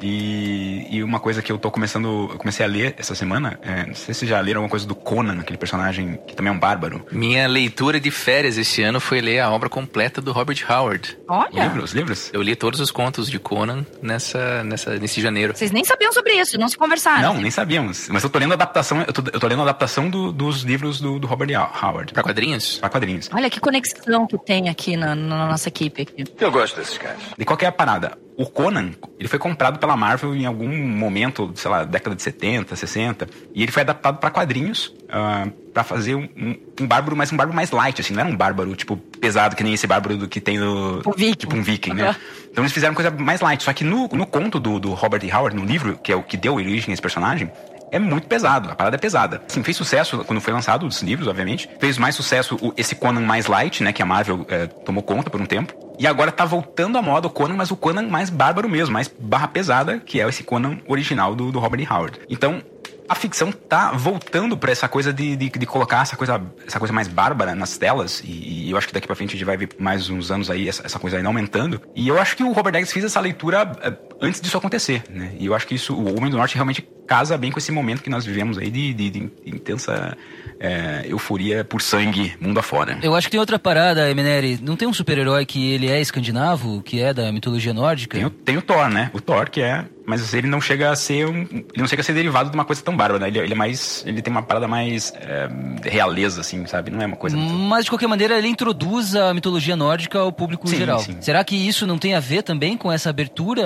E, 0.02 0.88
e 0.98 1.04
uma 1.04 1.20
coisa 1.20 1.42
que 1.42 1.52
eu 1.52 1.58
tô 1.58 1.70
começando, 1.72 2.30
eu 2.32 2.38
comecei 2.38 2.66
a 2.66 2.70
ler 2.70 2.96
essa 2.98 3.16
semana, 3.16 3.60
é, 3.62 3.86
não 3.88 3.96
sei 3.96 4.14
se 4.14 4.20
vocês 4.22 4.30
já 4.30 4.40
leram 4.40 4.60
alguma 4.60 4.70
coisa 4.70 4.86
do 4.86 4.96
Conan, 4.96 5.40
aquele 5.40 5.58
personagem 5.58 6.20
que 6.28 6.36
também 6.36 6.52
é 6.52 6.56
um 6.56 6.60
bárbaro. 6.60 7.06
Minha 7.12 7.48
leitura 7.48 8.00
de 8.00 8.12
férias 8.12 8.58
esse 8.58 8.82
ano 8.84 9.00
foi 9.00 9.22
ler 9.22 9.40
a 9.40 9.50
obra 9.52 9.70
completa 9.70 10.22
do 10.22 10.32
Robert 10.32 10.58
Howard. 10.70 11.18
Olha, 11.28 11.64
Livros, 11.64 11.92
livros? 11.94 12.30
Eu 12.34 12.42
li 12.42 12.56
todos 12.56 12.80
os 12.80 12.92
contos 12.92 13.30
de 13.30 13.40
Conan 13.40 13.86
nessa, 14.02 14.64
nessa, 14.64 14.98
nesse 14.98 15.22
janeiro. 15.22 15.56
vocês 15.56 15.72
nem 15.72 15.84
sabiam 15.84 16.12
sobre 16.12 16.34
isso, 16.34 16.58
não 16.60 16.68
se 16.68 16.78
conversaram. 16.78 17.34
Não, 17.34 17.42
nem 17.42 17.52
sabíamos. 17.52 18.08
Mas 18.10 18.24
eu 18.24 18.30
tô 18.30 18.40
lendo 18.40 18.52
a 18.52 18.56
adaptação, 18.56 19.02
eu 19.02 19.14
tô, 19.14 19.22
eu 19.34 19.40
tô 19.40 19.48
lendo 19.48 19.60
a 19.60 19.64
adaptação 19.64 20.10
do- 20.10 20.32
dos 20.32 20.62
livros 20.64 21.00
do, 21.00 21.20
do 21.20 21.28
Robert 21.28 21.50
Howard. 21.82 22.14
Pra 22.14 22.24
quadrinhos? 22.24 22.78
Pra 22.80 22.90
quadrinhos. 22.90 23.30
Olha 23.34 23.50
que 23.50 23.60
conexão 23.60 24.28
que 24.28 24.38
tem 24.38 24.70
aqui 24.70 24.96
na, 24.98 25.16
na 25.16 25.48
nossa 25.48 25.70
equipe. 25.70 26.02
Aqui. 26.04 26.24
Eu 26.40 26.52
gosto 26.52 26.76
desses 26.78 26.98
caras. 26.98 27.18
E 27.38 27.46
qual 27.46 27.58
que 27.58 27.66
é 27.66 27.68
a 27.68 27.72
parada? 27.72 28.18
O 28.38 28.46
Conan, 28.46 28.92
ele 29.18 29.30
foi 29.30 29.40
comprado 29.40 29.80
pela 29.80 29.96
Marvel 29.96 30.36
em 30.36 30.46
algum 30.46 30.68
momento, 30.68 31.52
sei 31.56 31.72
lá, 31.72 31.86
década 31.86 32.16
de 32.16 32.22
70, 32.22 32.76
60, 32.76 33.30
e 33.54 33.64
ele 33.64 33.72
foi 33.72 33.82
adaptado 33.84 34.18
pra 34.18 34.30
quadrinhos 34.30 34.94
ah, 35.10 35.48
pra 35.74 35.86
fazer 35.86 36.16
um, 36.16 36.28
um, 36.36 36.56
um 36.82 36.86
bárbaro, 36.88 37.16
mas 37.16 37.32
um 37.32 37.38
bárbaro 37.38 37.56
mais 37.56 37.72
light, 37.72 38.02
assim, 38.02 38.14
não 38.14 38.22
era 38.22 38.30
um 38.30 38.36
bárbaro, 38.36 38.76
tipo, 38.76 38.98
pesado, 38.98 39.56
que 39.56 39.64
nem 39.64 39.74
esse 39.74 39.88
bárbaro 39.88 40.18
do 40.18 40.28
que 40.28 40.42
tem 40.42 40.58
no... 40.58 40.98
Um 41.06 41.12
viking. 41.16 41.32
Tipo 41.36 41.56
um 41.56 41.64
viking, 41.64 41.94
né? 41.94 42.14
Então 42.52 42.62
eles 42.64 42.74
fizeram 42.74 42.94
coisa 42.94 43.10
mais 43.10 43.40
light, 43.40 43.64
só 43.64 43.72
que 43.72 43.86
no, 43.86 44.10
no 44.10 44.26
conto 44.28 44.60
do, 44.60 44.80
do 44.82 44.94
Robert 44.94 45.24
E. 45.24 45.32
Howard, 45.32 45.56
no 45.56 45.64
livro, 45.66 45.98
que 46.04 46.12
é 46.12 46.16
o 46.16 46.22
que 46.22 46.36
deu 46.36 46.56
origem 46.56 46.90
a 46.92 46.94
esse 46.94 47.02
personagem, 47.02 47.50
é 47.92 48.00
muito 48.00 48.28
pesado, 48.28 48.70
a 48.70 48.76
parada 48.76 48.98
é 48.98 49.00
pesada. 49.00 49.44
Assim, 49.48 49.64
fez 49.64 49.78
sucesso 49.78 50.26
quando 50.26 50.42
foi 50.42 50.52
lançado 50.52 50.86
os 50.86 51.02
livros, 51.02 51.30
obviamente. 51.30 51.70
Fez 51.80 51.98
mais 51.98 52.16
sucesso 52.16 52.58
o- 52.62 52.74
esse 52.76 52.96
Conan 52.96 53.22
mais 53.22 53.46
light, 53.48 53.82
né, 53.82 53.94
que 53.94 54.02
a 54.02 54.06
Marvel 54.06 54.46
eh, 54.50 54.68
tomou 54.68 55.02
conta 55.02 55.30
por 55.30 55.40
um 55.40 55.46
tempo. 55.46 55.74
E 56.00 56.08
agora 56.08 56.32
tá 56.32 56.46
voltando 56.46 56.98
à 56.98 57.02
moda 57.02 57.28
o 57.28 57.30
Conan, 57.30 57.56
mas 57.56 57.72
o 57.72 57.76
Conan 57.76 58.08
mais 58.10 58.30
bárbaro 58.30 58.68
mesmo, 58.68 58.94
mais 58.94 59.08
barra 59.08 59.48
pesada, 59.48 60.00
que 60.00 60.20
é 60.20 60.28
esse 60.28 60.44
Conan 60.44 60.78
original 60.88 61.36
do, 61.36 61.52
do 61.52 61.60
Robert. 61.60 61.76
Howard. 61.90 62.22
Então, 62.30 62.62
a 63.08 63.16
ficção 63.16 63.52
tá 63.52 63.92
voltando 63.92 64.58
pra 64.58 64.72
essa 64.72 64.88
coisa 64.88 65.14
de, 65.14 65.36
de, 65.36 65.50
de 65.50 65.66
colocar 65.66 66.02
essa 66.02 66.16
coisa, 66.18 66.42
essa 66.66 66.80
coisa 66.80 66.94
mais 66.94 67.08
bárbara 67.08 67.54
nas 67.56 67.78
telas. 67.78 68.22
E, 68.26 68.66
e 68.68 68.72
eu 68.72 68.78
acho 68.78 68.88
que 68.88 68.94
daqui 68.94 69.08
pra 69.08 69.16
frente 69.16 69.30
a 69.30 69.34
gente 69.38 69.46
vai 69.46 69.58
ver 69.58 69.70
mais 69.80 70.10
uns 70.10 70.32
anos 70.32 70.50
aí 70.50 70.68
essa, 70.68 70.86
essa 70.86 70.98
coisa 71.00 71.18
ainda 71.18 71.30
aumentando. 71.30 71.82
E 71.96 72.08
eu 72.08 72.20
acho 72.20 72.36
que 72.36 72.44
o 72.44 72.52
Robert 72.52 72.74
Eggers 72.76 72.92
fez 72.92 73.06
essa 73.06 73.20
leitura 73.20 73.72
eh, 73.82 73.94
antes 74.22 74.42
disso 74.42 74.58
acontecer, 74.58 75.04
né? 75.10 75.34
E 75.40 75.46
eu 75.46 75.54
acho 75.54 75.68
que 75.68 75.76
isso, 75.76 75.94
o 75.94 76.18
Homem 76.18 76.32
do 76.32 76.38
Norte 76.38 76.56
realmente 76.56 76.88
casa 77.08 77.38
bem 77.38 77.52
com 77.52 77.60
esse 77.60 77.72
momento 77.72 78.02
que 78.02 78.10
nós 78.10 78.26
vivemos 78.26 78.58
aí 78.58 78.72
de, 78.72 78.92
de- 78.94 79.10
de 79.12 79.32
intensa 79.46 80.18
eh, 80.60 81.06
euforia 81.08 81.64
por 81.64 81.82
sangue 81.82 82.34
mundo 82.40 82.60
afora. 82.60 82.98
Eu 83.04 83.14
acho 83.16 83.28
que 83.28 83.32
tem 83.32 83.40
outra 83.40 83.60
parada, 83.60 84.10
Emineri. 84.10 84.58
Não 84.62 84.76
tem 84.76 84.88
um 84.88 84.94
super-herói 84.94 85.46
que 85.46 85.72
ele 85.72 85.88
é 85.88 86.02
escandinavo, 86.02 86.82
que 86.82 87.00
é 87.02 87.14
da 87.14 87.32
mitologia 87.32 87.74
nórdica? 87.74 88.18
Tem 88.18 88.26
o, 88.26 88.30
tem 88.32 88.58
o 88.58 88.62
Thor, 88.62 88.90
né? 88.90 89.12
O 89.14 89.22
Thor, 89.22 89.50
que 89.50 89.62
é. 89.62 89.86
Mas 90.06 90.34
ele 90.34 90.48
não 90.48 90.62
chega 90.62 90.92
a 90.92 90.96
ser 90.96 91.28
um. 91.28 91.42
Ele 91.42 91.66
não 91.78 91.88
chega 91.88 92.02
a 92.02 92.06
ser 92.06 92.14
derivado 92.14 92.50
de 92.50 92.56
uma 92.56 92.66
coisa 92.66 92.82
tão 92.82 92.96
bárbara, 92.96 93.20
né? 93.20 93.28
Ele, 93.28 93.40
ele 93.40 93.54
é 93.54 93.56
mais. 93.56 94.04
Ele 94.06 94.22
tem 94.22 94.32
uma 94.32 94.44
parada 94.44 94.68
mais 94.68 95.12
eh, 95.16 95.50
realeza, 95.84 96.42
assim, 96.42 96.66
sabe? 96.68 96.92
Não 96.92 97.02
é 97.02 97.06
uma 97.06 97.16
coisa. 97.16 97.36
muito- 97.36 97.54
Mas 97.54 97.86
de 97.86 97.92
qualquer 97.92 98.08
maneira 98.08 98.38
ele 98.38 98.48
introduz 98.48 99.16
a 99.16 99.34
mitologia 99.34 99.76
nórdica 99.76 100.20
ao 100.20 100.32
público 100.32 100.68
Sim, 100.68 100.78
geral. 100.78 101.00
sim. 101.00 101.18
Será 101.22 101.44
que 101.44 101.56
isso 101.56 101.88
não 101.88 101.98
tem 101.98 102.14
a 102.16 102.20
ver 102.20 102.44
também 102.44 102.78
com 102.78 102.92
essa 102.92 103.10
abertura 103.10 103.64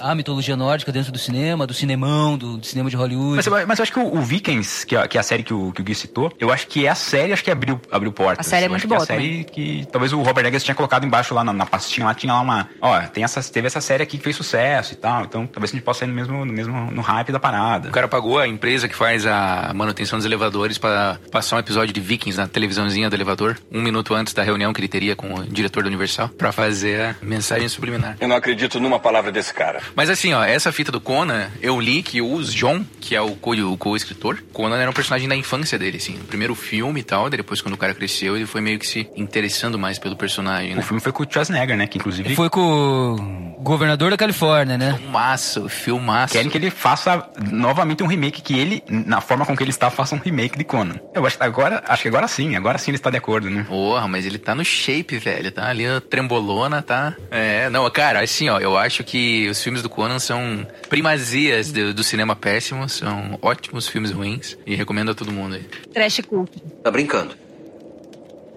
ah, 0.00 0.10
à 0.10 0.14
mitologia 0.14 0.56
nórdica 0.56 0.92
dentro 0.92 1.12
do 1.12 1.18
cinema, 1.18 1.66
do 1.66 1.74
cinemão, 1.74 2.36
do, 2.36 2.56
do 2.58 2.66
cinema 2.66 2.90
de 2.90 2.96
Hollywood? 2.96 3.36
Mas, 3.36 3.46
eu- 3.46 3.66
mas 3.66 3.78
eu 3.78 3.82
acho 3.82 3.92
que 3.92 3.98
o, 3.98 4.14
o 4.16 4.20
Vikings, 4.20 4.86
que 4.86 4.96
é, 4.96 5.08
que 5.08 5.16
é 5.16 5.20
a 5.20 5.24
série 5.24 5.42
que 5.42 5.54
o, 5.54 5.72
que 5.72 5.80
o 5.80 5.84
Gui 5.84 5.94
citou, 5.94 6.32
eu 6.38 6.50
acho 6.52 6.66
que 6.66 6.86
é 6.86 6.90
a 6.90 6.94
série 6.94 7.32
acho 7.32 7.42
que 7.44 7.50
abriu, 7.50 7.80
abriu 7.90 8.12
portas. 8.12 8.46
A 8.46 8.50
série 8.50 8.64
é 8.64 8.66
Eu 8.66 8.70
muito 8.70 8.80
acho 8.82 8.88
boa 8.88 9.06
que 9.06 9.12
é 9.12 9.16
a 9.16 9.18
série 9.20 9.44
que 9.44 9.86
talvez 9.90 10.12
o 10.12 10.20
Robert 10.22 10.46
Eggers 10.46 10.64
tinha 10.64 10.74
colocado 10.74 11.04
embaixo 11.06 11.34
lá 11.34 11.42
na, 11.44 11.52
na 11.52 11.66
pastinha, 11.66 12.06
lá 12.06 12.14
tinha 12.14 12.32
lá 12.32 12.40
uma. 12.40 12.68
Ó, 12.80 13.00
tem 13.08 13.24
essa, 13.24 13.42
teve 13.42 13.66
essa 13.66 13.80
série 13.80 14.02
aqui 14.02 14.18
que 14.18 14.24
fez 14.24 14.36
sucesso 14.36 14.92
e 14.92 14.96
tal. 14.96 15.21
Então 15.24 15.46
talvez 15.46 15.70
a 15.70 15.74
gente 15.76 15.84
possa 15.84 16.04
ir 16.04 16.08
no 16.08 16.14
mesmo, 16.14 16.44
no 16.44 16.52
mesmo 16.52 16.90
no 16.90 17.00
hype 17.02 17.32
da 17.32 17.38
parada. 17.40 17.88
O 17.88 17.92
cara 17.92 18.08
pagou 18.08 18.38
a 18.38 18.46
empresa 18.48 18.88
que 18.88 18.94
faz 18.96 19.26
a 19.26 19.72
manutenção 19.74 20.18
dos 20.18 20.26
elevadores 20.26 20.78
pra 20.78 21.18
passar 21.30 21.56
um 21.56 21.58
episódio 21.58 21.92
de 21.92 22.00
Vikings 22.00 22.38
na 22.38 22.46
televisãozinha 22.46 23.08
do 23.10 23.16
elevador, 23.16 23.58
um 23.70 23.80
minuto 23.82 24.14
antes 24.14 24.32
da 24.34 24.42
reunião 24.42 24.72
que 24.72 24.80
ele 24.80 24.88
teria 24.88 25.14
com 25.16 25.34
o 25.34 25.44
diretor 25.44 25.82
da 25.82 25.88
Universal, 25.88 26.28
pra 26.30 26.52
fazer 26.52 27.00
a 27.00 27.16
mensagem 27.22 27.68
subliminar. 27.68 28.16
Eu 28.20 28.28
não 28.28 28.36
acredito 28.36 28.78
numa 28.80 28.98
palavra 28.98 29.30
desse 29.32 29.52
cara. 29.54 29.80
Mas 29.94 30.08
assim, 30.10 30.32
ó, 30.32 30.42
essa 30.44 30.72
fita 30.72 30.90
do 30.92 31.00
Conan, 31.00 31.48
eu 31.60 31.78
li 31.80 32.02
que 32.02 32.20
o 32.20 32.42
John, 32.42 32.84
que 33.00 33.14
é 33.14 33.20
o 33.20 33.32
co- 33.36 33.52
o 33.52 33.76
co-escritor, 33.76 34.38
Conan 34.52 34.76
era 34.78 34.90
um 34.90 34.94
personagem 34.94 35.28
da 35.28 35.36
infância 35.36 35.78
dele, 35.78 35.96
assim. 35.98 36.14
O 36.16 36.24
primeiro 36.24 36.54
filme 36.54 37.00
e 37.00 37.02
tal, 37.02 37.28
daí 37.30 37.36
depois 37.36 37.60
quando 37.60 37.74
o 37.74 37.78
cara 37.78 37.94
cresceu, 37.94 38.36
ele 38.36 38.46
foi 38.46 38.60
meio 38.60 38.78
que 38.78 38.86
se 38.86 39.08
interessando 39.16 39.78
mais 39.78 39.98
pelo 39.98 40.16
personagem, 40.16 40.72
O 40.72 40.76
né? 40.76 40.82
filme 40.82 41.00
foi 41.00 41.12
com 41.12 41.22
o 41.22 41.26
Schwarzenegger, 41.30 41.76
né? 41.76 41.86
Que 41.86 41.98
inclusive 41.98 42.34
Foi 42.34 42.48
com 42.50 43.54
o 43.58 43.62
governador 43.62 44.10
da 44.10 44.16
Califórnia, 44.16 44.76
né? 44.78 44.98
Filmaço, 45.12 45.68
filmaço. 45.68 46.32
querem 46.32 46.48
que 46.48 46.56
ele 46.56 46.70
faça 46.70 47.28
novamente 47.50 48.02
um 48.02 48.06
remake, 48.06 48.40
que 48.40 48.58
ele, 48.58 48.82
na 48.88 49.20
forma 49.20 49.44
com 49.44 49.54
que 49.54 49.62
ele 49.62 49.70
está, 49.70 49.90
faça 49.90 50.14
um 50.14 50.18
remake 50.18 50.56
de 50.56 50.64
Conan. 50.64 50.94
Eu 51.12 51.26
acho 51.26 51.36
que 51.36 51.44
agora, 51.44 51.82
acho 51.86 52.02
que 52.02 52.08
agora 52.08 52.26
sim, 52.26 52.56
agora 52.56 52.78
sim 52.78 52.90
ele 52.90 52.96
está 52.96 53.10
de 53.10 53.18
acordo, 53.18 53.50
né? 53.50 53.66
Porra, 53.68 54.08
mas 54.08 54.24
ele 54.24 54.38
tá 54.38 54.54
no 54.54 54.64
shape, 54.64 55.18
velho. 55.18 55.52
Tá 55.52 55.68
ali, 55.68 55.84
trembolona, 56.08 56.80
tá. 56.80 57.14
É, 57.30 57.68
não, 57.68 57.88
cara, 57.90 58.22
assim, 58.22 58.48
ó, 58.48 58.58
eu 58.58 58.78
acho 58.78 59.04
que 59.04 59.48
os 59.50 59.62
filmes 59.62 59.82
do 59.82 59.90
Conan 59.90 60.18
são 60.18 60.66
primazias 60.88 61.70
do, 61.70 61.92
do 61.92 62.02
cinema 62.02 62.34
péssimo, 62.34 62.88
são 62.88 63.38
ótimos 63.42 63.86
filmes 63.86 64.12
ruins 64.12 64.56
e 64.64 64.74
recomendo 64.74 65.10
a 65.10 65.14
todo 65.14 65.30
mundo 65.30 65.56
aí. 65.56 65.68
Trash 65.92 66.22
cult. 66.26 66.50
Tá 66.82 66.90
brincando? 66.90 67.34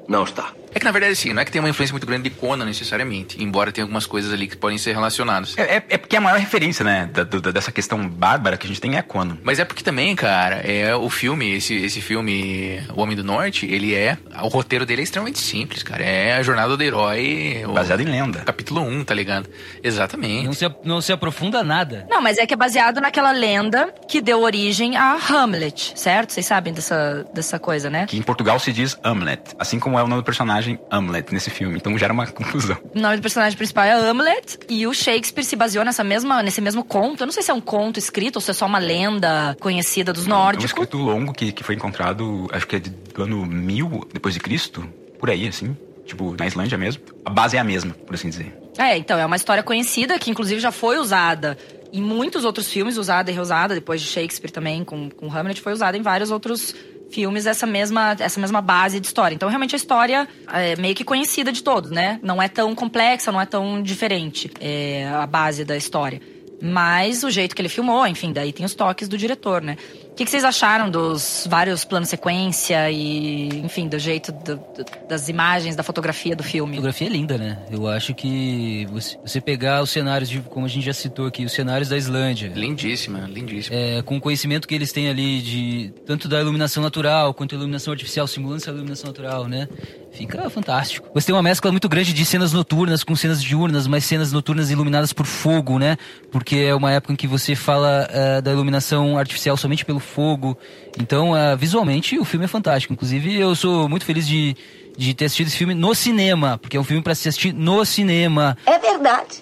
Não 0.08 0.24
está. 0.24 0.54
É 0.76 0.80
que 0.80 0.86
na 0.86 0.92
verdade, 0.92 1.14
assim, 1.14 1.32
não 1.34 1.42
é 1.42 1.46
que 1.46 1.52
tem 1.52 1.60
uma 1.62 1.70
influência 1.70 1.94
muito 1.94 2.06
grande 2.06 2.30
de 2.30 2.36
Conan 2.36 2.66
necessariamente, 2.66 3.42
embora 3.42 3.72
tenha 3.72 3.84
algumas 3.86 4.06
coisas 4.06 4.34
ali 4.34 4.46
que 4.48 4.58
podem 4.58 4.78
ser 4.78 4.94
relacionadas. 4.94 5.58
É, 5.58 5.78
é, 5.78 5.84
é 5.90 5.98
porque 5.98 6.16
a 6.18 6.22
maior 6.22 6.38
referência, 6.38 6.84
né, 6.84 7.10
da- 7.14 7.24
do- 7.24 7.42
dessa 7.54 7.72
questão 7.72 8.08
bárbara 8.08 8.58
que 8.58 8.66
a 8.66 8.68
gente 8.68 8.82
tem 8.82 8.98
é 8.98 9.02
Conan. 9.02 9.38
Mas 9.42 9.58
é 9.58 9.64
porque 9.66 9.82
também, 9.84 10.14
cara, 10.16 10.58
é 10.58 10.94
o 10.94 11.10
filme, 11.10 11.56
esse, 11.56 11.74
esse 11.76 12.02
filme 12.02 12.84
O 12.94 13.02
Homem 13.02 13.16
do 13.16 13.24
Norte, 13.24 13.66
ele 13.66 13.96
é. 13.96 14.18
O 14.44 14.48
roteiro 14.50 14.86
dele 14.86 15.02
é 15.02 15.04
extremamente 15.06 15.40
simples, 15.40 15.82
cara. 15.82 16.04
É 16.04 16.34
a 16.36 16.44
jornada 16.44 16.76
do 16.76 16.84
herói. 16.84 17.64
o 17.66 17.72
Baseado 17.74 18.02
em 18.02 18.06
lenda. 18.06 18.40
Capítulo 18.40 18.82
1, 18.82 19.06
tá 19.06 19.14
ligado? 19.14 19.50
Exatamente. 19.82 20.46
Não 20.46 20.54
se, 20.54 20.66
não 20.84 21.00
se 21.02 21.14
aprofunda 21.14 21.64
nada. 21.64 22.06
Não, 22.10 22.22
mas 22.22 22.38
é 22.38 22.46
que 22.46 22.54
é 22.54 22.58
baseado 22.58 23.00
naquela 23.00 23.32
lenda 23.32 23.94
que 24.10 24.20
deu 24.20 24.42
origem 24.42 24.98
a 24.98 25.14
Hamlet, 25.30 25.94
certo? 25.96 26.34
Vocês 26.34 26.46
sabem 26.46 26.74
dessa, 26.74 27.26
dessa 27.34 27.58
coisa, 27.60 27.90
né? 27.90 28.06
Que 28.08 28.18
em 28.18 28.22
Portugal 28.22 28.60
se 28.60 28.74
diz 28.74 28.98
Hamlet, 29.04 29.42
assim 29.58 29.80
como 29.80 29.98
é 29.98 30.04
o 30.04 30.08
nome 30.08 30.22
do 30.22 30.26
personagem 30.26 30.65
Hamlet 30.92 31.34
nesse 31.34 31.50
filme. 31.50 31.78
Então 31.78 31.98
gera 31.98 32.14
uma 32.14 32.28
confusão. 32.32 32.78
O 32.94 33.00
nome 33.00 33.18
do 33.18 33.22
personagem 33.22 33.58
principal 33.58 33.86
é 33.86 33.92
Hamlet 33.94 34.60
e 34.70 34.86
o 34.88 34.94
Shakespeare 34.94 35.44
se 35.44 35.56
baseou 35.56 35.84
nessa 35.86 36.04
mesma, 36.04 36.42
nesse 36.44 36.62
mesmo 36.62 36.84
conto. 36.84 37.22
Eu 37.24 37.28
não 37.28 37.34
sei 37.34 37.44
se 37.44 37.52
é 37.52 37.54
um 37.54 37.62
conto 37.62 37.98
escrito 38.00 38.38
ou 38.38 38.42
se 38.42 38.52
é 38.52 38.54
só 38.54 38.66
uma 38.66 38.80
lenda 38.80 39.56
conhecida 39.60 40.12
dos 40.14 40.24
É 40.24 40.28
um 40.28 40.30
nórdicos. 40.30 40.66
escrito 40.66 40.98
longo 40.98 41.34
que, 41.34 41.52
que 41.52 41.64
foi 41.64 41.76
encontrado, 41.76 42.48
acho 42.52 42.68
que 42.68 42.78
é 42.78 42.80
do 42.80 43.24
ano 43.24 43.46
1000 43.46 44.08
depois 44.14 44.34
de 44.34 44.40
Cristo, 44.40 44.88
por 45.20 45.30
aí, 45.30 45.48
assim. 45.48 45.76
Tipo, 46.06 46.36
na 46.38 46.46
Islândia 46.46 46.78
mesmo. 46.78 47.02
A 47.26 47.30
base 47.30 47.58
é 47.58 47.60
a 47.60 47.64
mesma, 47.64 47.94
por 48.06 48.14
assim 48.14 48.30
dizer. 48.30 48.56
É, 48.78 48.96
então, 48.98 49.18
é 49.18 49.26
uma 49.26 49.36
história 49.36 49.64
conhecida 49.64 50.20
que 50.20 50.30
inclusive 50.30 50.60
já 50.62 50.72
foi 50.72 50.98
usada 50.98 51.58
em 51.92 52.02
muitos 52.02 52.44
outros 52.44 52.68
filmes, 52.70 52.98
usada 52.98 53.32
e 53.32 53.34
reusada, 53.34 53.74
depois 53.74 54.02
de 54.02 54.08
Shakespeare 54.08 54.52
também, 54.52 54.84
com, 54.84 55.10
com 55.10 55.32
Hamlet, 55.32 55.62
foi 55.62 55.72
usada 55.72 55.98
em 55.98 56.02
vários 56.02 56.30
outros 56.30 56.76
filmes 57.10 57.46
essa 57.46 57.66
mesma, 57.66 58.16
essa 58.20 58.40
mesma 58.40 58.62
base 58.62 59.00
de 59.00 59.08
história. 59.08 59.36
Então, 59.36 59.50
realmente, 59.50 59.76
a 59.76 59.78
história 59.78 60.28
é 60.52 60.76
meio 60.76 60.96
que 60.96 61.04
conhecida 61.04 61.52
de 61.52 61.64
todos, 61.64 61.92
né? 61.92 62.20
Não 62.22 62.42
é 62.42 62.48
tão 62.48 62.74
complexa, 62.76 63.32
não 63.32 63.40
é 63.40 63.46
tão 63.46 63.82
diferente 63.82 64.52
é, 64.60 65.08
a 65.08 65.26
base 65.26 65.64
da 65.64 65.78
história. 65.78 66.22
Mas 66.62 67.24
o 67.24 67.30
jeito 67.30 67.56
que 67.56 67.62
ele 67.62 67.70
filmou, 67.70 68.08
enfim, 68.08 68.32
daí 68.32 68.52
tem 68.52 68.66
os 68.66 68.74
toques 68.74 69.08
do 69.08 69.18
diretor, 69.18 69.62
né? 69.62 69.78
O 70.16 70.18
que, 70.18 70.24
que 70.24 70.32
vocês 70.32 70.46
acharam 70.46 70.90
dos 70.90 71.46
vários 71.50 71.84
planos 71.84 72.08
sequência 72.08 72.90
e, 72.90 73.50
enfim, 73.66 73.86
do 73.90 74.00
jeito 74.00 74.32
do- 74.32 74.56
do- 74.56 74.86
das 75.10 75.28
imagens, 75.28 75.76
da 75.76 75.84
fotografia 75.84 76.34
do 76.38 76.40
A 76.42 76.46
filme? 76.46 76.76
fotografia 76.78 77.08
é 77.08 77.10
linda, 77.10 77.38
né? 77.38 77.58
Eu 77.70 77.86
acho 77.86 78.14
que 78.16 78.88
você, 78.90 79.18
você 79.26 79.42
pegar 79.42 79.82
os 79.84 79.90
cenários, 79.90 80.30
de, 80.30 80.40
como 80.40 80.66
a 80.66 80.70
gente 80.70 80.86
já 80.86 80.94
citou 80.94 81.28
aqui, 81.28 81.44
os 81.44 81.52
cenários 81.52 81.90
da 81.90 81.98
Islândia, 81.98 82.50
Lindíssima, 82.56 83.28
lindíssima. 83.30 83.76
é, 83.76 84.02
com 84.04 84.16
o 84.16 84.22
conhecimento 84.22 84.70
que 84.70 84.74
eles 84.74 84.94
têm 84.94 85.10
ali 85.10 85.42
de 85.42 85.94
tanto 86.06 86.30
da 86.30 86.40
iluminação 86.40 86.82
natural 86.82 87.34
quanto 87.34 87.52
da 87.52 87.58
iluminação 87.58 87.92
artificial, 87.92 88.26
simulando 88.26 88.62
essa 88.62 88.72
iluminação 88.72 89.08
natural, 89.08 89.50
né? 89.50 89.68
Fica 90.14 90.50
fantástico. 90.50 91.10
Você 91.14 91.26
tem 91.28 91.36
uma 91.36 91.44
mescla 91.44 91.70
muito 91.72 91.90
grande 91.90 92.14
de 92.14 92.24
cenas 92.24 92.54
noturnas 92.54 93.04
com 93.04 93.14
cenas 93.18 93.44
diurnas, 93.44 93.86
mas 93.86 94.06
cenas 94.06 94.32
noturnas 94.32 94.72
iluminadas 94.72 95.12
por 95.12 95.26
fogo, 95.26 95.78
né? 95.78 95.98
Porque 96.32 96.56
é 96.56 96.74
uma 96.74 96.90
época 96.94 97.12
em 97.12 97.18
que 97.18 97.28
você 97.28 97.54
fala 97.54 98.08
eh, 98.10 98.40
da 98.42 98.50
iluminação 98.54 99.18
artificial 99.18 99.58
somente 99.58 99.84
pelo 99.84 100.00
fogo. 100.06 100.58
Então, 101.00 101.36
eh, 101.36 101.56
visualmente, 101.56 102.18
o 102.18 102.26
filme 102.26 102.46
é 102.46 102.48
fantástico. 102.48 102.94
Inclusive, 102.94 103.36
eu 103.36 103.56
sou 103.56 103.90
muito 103.90 104.06
feliz 104.06 104.28
de, 104.28 104.56
de 104.98 105.14
ter 105.14 105.26
assistido 105.26 105.48
esse 105.48 105.58
filme 105.58 105.74
no 105.74 105.94
cinema, 105.94 106.58
porque 106.58 106.78
é 106.78 106.80
um 106.80 106.84
filme 106.84 107.04
para 107.04 107.16
se 107.16 107.28
assistir 107.28 107.54
no 107.54 107.84
cinema. 107.84 108.58
É 108.66 108.80
verdade. 108.80 109.42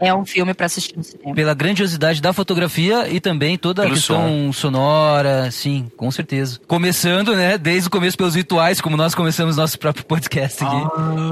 É 0.00 0.12
um 0.14 0.24
filme 0.24 0.52
pra 0.54 0.66
assistir 0.66 0.96
no 0.96 1.04
cinema. 1.04 1.34
Pela 1.34 1.54
grandiosidade 1.54 2.20
da 2.20 2.32
fotografia 2.32 3.08
e 3.08 3.20
também 3.20 3.56
toda 3.56 3.82
a 3.82 3.84
Pelo 3.84 3.96
questão 3.96 4.52
sonora, 4.52 5.50
sim, 5.50 5.90
com 5.96 6.10
certeza. 6.10 6.60
Começando, 6.66 7.34
né, 7.36 7.56
desde 7.56 7.88
o 7.88 7.90
começo 7.90 8.16
pelos 8.16 8.34
rituais, 8.34 8.80
como 8.80 8.96
nós 8.96 9.14
começamos 9.14 9.56
nosso 9.56 9.78
próprio 9.78 10.04
podcast 10.04 10.64
aqui. 10.64 10.76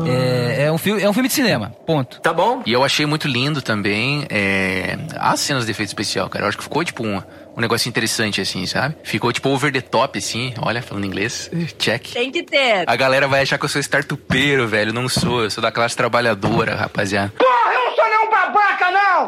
É, 0.08 0.64
é 0.64 0.72
um 0.72 0.78
filme, 0.78 1.02
é 1.02 1.08
um 1.08 1.12
filme 1.12 1.28
de 1.28 1.34
cinema, 1.34 1.72
ponto. 1.86 2.20
Tá 2.20 2.32
bom? 2.32 2.62
E 2.64 2.72
eu 2.72 2.84
achei 2.84 3.06
muito 3.06 3.26
lindo 3.26 3.60
também 3.60 4.24
é, 4.30 4.98
as 5.16 5.40
cenas 5.40 5.64
de 5.64 5.70
efeito 5.70 5.88
especial, 5.88 6.28
cara. 6.28 6.44
Eu 6.44 6.48
acho 6.48 6.58
que 6.58 6.64
ficou 6.64 6.84
tipo 6.84 7.04
um, 7.04 7.20
um 7.56 7.60
negócio 7.60 7.88
interessante, 7.88 8.40
assim, 8.40 8.66
sabe? 8.66 8.96
Ficou 9.02 9.32
tipo 9.32 9.48
over 9.48 9.72
the 9.72 9.80
top, 9.80 10.18
assim. 10.18 10.54
Olha, 10.60 10.82
falando 10.82 11.04
inglês, 11.06 11.50
check. 11.78 12.12
Tem 12.12 12.30
que 12.30 12.42
ter. 12.42 12.84
A 12.86 12.96
galera 12.96 13.26
vai 13.26 13.42
achar 13.42 13.58
que 13.58 13.64
eu 13.64 13.68
sou 13.68 13.80
startupeiro, 13.80 14.68
velho. 14.68 14.92
Não 14.92 15.08
sou, 15.08 15.42
eu 15.44 15.50
sou 15.50 15.62
da 15.62 15.72
classe 15.72 15.96
trabalhadora, 15.96 16.76
rapaziada. 16.76 17.32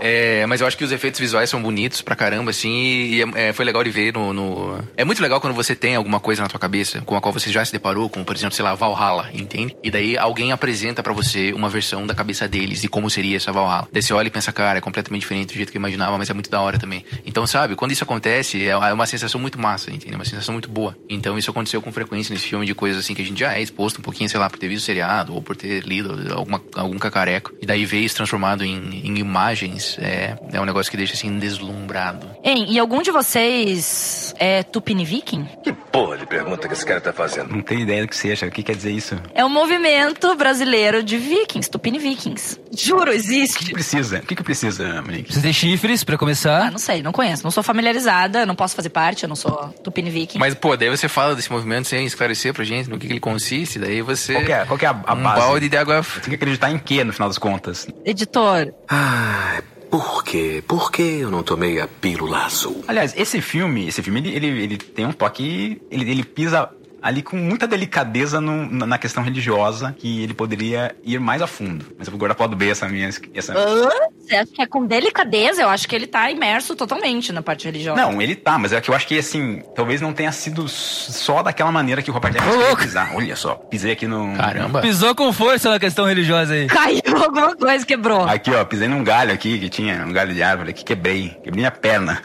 É, 0.04 0.44
mas 0.46 0.60
eu 0.60 0.66
acho 0.66 0.76
que 0.76 0.82
os 0.82 0.90
efeitos 0.90 1.20
visuais 1.20 1.48
são 1.48 1.62
bonitos 1.62 2.02
pra 2.02 2.16
caramba, 2.16 2.50
assim, 2.50 2.70
e 2.72 3.22
é- 3.22 3.48
é, 3.48 3.52
foi 3.52 3.64
legal 3.64 3.84
de 3.84 3.90
ver 3.90 4.12
no, 4.12 4.32
no- 4.32 4.78
É 4.96 5.04
muito 5.04 5.22
legal 5.22 5.40
quando 5.40 5.54
você 5.54 5.76
tem 5.76 5.94
alguma 5.94 6.18
coisa 6.18 6.42
na 6.42 6.48
tua 6.48 6.58
cabeça 6.58 7.00
com 7.02 7.14
a 7.16 7.20
qual 7.20 7.32
você 7.32 7.50
já 7.52 7.64
se 7.64 7.70
deparou, 7.70 8.08
como 8.10 8.24
por 8.24 8.34
exemplo, 8.34 8.52
sei 8.56 8.64
lá, 8.64 8.74
Valhalla, 8.74 9.30
entende? 9.32 9.76
E 9.80 9.92
daí 9.92 10.18
alguém 10.18 10.50
apresenta 10.50 11.04
pra 11.04 11.12
você 11.12 11.52
uma 11.52 11.68
versão 11.68 12.04
da 12.04 12.16
cabeça 12.16 12.48
deles 12.48 12.80
de 12.80 12.88
como 12.88 13.08
seria 13.08 13.36
essa 13.36 13.52
Valhalla. 13.52 13.86
Daí 13.92 14.02
você 14.02 14.12
olha 14.12 14.26
e 14.26 14.30
pensa, 14.30 14.52
cara, 14.52 14.78
é 14.78 14.80
completamente 14.80 15.20
diferente 15.22 15.48
do 15.48 15.54
jeito 15.54 15.70
que 15.70 15.78
eu 15.78 15.80
imaginava, 15.80 16.18
mas 16.18 16.28
é 16.28 16.34
muito 16.34 16.50
da 16.50 16.60
hora 16.60 16.80
também. 16.80 17.04
Então, 17.24 17.46
sabe, 17.46 17.76
quando 17.76 17.92
isso 17.92 18.02
acontece, 18.02 18.66
é 18.66 18.70
é 18.72 18.92
uma 18.92 19.06
sensação 19.06 19.40
muito 19.40 19.60
massa, 19.60 19.92
entende? 19.92 20.14
Uma 20.16 20.24
sensação 20.24 20.52
muito 20.52 20.68
boa. 20.68 20.96
Então, 21.08 21.38
isso 21.38 21.48
aconteceu 21.50 21.80
com 21.80 21.92
frequência 21.92 22.32
nesse 22.34 22.48
filme 22.48 22.66
de 22.66 22.74
coisas 22.74 23.04
assim 23.04 23.14
que 23.14 23.22
a 23.22 23.24
gente 23.24 23.38
já 23.38 23.54
é 23.56 23.62
exposto 23.62 24.00
um 24.00 24.02
pouquinho, 24.02 24.28
sei 24.28 24.40
lá, 24.40 24.50
por 24.50 24.58
ter 24.58 24.66
visto 24.66 24.84
seriado 24.84 25.32
ou 25.32 25.40
por 25.40 25.54
ter 25.54 25.84
lido 25.84 26.32
alguma, 26.34 26.60
algum 26.74 26.98
cacareco. 26.98 27.52
E 27.62 27.66
daí 27.66 27.84
ver 27.86 28.00
isso 28.00 28.16
transformado 28.16 28.64
em, 28.64 29.02
em 29.06 29.18
imagens 29.18 29.91
é, 30.00 30.36
é 30.52 30.60
um 30.60 30.64
negócio 30.64 30.90
que 30.90 30.96
deixa 30.96 31.14
assim 31.14 31.38
deslumbrado. 31.38 32.26
Hein, 32.44 32.66
e 32.68 32.78
algum 32.78 33.02
de 33.02 33.10
vocês 33.10 34.34
é 34.38 34.62
Tupini 34.62 35.04
Viking? 35.04 35.46
Que 35.62 35.72
porra 35.72 36.16
de 36.18 36.26
pergunta 36.26 36.66
que 36.68 36.74
esse 36.74 36.84
cara 36.84 37.00
tá 37.00 37.12
fazendo? 37.12 37.50
Não 37.54 37.62
tenho 37.62 37.80
ideia 37.82 38.02
do 38.02 38.08
que 38.08 38.16
seja. 38.16 38.46
O 38.46 38.50
que 38.50 38.62
quer 38.62 38.74
dizer 38.76 38.92
isso? 38.92 39.16
É 39.34 39.44
um 39.44 39.48
movimento 39.48 40.34
brasileiro 40.36 41.02
de 41.02 41.16
vikings, 41.16 41.70
Tupini 41.70 41.98
Vikings. 41.98 42.58
Juro, 42.76 43.02
O 43.02 43.04
que 43.10 43.16
existe. 43.16 43.72
precisa? 43.72 44.18
O 44.18 44.22
que, 44.22 44.34
que 44.34 44.42
precisa, 44.42 45.02
Monique? 45.02 45.24
Precisa 45.24 45.46
ter 45.46 45.52
chifres 45.52 46.02
pra 46.04 46.14
Ah, 46.14 46.18
começar. 46.18 46.70
não 46.70 46.78
sei, 46.78 47.02
não 47.02 47.12
conheço. 47.12 47.42
Não 47.44 47.50
sou 47.50 47.62
familiarizada, 47.62 48.46
não 48.46 48.54
posso 48.54 48.74
fazer 48.74 48.88
parte, 48.90 49.24
eu 49.24 49.28
não 49.28 49.36
sou 49.36 49.68
Tupini 49.82 50.10
Viking. 50.10 50.38
Mas, 50.38 50.54
pô, 50.54 50.76
daí 50.76 50.88
você 50.88 51.08
fala 51.08 51.34
desse 51.34 51.50
movimento 51.52 51.88
sem 51.88 52.04
esclarecer 52.06 52.52
pra 52.54 52.64
gente 52.64 52.88
no 52.88 52.98
que, 52.98 53.06
que 53.06 53.12
ele 53.12 53.20
consiste, 53.20 53.78
daí 53.78 54.00
você. 54.02 54.32
Qual 54.34 54.44
que 54.44 54.52
é, 54.52 54.64
qual 54.64 54.78
que 54.78 54.86
é 54.86 54.88
a, 54.88 55.00
a 55.06 55.14
um 55.14 55.22
base? 55.22 55.40
balde 55.40 55.68
de 55.68 55.76
água. 55.76 56.02
Tem 56.20 56.30
que 56.30 56.34
acreditar 56.34 56.70
em 56.70 56.78
quê, 56.78 57.04
no 57.04 57.12
final 57.12 57.28
das 57.28 57.38
contas? 57.38 57.86
Editor, 58.04 58.72
Ai, 58.88 59.60
por 59.92 60.24
quê? 60.24 60.64
Por 60.66 60.90
que 60.90 61.02
eu 61.02 61.30
não 61.30 61.42
tomei 61.42 61.78
a 61.78 61.86
pílula 61.86 62.46
azul? 62.46 62.82
Aliás, 62.88 63.12
esse 63.14 63.42
filme, 63.42 63.86
esse 63.86 64.02
filme, 64.02 64.20
ele, 64.20 64.34
ele, 64.34 64.62
ele 64.62 64.78
tem 64.78 65.04
um 65.04 65.12
toque. 65.12 65.82
Ele, 65.90 66.10
ele 66.10 66.24
pisa 66.24 66.70
ali 67.02 67.20
com 67.22 67.36
muita 67.36 67.66
delicadeza 67.66 68.40
no- 68.40 68.64
na 68.70 68.86
na 68.86 68.96
questão 68.98 69.22
religiosa 69.22 69.94
que 69.98 70.22
ele 70.22 70.32
poderia 70.32 70.96
ir 71.04 71.20
mais 71.20 71.42
a 71.42 71.46
fundo. 71.46 71.84
Mas 71.98 72.06
eu 72.08 72.12
vou 72.12 72.18
guardar 72.18 72.34
pro 72.36 72.44
lado 72.44 72.56
B 72.56 72.70
essa 72.70 72.88
minha. 72.88 73.10
Essa... 73.34 73.52
Hã? 73.54 73.90
Você 74.22 74.36
acha 74.36 74.52
que 74.52 74.62
é 74.62 74.66
com 74.66 74.86
delicadeza? 74.86 75.62
Eu 75.62 75.68
acho 75.68 75.88
que 75.88 75.94
ele 75.94 76.06
tá 76.06 76.30
imerso 76.30 76.74
totalmente 76.76 77.32
na 77.32 77.42
parte 77.42 77.64
religiosa. 77.66 78.00
Não, 78.00 78.20
ele 78.20 78.34
tá, 78.34 78.58
mas 78.58 78.72
é 78.72 78.80
que 78.80 78.90
eu 78.90 78.94
acho 78.94 79.06
que 79.06 79.18
assim, 79.18 79.62
talvez 79.74 80.00
não 80.00 80.12
tenha 80.12 80.32
sido 80.32 80.68
só 80.68 81.42
daquela 81.42 81.72
maneira 81.72 82.02
que 82.02 82.10
o 82.10 82.14
Robert 82.14 82.32
queria 82.32 82.76
pisar. 82.76 83.12
Olha 83.14 83.36
só, 83.36 83.54
pisei 83.54 83.92
aqui 83.92 84.06
no. 84.06 84.36
Caramba. 84.36 84.80
Pisou 84.80 85.14
com 85.14 85.32
força 85.32 85.70
na 85.70 85.78
questão 85.78 86.06
religiosa 86.06 86.54
aí. 86.54 86.66
Caiu 86.66 87.00
alguma 87.22 87.56
coisa, 87.56 87.84
quebrou. 87.84 88.24
Aqui, 88.24 88.50
ó, 88.50 88.64
pisei 88.64 88.88
num 88.88 89.04
galho 89.04 89.32
aqui 89.32 89.58
que 89.58 89.68
tinha, 89.68 90.04
um 90.06 90.12
galho 90.12 90.32
de 90.32 90.42
árvore 90.42 90.70
aqui, 90.70 90.84
quebrei. 90.84 91.30
Quebrei 91.42 91.52
minha 91.52 91.70
perna. 91.70 92.22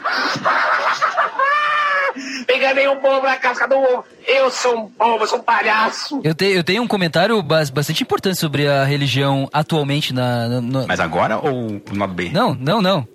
Enganei 2.50 2.88
um 2.88 3.00
bobo 3.00 3.26
na 3.26 3.36
casca 3.36 3.68
do 3.68 3.76
ovo. 3.76 4.04
Eu 4.26 4.50
sou 4.50 4.76
um 4.78 4.86
bobo, 4.86 5.24
eu 5.24 5.26
sou 5.26 5.38
um 5.38 5.42
palhaço. 5.42 6.20
Eu, 6.24 6.34
te, 6.34 6.46
eu 6.46 6.64
tenho 6.64 6.82
um 6.82 6.88
comentário 6.88 7.40
bas- 7.42 7.68
bastante 7.70 8.02
importante 8.02 8.38
sobre 8.38 8.66
a 8.66 8.84
religião 8.84 9.48
atualmente 9.52 10.12
na. 10.14 10.48
na- 10.48 10.60
na- 10.60 10.86
Mas 10.86 10.98
agora 11.00 11.38
ou 11.38 11.52
no 11.92 11.98
lado 11.98 12.14
B? 12.14 12.30
Não, 12.32 12.54
não, 12.54 12.80
não. 12.80 13.06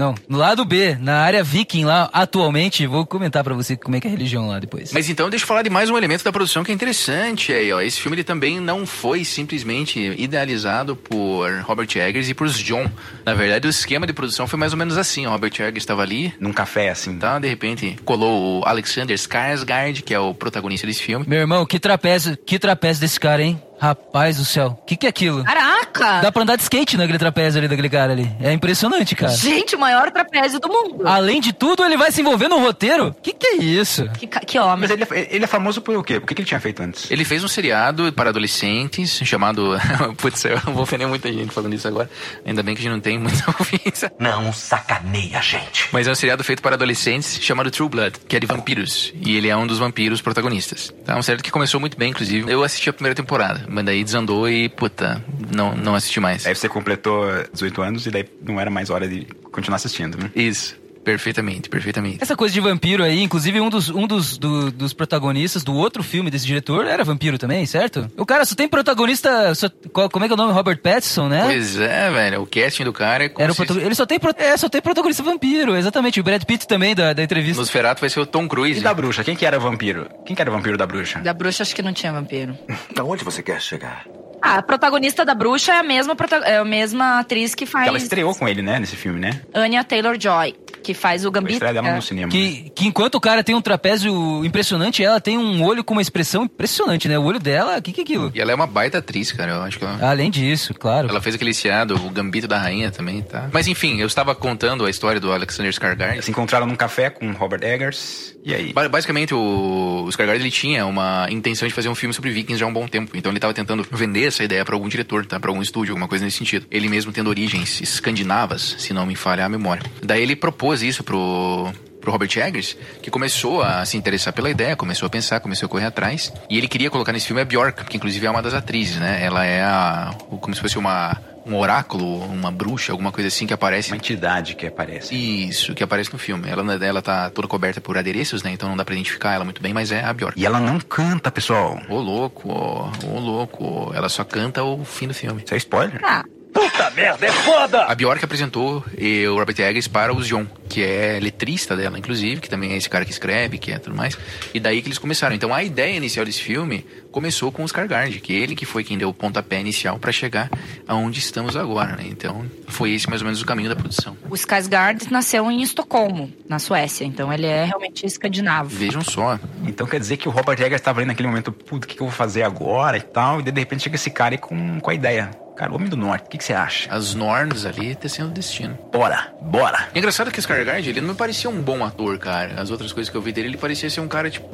Não, 0.00 0.14
no 0.26 0.38
lado 0.38 0.64
B, 0.64 0.96
na 0.98 1.18
área 1.18 1.44
viking 1.44 1.84
lá, 1.84 2.08
atualmente, 2.10 2.86
vou 2.86 3.04
comentar 3.04 3.44
pra 3.44 3.52
você 3.52 3.76
como 3.76 3.96
é 3.96 4.00
que 4.00 4.06
é 4.06 4.10
a 4.10 4.10
religião 4.10 4.48
lá 4.48 4.58
depois. 4.58 4.94
Mas 4.94 5.10
então 5.10 5.28
deixa 5.28 5.42
eu 5.44 5.46
falar 5.46 5.60
de 5.60 5.68
mais 5.68 5.90
um 5.90 5.98
elemento 5.98 6.24
da 6.24 6.32
produção 6.32 6.64
que 6.64 6.72
é 6.72 6.74
interessante 6.74 7.52
aí, 7.52 7.70
ó. 7.70 7.82
Esse 7.82 8.00
filme 8.00 8.14
ele 8.16 8.24
também 8.24 8.58
não 8.60 8.86
foi 8.86 9.26
simplesmente 9.26 10.00
idealizado 10.16 10.96
por 10.96 11.50
Robert 11.64 11.88
Eggers 11.94 12.30
e 12.30 12.34
por 12.34 12.48
John. 12.48 12.90
Na 13.26 13.34
verdade, 13.34 13.66
o 13.66 13.70
esquema 13.70 14.06
de 14.06 14.14
produção 14.14 14.46
foi 14.46 14.58
mais 14.58 14.72
ou 14.72 14.78
menos 14.78 14.96
assim. 14.96 15.26
O 15.26 15.30
Robert 15.30 15.52
Eggers 15.52 15.82
estava 15.82 16.00
ali, 16.00 16.32
Num 16.40 16.52
café, 16.54 16.88
assim. 16.88 17.18
tá? 17.18 17.38
De 17.38 17.46
repente 17.46 17.98
colou 18.02 18.60
o 18.60 18.64
Alexander 18.64 19.14
Skarsgård, 19.14 20.00
que 20.02 20.14
é 20.14 20.18
o 20.18 20.32
protagonista 20.32 20.86
desse 20.86 21.02
filme. 21.02 21.26
Meu 21.28 21.40
irmão, 21.40 21.66
que 21.66 21.78
trapézio, 21.78 22.38
que 22.38 22.58
trapézio 22.58 23.02
desse 23.02 23.20
cara, 23.20 23.42
hein? 23.42 23.60
Rapaz 23.80 24.36
do 24.36 24.44
céu, 24.44 24.78
o 24.80 24.84
que, 24.86 24.94
que 24.96 25.06
é 25.06 25.08
aquilo? 25.08 25.42
Caraca! 25.44 26.20
Dá 26.20 26.30
pra 26.30 26.42
andar 26.42 26.56
de 26.56 26.62
skate 26.62 26.96
naquele 26.96 27.18
trapézio 27.18 27.58
ali 27.58 27.66
daquele 27.68 27.88
cara 27.88 28.12
ali. 28.12 28.30
É 28.40 28.52
impressionante, 28.52 29.14
cara. 29.14 29.32
Gente, 29.32 29.74
o 29.74 29.78
maior 29.78 30.10
trapézio 30.10 30.60
do 30.60 30.68
mundo. 30.68 31.06
Além 31.08 31.40
de 31.40 31.52
tudo, 31.52 31.82
ele 31.84 31.96
vai 31.96 32.12
se 32.12 32.20
envolver 32.20 32.48
no 32.48 32.58
roteiro? 32.58 33.14
Que 33.22 33.32
que 33.32 33.46
é 33.46 33.56
isso? 33.56 34.08
Que, 34.10 34.26
que 34.26 34.58
homem. 34.58 34.80
Mas 34.80 34.90
ele, 34.90 35.04
é- 35.10 35.34
ele 35.34 35.44
é 35.44 35.46
famoso 35.46 35.80
por 35.80 35.96
o 35.96 36.02
quê? 36.02 36.18
O 36.18 36.20
que, 36.26 36.34
que 36.34 36.42
ele 36.42 36.48
tinha 36.48 36.60
feito 36.60 36.82
antes? 36.82 37.10
Ele 37.10 37.24
fez 37.24 37.42
um 37.42 37.48
seriado 37.48 38.12
para 38.12 38.30
adolescentes 38.30 39.18
chamado. 39.24 39.76
Putz, 40.18 40.44
eu 40.44 40.58
vou 40.58 40.82
ofender 40.82 41.08
muita 41.08 41.32
gente 41.32 41.50
falando 41.52 41.74
isso 41.74 41.88
agora. 41.88 42.10
Ainda 42.44 42.62
bem 42.62 42.74
que 42.74 42.80
a 42.80 42.84
gente 42.84 42.92
não 42.92 43.00
tem 43.00 43.18
muita 43.18 43.42
audiência. 43.58 44.12
Não 44.18 44.52
sacaneia 44.52 45.38
a 45.38 45.42
gente. 45.42 45.88
Mas 45.92 46.06
é 46.06 46.10
um 46.12 46.14
seriado 46.14 46.44
feito 46.44 46.60
para 46.62 46.74
adolescentes 46.74 47.38
chamado 47.42 47.70
True 47.70 47.88
Blood, 47.88 48.18
que 48.28 48.36
é 48.36 48.40
de 48.40 48.46
vampiros. 48.46 49.12
E 49.22 49.36
ele 49.36 49.48
é 49.48 49.56
um 49.56 49.66
dos 49.66 49.78
vampiros 49.78 50.20
protagonistas. 50.20 50.92
Tá? 51.04 51.16
Um 51.16 51.22
seriado 51.22 51.42
que 51.42 51.50
começou 51.50 51.80
muito 51.80 51.96
bem, 51.96 52.10
inclusive. 52.10 52.50
Eu 52.50 52.62
assisti 52.62 52.90
a 52.90 52.92
primeira 52.92 53.14
temporada, 53.14 53.64
mas 53.70 53.84
daí 53.84 54.02
desandou 54.02 54.48
e, 54.50 54.68
puta, 54.68 55.24
não, 55.54 55.74
não 55.76 55.94
assisti 55.94 56.18
mais. 56.18 56.44
Aí 56.44 56.54
você 56.54 56.68
completou 56.68 57.24
18 57.52 57.82
anos 57.82 58.06
e 58.06 58.10
daí 58.10 58.24
não 58.42 58.60
era 58.60 58.68
mais 58.68 58.90
hora 58.90 59.08
de 59.08 59.24
continuar 59.52 59.76
assistindo, 59.76 60.18
né? 60.18 60.30
Isso, 60.34 60.76
perfeitamente, 61.04 61.68
perfeitamente. 61.68 62.18
Essa 62.20 62.36
coisa 62.36 62.52
de 62.52 62.60
vampiro 62.60 63.02
aí, 63.02 63.22
inclusive 63.22 63.60
um 63.60 63.68
dos, 63.70 63.88
um 63.88 64.06
dos, 64.06 64.36
do- 64.38 64.70
dos 64.70 64.92
protagonistas 64.92 65.62
do 65.64 65.74
outro 65.74 66.02
filme 66.02 66.30
desse 66.30 66.46
diretor 66.46 66.86
era 66.86 67.02
vampiro 67.04 67.38
também, 67.38 67.64
certo? 67.66 68.10
O 68.16 68.26
cara 68.26 68.44
só 68.44 68.54
tem 68.54 68.68
protagonista. 68.68 69.54
só- 69.54 69.70
qual- 69.92 70.08
como 70.10 70.24
é 70.24 70.28
que 70.28 70.32
é 70.32 70.34
o 70.34 70.36
nome? 70.36 70.52
Robert 70.52 70.78
Pattinson, 70.80 71.28
né? 71.28 71.42
Pois 71.44 71.76
é, 71.78 72.10
velho. 72.10 72.42
O 72.42 72.46
casting 72.46 72.84
do 72.84 72.92
cara 72.92 73.24
é 73.24 73.28
como 73.28 73.42
Era 73.44 73.52
o. 73.52 73.78
Ele 73.80 73.94
só 73.94 74.06
tem, 74.06 74.18
pro- 74.18 74.34
é, 74.36 74.56
só 74.56 74.68
tem 74.68 74.80
protagonista 74.80 75.22
vampiro, 75.22 75.76
exatamente. 75.76 76.20
O 76.20 76.22
Brad 76.24 76.42
Pitt 76.44 76.66
também 76.66 76.94
da, 76.94 77.12
da 77.12 77.22
entrevista. 77.22 77.60
Nosferatu 77.60 78.00
vai 78.00 78.10
ser 78.10 78.20
o 78.20 78.26
Tom 78.26 78.46
Cruise. 78.48 78.78
E 78.80 78.82
da 78.82 78.92
bruxa? 78.94 79.24
Quem 79.24 79.34
que 79.36 79.46
era 79.46 79.58
vampiro? 79.58 80.08
Quem 80.26 80.34
que 80.36 80.42
era 80.42 80.50
vampiro 80.50 80.76
da 80.76 80.86
bruxa? 80.86 81.20
Da 81.20 81.32
bruxa 81.32 81.62
acho 81.62 81.74
que 81.74 81.82
não 81.82 81.92
tinha 81.92 82.12
vampiro. 82.12 82.56
Aonde 82.98 83.24
você 83.24 83.42
quer 83.42 83.60
chegar? 83.60 84.04
Ah, 84.42 84.56
a 84.56 84.62
protagonista 84.62 85.24
da 85.24 85.34
bruxa 85.34 85.72
é 85.72 85.78
a 85.78 85.82
mesma, 85.82 86.16
é 86.44 86.56
a 86.56 86.64
mesma 86.64 87.20
atriz 87.20 87.54
que 87.54 87.66
faz 87.66 87.86
Ela 87.86 87.98
estreou 87.98 88.34
com 88.34 88.48
ele, 88.48 88.62
né, 88.62 88.78
nesse 88.78 88.96
filme, 88.96 89.20
né? 89.20 89.40
Anya 89.54 89.84
Taylor-Joy, 89.84 90.54
que 90.82 90.94
faz 90.94 91.24
o 91.24 91.30
Gambito. 91.30 91.54
estreia 91.54 91.74
dela 91.74 91.88
é. 91.88 91.96
no 91.96 92.02
cinema. 92.02 92.30
Que, 92.30 92.70
que 92.74 92.86
enquanto 92.86 93.16
o 93.16 93.20
cara 93.20 93.44
tem 93.44 93.54
um 93.54 93.60
trapézio 93.60 94.44
impressionante, 94.44 95.04
ela 95.04 95.20
tem 95.20 95.36
um 95.36 95.62
olho 95.62 95.84
com 95.84 95.92
uma 95.92 96.02
expressão 96.02 96.44
impressionante, 96.44 97.06
né? 97.08 97.18
O 97.18 97.22
olho 97.24 97.38
dela, 97.38 97.78
o 97.78 97.82
que, 97.82 97.92
que 97.92 98.00
é 98.00 98.04
aquilo? 98.04 98.30
E 98.34 98.40
ela 98.40 98.52
é 98.52 98.54
uma 98.54 98.66
baita 98.66 98.98
atriz, 98.98 99.30
cara. 99.32 99.52
Eu 99.52 99.62
acho 99.62 99.78
que 99.78 99.84
ela... 99.84 100.10
Além 100.10 100.30
disso, 100.30 100.72
claro. 100.74 101.08
Ela 101.08 101.20
fez 101.20 101.34
aquele 101.34 101.52
seriado, 101.52 101.94
o 101.96 102.10
Gambito 102.10 102.48
da 102.48 102.58
Rainha 102.58 102.90
também, 102.90 103.22
tá? 103.22 103.48
Mas 103.52 103.68
enfim, 103.68 104.00
eu 104.00 104.06
estava 104.06 104.34
contando 104.34 104.86
a 104.86 104.90
história 104.90 105.20
do 105.20 105.32
Alexander 105.32 105.72
Skarsgård. 105.72 106.22
Se 106.22 106.30
encontraram 106.30 106.66
num 106.66 106.76
café 106.76 107.10
com 107.10 107.30
Robert 107.32 107.62
Eggers. 107.62 108.34
E 108.42 108.54
aí? 108.54 108.72
Ba- 108.72 108.88
Basicamente, 108.88 109.34
o, 109.34 110.04
o 110.06 110.08
Skarsgård 110.08 110.36
ele 110.40 110.50
tinha 110.50 110.86
uma 110.86 111.26
intenção 111.30 111.68
de 111.68 111.74
fazer 111.74 111.88
um 111.88 111.94
filme 111.94 112.14
sobre 112.14 112.30
vikings 112.30 112.58
já 112.58 112.64
há 112.64 112.68
um 112.68 112.72
bom 112.72 112.88
tempo. 112.88 113.16
Então 113.16 113.30
ele 113.30 113.38
estava 113.38 113.52
tentando 113.52 113.86
vender 113.90 114.29
essa 114.30 114.42
ideia 114.42 114.64
para 114.64 114.74
algum 114.74 114.88
diretor, 114.88 115.26
tá? 115.26 115.38
Para 115.38 115.50
algum 115.50 115.62
estúdio, 115.62 115.92
alguma 115.92 116.08
coisa 116.08 116.24
nesse 116.24 116.38
sentido. 116.38 116.66
Ele 116.70 116.88
mesmo 116.88 117.12
tendo 117.12 117.28
origens 117.28 117.80
escandinavas, 117.80 118.76
se 118.78 118.92
não 118.92 119.04
me 119.04 119.14
falha 119.14 119.44
a 119.44 119.48
memória. 119.48 119.82
Daí 120.02 120.22
ele 120.22 120.34
propôs 120.34 120.82
isso 120.82 121.04
pro 121.04 121.72
pro 122.00 122.10
Robert 122.10 122.30
Eggers, 122.34 122.76
que 123.02 123.10
começou 123.10 123.62
a 123.62 123.84
se 123.84 123.96
interessar 123.96 124.32
pela 124.32 124.50
ideia, 124.50 124.74
começou 124.74 125.06
a 125.06 125.10
pensar, 125.10 125.38
começou 125.38 125.66
a 125.66 125.68
correr 125.68 125.84
atrás. 125.84 126.32
E 126.48 126.56
ele 126.56 126.66
queria 126.66 126.90
colocar 126.90 127.12
nesse 127.12 127.26
filme 127.26 127.42
a 127.42 127.44
Bjork, 127.44 127.84
que 127.84 127.96
inclusive 127.96 128.26
é 128.26 128.30
uma 128.30 128.42
das 128.42 128.54
atrizes, 128.54 128.96
né? 128.96 129.22
Ela 129.22 129.44
é 129.44 129.62
a. 129.62 130.14
como 130.40 130.54
se 130.54 130.60
fosse 130.60 130.78
uma. 130.78 131.16
Um 131.50 131.56
oráculo, 131.56 132.22
uma 132.24 132.50
bruxa, 132.50 132.92
alguma 132.92 133.10
coisa 133.10 133.26
assim 133.26 133.46
que 133.46 133.52
aparece. 133.52 133.90
Uma 133.90 133.96
entidade 133.96 134.54
que 134.54 134.66
aparece. 134.66 135.14
Isso, 135.14 135.74
que 135.74 135.82
aparece 135.82 136.12
no 136.12 136.18
filme. 136.18 136.48
Ela, 136.48 136.74
ela 136.84 137.02
tá 137.02 137.28
toda 137.30 137.48
coberta 137.48 137.80
por 137.80 137.98
adereços, 137.98 138.42
né? 138.42 138.52
Então 138.52 138.68
não 138.68 138.76
dá 138.76 138.84
pra 138.84 138.94
identificar 138.94 139.34
ela 139.34 139.44
muito 139.44 139.60
bem, 139.60 139.74
mas 139.74 139.90
é 139.90 140.04
a 140.04 140.12
Bjork. 140.12 140.40
E 140.40 140.46
ela 140.46 140.60
não 140.60 140.78
canta, 140.78 141.30
pessoal. 141.30 141.80
Ô 141.88 141.98
louco, 141.98 142.48
ô, 142.48 143.18
louco. 143.18 143.92
Ela 143.94 144.08
só 144.08 144.22
canta 144.22 144.62
o 144.62 144.84
fim 144.84 145.08
do 145.08 145.14
filme. 145.14 145.42
Isso 145.44 145.54
é 145.54 145.56
spoiler? 145.56 146.00
Ah. 146.04 146.24
Puta 146.52 146.90
merda, 146.90 147.26
é 147.26 147.32
foda! 147.32 147.84
A 147.84 147.94
Bjork 147.94 148.24
apresentou 148.24 148.84
o 148.84 149.38
Robert 149.38 149.58
Eggers 149.58 149.86
para 149.86 150.12
o 150.12 150.22
Zion, 150.22 150.44
que 150.68 150.82
é 150.82 151.18
letrista 151.20 151.76
dela, 151.76 151.98
inclusive, 151.98 152.40
que 152.40 152.48
também 152.48 152.72
é 152.72 152.76
esse 152.76 152.88
cara 152.88 153.04
que 153.04 153.10
escreve, 153.10 153.58
que 153.58 153.72
é 153.72 153.78
tudo 153.78 153.96
mais. 153.96 154.16
E 154.52 154.60
daí 154.60 154.82
que 154.82 154.88
eles 154.88 154.98
começaram. 154.98 155.34
Então 155.34 155.54
a 155.54 155.62
ideia 155.62 155.96
inicial 155.96 156.24
desse 156.24 156.42
filme 156.42 156.84
começou 157.10 157.50
com 157.50 157.62
o 157.62 157.66
Skarsgård, 157.66 158.20
que 158.20 158.32
ele 158.32 158.54
que 158.54 158.64
foi 158.64 158.84
quem 158.84 158.96
deu 158.96 159.08
o 159.08 159.14
pontapé 159.14 159.60
inicial 159.60 159.98
para 159.98 160.12
chegar 160.12 160.50
aonde 160.86 161.18
estamos 161.18 161.56
agora, 161.56 161.96
né? 161.96 162.04
Então 162.06 162.44
foi 162.68 162.92
esse 162.92 163.08
mais 163.08 163.20
ou 163.20 163.26
menos 163.26 163.42
o 163.42 163.46
caminho 163.46 163.68
da 163.68 163.76
produção. 163.76 164.16
O 164.28 164.34
Skarsgård 164.34 165.10
nasceu 165.10 165.50
em 165.50 165.62
Estocolmo, 165.62 166.32
na 166.48 166.58
Suécia. 166.58 167.04
Então 167.04 167.32
ele 167.32 167.46
é 167.46 167.64
realmente 167.64 168.06
escandinavo. 168.06 168.70
Vejam 168.70 169.02
só. 169.02 169.38
Então 169.66 169.86
quer 169.86 170.00
dizer 170.00 170.16
que 170.16 170.28
o 170.28 170.30
Robert 170.30 170.60
Eggers 170.60 170.80
estava 170.80 171.00
ali 171.00 171.06
naquele 171.06 171.28
momento, 171.28 171.52
puta, 171.52 171.86
o 171.86 171.88
que, 171.88 171.96
que 171.96 172.02
eu 172.02 172.06
vou 172.06 172.14
fazer 172.14 172.42
agora 172.42 172.96
e 172.96 173.02
tal, 173.02 173.40
e 173.40 173.42
de 173.42 173.50
repente 173.60 173.84
chega 173.84 173.96
esse 173.96 174.10
cara 174.10 174.34
aí 174.34 174.38
com, 174.38 174.80
com 174.80 174.90
a 174.90 174.94
ideia. 174.94 175.30
Cara, 175.60 175.74
Homem 175.74 175.90
do 175.90 175.96
Norte, 175.96 176.24
o 176.24 176.30
que, 176.30 176.38
que 176.38 176.44
você 176.44 176.54
acha? 176.54 176.90
As 176.90 177.14
Norns 177.14 177.66
ali 177.66 177.94
tecendo 177.94 178.30
o 178.30 178.32
destino. 178.32 178.78
Bora, 178.90 179.30
bora. 179.42 179.90
E 179.92 179.96
é 179.96 179.98
engraçado 179.98 180.30
que 180.30 180.38
o 180.38 180.42
Skarsgård, 180.42 180.88
ele 180.88 181.02
não 181.02 181.08
me 181.08 181.14
parecia 181.14 181.50
um 181.50 181.60
bom 181.60 181.84
ator, 181.84 182.18
cara. 182.18 182.58
As 182.58 182.70
outras 182.70 182.94
coisas 182.94 183.10
que 183.10 183.16
eu 183.18 183.20
vi 183.20 183.30
dele, 183.30 183.48
ele 183.48 183.58
parecia 183.58 183.90
ser 183.90 184.00
um 184.00 184.08
cara, 184.08 184.30
tipo, 184.30 184.48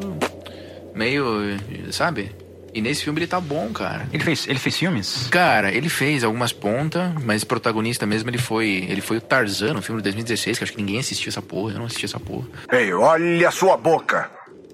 meio, 0.93 1.23
sabe? 1.93 2.33
E 2.75 2.81
nesse 2.81 3.05
filme 3.05 3.21
ele 3.21 3.29
tá 3.29 3.41
bom, 3.41 3.69
cara. 3.69 4.09
Ele 4.13 4.25
fez, 4.25 4.49
ele 4.49 4.59
fez 4.59 4.77
filmes? 4.77 5.29
Cara, 5.31 5.71
ele 5.71 5.89
fez 5.89 6.25
algumas 6.25 6.53
pontas, 6.53 7.15
mas 7.23 7.45
protagonista 7.45 8.05
mesmo 8.05 8.29
ele 8.29 8.39
foi. 8.39 8.85
Ele 8.89 9.01
foi 9.01 9.19
o 9.19 9.21
Tarzan, 9.21 9.75
no 9.75 9.83
filme 9.83 10.01
de 10.01 10.11
2016, 10.11 10.59
que 10.59 10.65
acho 10.65 10.73
que 10.73 10.83
ninguém 10.83 10.99
assistiu 10.99 11.29
essa 11.29 11.41
porra. 11.41 11.75
Eu 11.75 11.79
não 11.79 11.87
assisti 11.87 12.07
essa 12.07 12.19
porra. 12.19 12.49
Ei, 12.73 12.93
olha 12.93 13.47
a 13.47 13.53
sua 13.53 13.77
boca. 13.77 14.29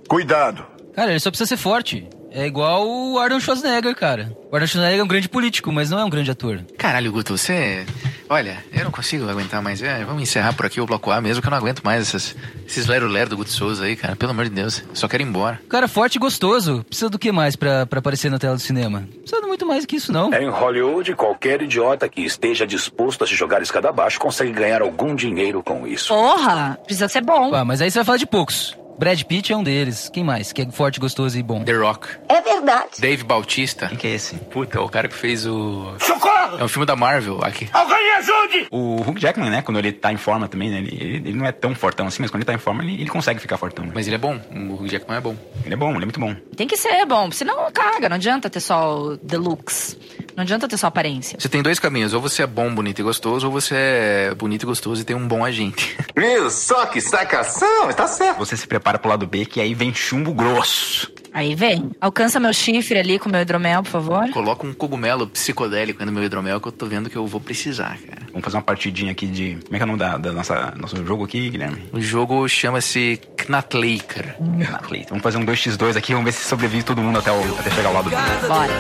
Cuidado. 0.09 0.65
Cara, 0.95 1.11
ele 1.11 1.21
só 1.21 1.31
precisa 1.31 1.47
ser 1.49 1.59
forte. 1.59 2.09
É 2.35 2.47
igual 2.47 2.89
o 2.89 3.19
Arnold 3.19 3.45
Schwarzenegger, 3.45 3.95
cara. 3.95 4.37
O 4.51 4.55
Arnold 4.55 4.71
Schwarzenegger 4.71 5.01
é 5.01 5.05
um 5.05 5.09
grande 5.09 5.29
político, 5.29 5.71
mas 5.73 5.91
não 5.91 5.99
é 5.99 6.05
um 6.05 6.11
grande 6.11 6.31
ator. 6.31 6.61
Caralho, 6.79 7.13
Guto, 7.13 7.37
você. 7.37 7.85
Olha, 8.29 8.65
eu 8.73 8.85
não 8.85 8.91
consigo 8.91 9.29
aguentar 9.29 9.61
mais. 9.61 9.83
É, 9.83 10.03
vamos 10.05 10.23
encerrar 10.23 10.55
por 10.55 10.65
aqui 10.65 10.81
o 10.81 10.87
bloco 10.87 11.11
A 11.11 11.21
mesmo, 11.21 11.43
que 11.43 11.49
eu 11.49 11.51
não 11.51 11.59
aguento 11.59 11.83
mais 11.83 12.09
essas, 12.09 12.35
esses 12.67 12.87
lero-lero 12.87 13.29
do 13.29 13.37
Guto 13.37 13.51
Souza 13.51 13.85
aí, 13.85 13.95
cara. 13.95 14.17
Pelo 14.17 14.31
amor 14.33 14.45
de 14.45 14.51
Deus. 14.53 14.83
Só 14.95 15.07
quero 15.07 15.23
ir 15.23 15.27
embora. 15.27 15.61
Cara 15.69 15.87
forte 15.87 16.17
e 16.17 16.19
gostoso. 16.19 16.83
Precisa 16.89 17.11
do 17.11 17.19
que 17.19 17.31
mais 17.31 17.57
pra, 17.57 17.85
pra 17.85 17.99
aparecer 17.99 18.31
na 18.31 18.39
tela 18.39 18.55
do 18.55 18.61
cinema? 18.61 19.07
Precisa 19.21 19.43
de 19.43 19.47
muito 19.47 19.67
mais 19.67 19.85
que 19.85 19.97
isso, 19.97 20.11
não. 20.11 20.33
Em 20.33 20.49
Hollywood, 20.49 21.15
qualquer 21.15 21.61
idiota 21.61 22.09
que 22.09 22.23
esteja 22.23 22.67
disposto 22.67 23.23
a 23.23 23.27
se 23.27 23.35
jogar 23.35 23.61
escada 23.61 23.91
abaixo 23.91 24.19
consegue 24.19 24.51
ganhar 24.53 24.81
algum 24.81 25.15
dinheiro 25.15 25.63
com 25.63 25.87
isso. 25.87 26.09
Porra, 26.09 26.79
precisa 26.85 27.09
ser 27.09 27.23
bom. 27.23 27.55
Ah, 27.55 27.67
mas 27.67 27.83
aí 27.83 27.91
você 27.91 27.99
vai 27.99 28.05
falar 28.07 28.19
de 28.19 28.27
poucos. 28.27 28.75
Brad 28.99 29.21
Pitt 29.23 29.53
é 29.53 29.57
um 29.57 29.63
deles. 29.63 30.09
Quem 30.13 30.23
mais? 30.25 30.53
Que 30.53 30.63
é 30.63 30.71
forte, 30.71 31.01
gostoso 31.01 31.39
e 31.39 31.43
bom. 31.43 31.65
The 31.65 31.73
Rock. 31.73 32.09
É 32.29 32.41
verdade. 32.41 33.01
Dave 33.01 33.25
Bautista. 33.25 33.89
Quem 33.89 33.99
que 33.99 34.07
é 34.07 34.15
esse? 34.15 34.37
Puta, 34.37 34.79
é 34.79 34.81
o 34.81 34.89
cara 34.89 35.09
que 35.09 35.15
fez 35.15 35.47
o. 35.47 35.95
Socorro! 35.99 36.59
É 36.59 36.65
um 36.65 36.69
filme 36.69 36.87
da 36.87 36.95
Marvel 36.95 37.43
aqui. 37.43 37.69
Alguém 37.73 38.03
me 38.03 38.11
ajude! 38.11 38.67
O 38.71 39.01
Hugh 39.01 39.19
Jackman, 39.19 39.51
né? 39.51 39.63
Quando 39.63 39.79
ele 39.79 39.93
tá 39.93 40.13
em 40.13 40.17
forma 40.17 40.49
também, 40.49 40.71
né? 40.71 40.79
Ele, 40.79 40.97
ele, 41.01 41.17
ele 41.29 41.33
não 41.33 41.47
é 41.47 41.53
tão 41.53 41.75
fortão 41.75 42.07
assim, 42.07 42.23
mas 42.23 42.31
quando 42.31 42.43
ele 42.43 42.47
tá 42.47 42.55
em 42.55 42.59
forma, 42.59 42.83
ele, 42.83 42.95
ele 42.95 43.09
consegue 43.11 43.41
ficar 43.41 43.57
fortão. 43.57 43.85
Né? 43.85 43.93
Mas 43.95 44.07
ele 44.07 44.17
é 44.17 44.19
bom. 44.19 44.41
O 44.51 44.75
Hugh 44.75 44.89
Jackman 44.89 45.19
é 45.19 45.21
bom. 45.21 45.37
Ele 45.65 45.75
é 45.75 45.77
bom, 45.77 45.91
ele 45.91 46.03
é 46.03 46.07
muito 46.07 46.21
bom. 46.21 46.35
Tem 46.57 46.67
que 46.67 46.77
ser 46.77 47.05
bom, 47.07 47.31
senão 47.31 47.71
caga. 47.73 48.09
Não 48.09 48.17
adianta 48.17 48.49
ter 48.51 48.61
só 48.61 48.99
o 48.99 49.17
deluxe. 49.17 49.97
Não 50.37 50.43
adianta 50.43 50.67
ter 50.69 50.77
só 50.77 50.87
aparência. 50.87 51.39
Você 51.39 51.49
tem 51.49 51.63
dois 51.63 51.79
caminhos. 51.79 52.15
Ou 52.15 52.21
você 52.21 52.43
é 52.43 52.47
bom, 52.47 52.75
bonito 52.75 52.99
e 52.99 53.03
gostoso, 53.03 53.47
ou 53.47 53.53
você 53.53 53.75
é 53.75 54.35
bonito 54.35 54.63
e 54.63 54.67
gostoso 54.67 55.03
e 55.03 55.05
tem 55.05 55.17
um 55.17 55.27
bom 55.27 55.45
agente. 55.45 55.97
Viu 56.17 56.51
só 56.51 56.87
que 56.87 57.01
sacação? 57.01 57.91
Está 57.91 58.07
certo. 58.07 58.39
Você 58.39 58.57
se 58.57 58.67
prepara 58.67 58.99
pro 58.99 59.11
lado 59.11 59.27
B, 59.27 59.45
que 59.45 59.61
aí 59.61 59.75
vem 59.75 59.95
chumbo 59.95 60.33
grosso. 60.33 61.13
Aí 61.33 61.55
vem. 61.55 61.91
Alcança 62.01 62.39
meu 62.39 62.53
chifre 62.53 62.99
ali 62.99 63.19
com 63.19 63.29
meu 63.29 63.41
hidromel, 63.41 63.83
por 63.83 63.91
favor. 63.91 64.31
Coloca 64.31 64.67
um 64.67 64.75
cogumelo 64.75 65.27
psicodélico 65.27 66.05
no 66.05 66.13
meu 66.13 66.23
hidromel 66.23 66.61
que 66.61 66.69
eu 66.69 66.73
tô 66.73 66.87
vendo 66.87 67.09
que 67.09 67.17
eu 67.17 67.27
vou 67.27 67.41
precisar, 67.41 67.99
cara. 68.07 68.23
Vamos 68.31 68.45
fazer 68.45 68.57
uma 68.57 68.63
partidinha 68.63 69.13
aqui 69.13 69.27
de. 69.27 69.59
Como 69.65 69.77
é 69.77 69.79
que 69.79 69.83
é 69.83 69.85
o 69.85 69.87
nome 69.87 69.99
da, 69.99 70.19
da 70.19 70.33
nossa, 70.33 70.75
nosso 70.77 71.05
jogo 71.05 71.25
aqui, 71.25 71.51
Guilherme? 71.51 71.83
O 71.93 72.01
jogo 72.01 72.47
chama-se 72.49 73.21
Knatlaker. 73.37 74.37
Knatlaker. 74.41 75.09
Vamos 75.09 75.23
fazer 75.23 75.39
um 75.39 75.47
2x2 75.47 75.97
aqui, 75.97 76.13
vamos 76.13 76.27
ver 76.27 76.33
se 76.33 76.47
sobrevive 76.47 76.83
todo 76.83 77.01
mundo 77.01 77.19
até, 77.19 77.33
o, 77.33 77.59
até 77.59 77.71
chegar 77.71 77.89
ao 77.89 77.95
lado 77.95 78.11
B. 78.11 78.17
Bora. 78.47 78.73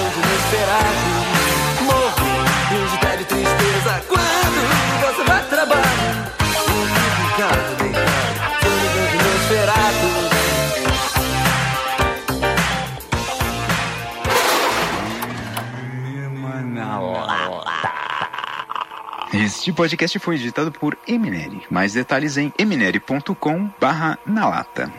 Morro 0.00 1.59
Este 19.32 19.72
podcast 19.72 20.18
foi 20.18 20.34
editado 20.34 20.72
por 20.72 20.98
Emineri. 21.06 21.62
Mais 21.70 21.92
detalhes 21.92 22.36
em 22.36 22.52
emineri.com 22.58 23.70
barra 23.80 24.18
na 24.26 24.48
lata. 24.48 24.92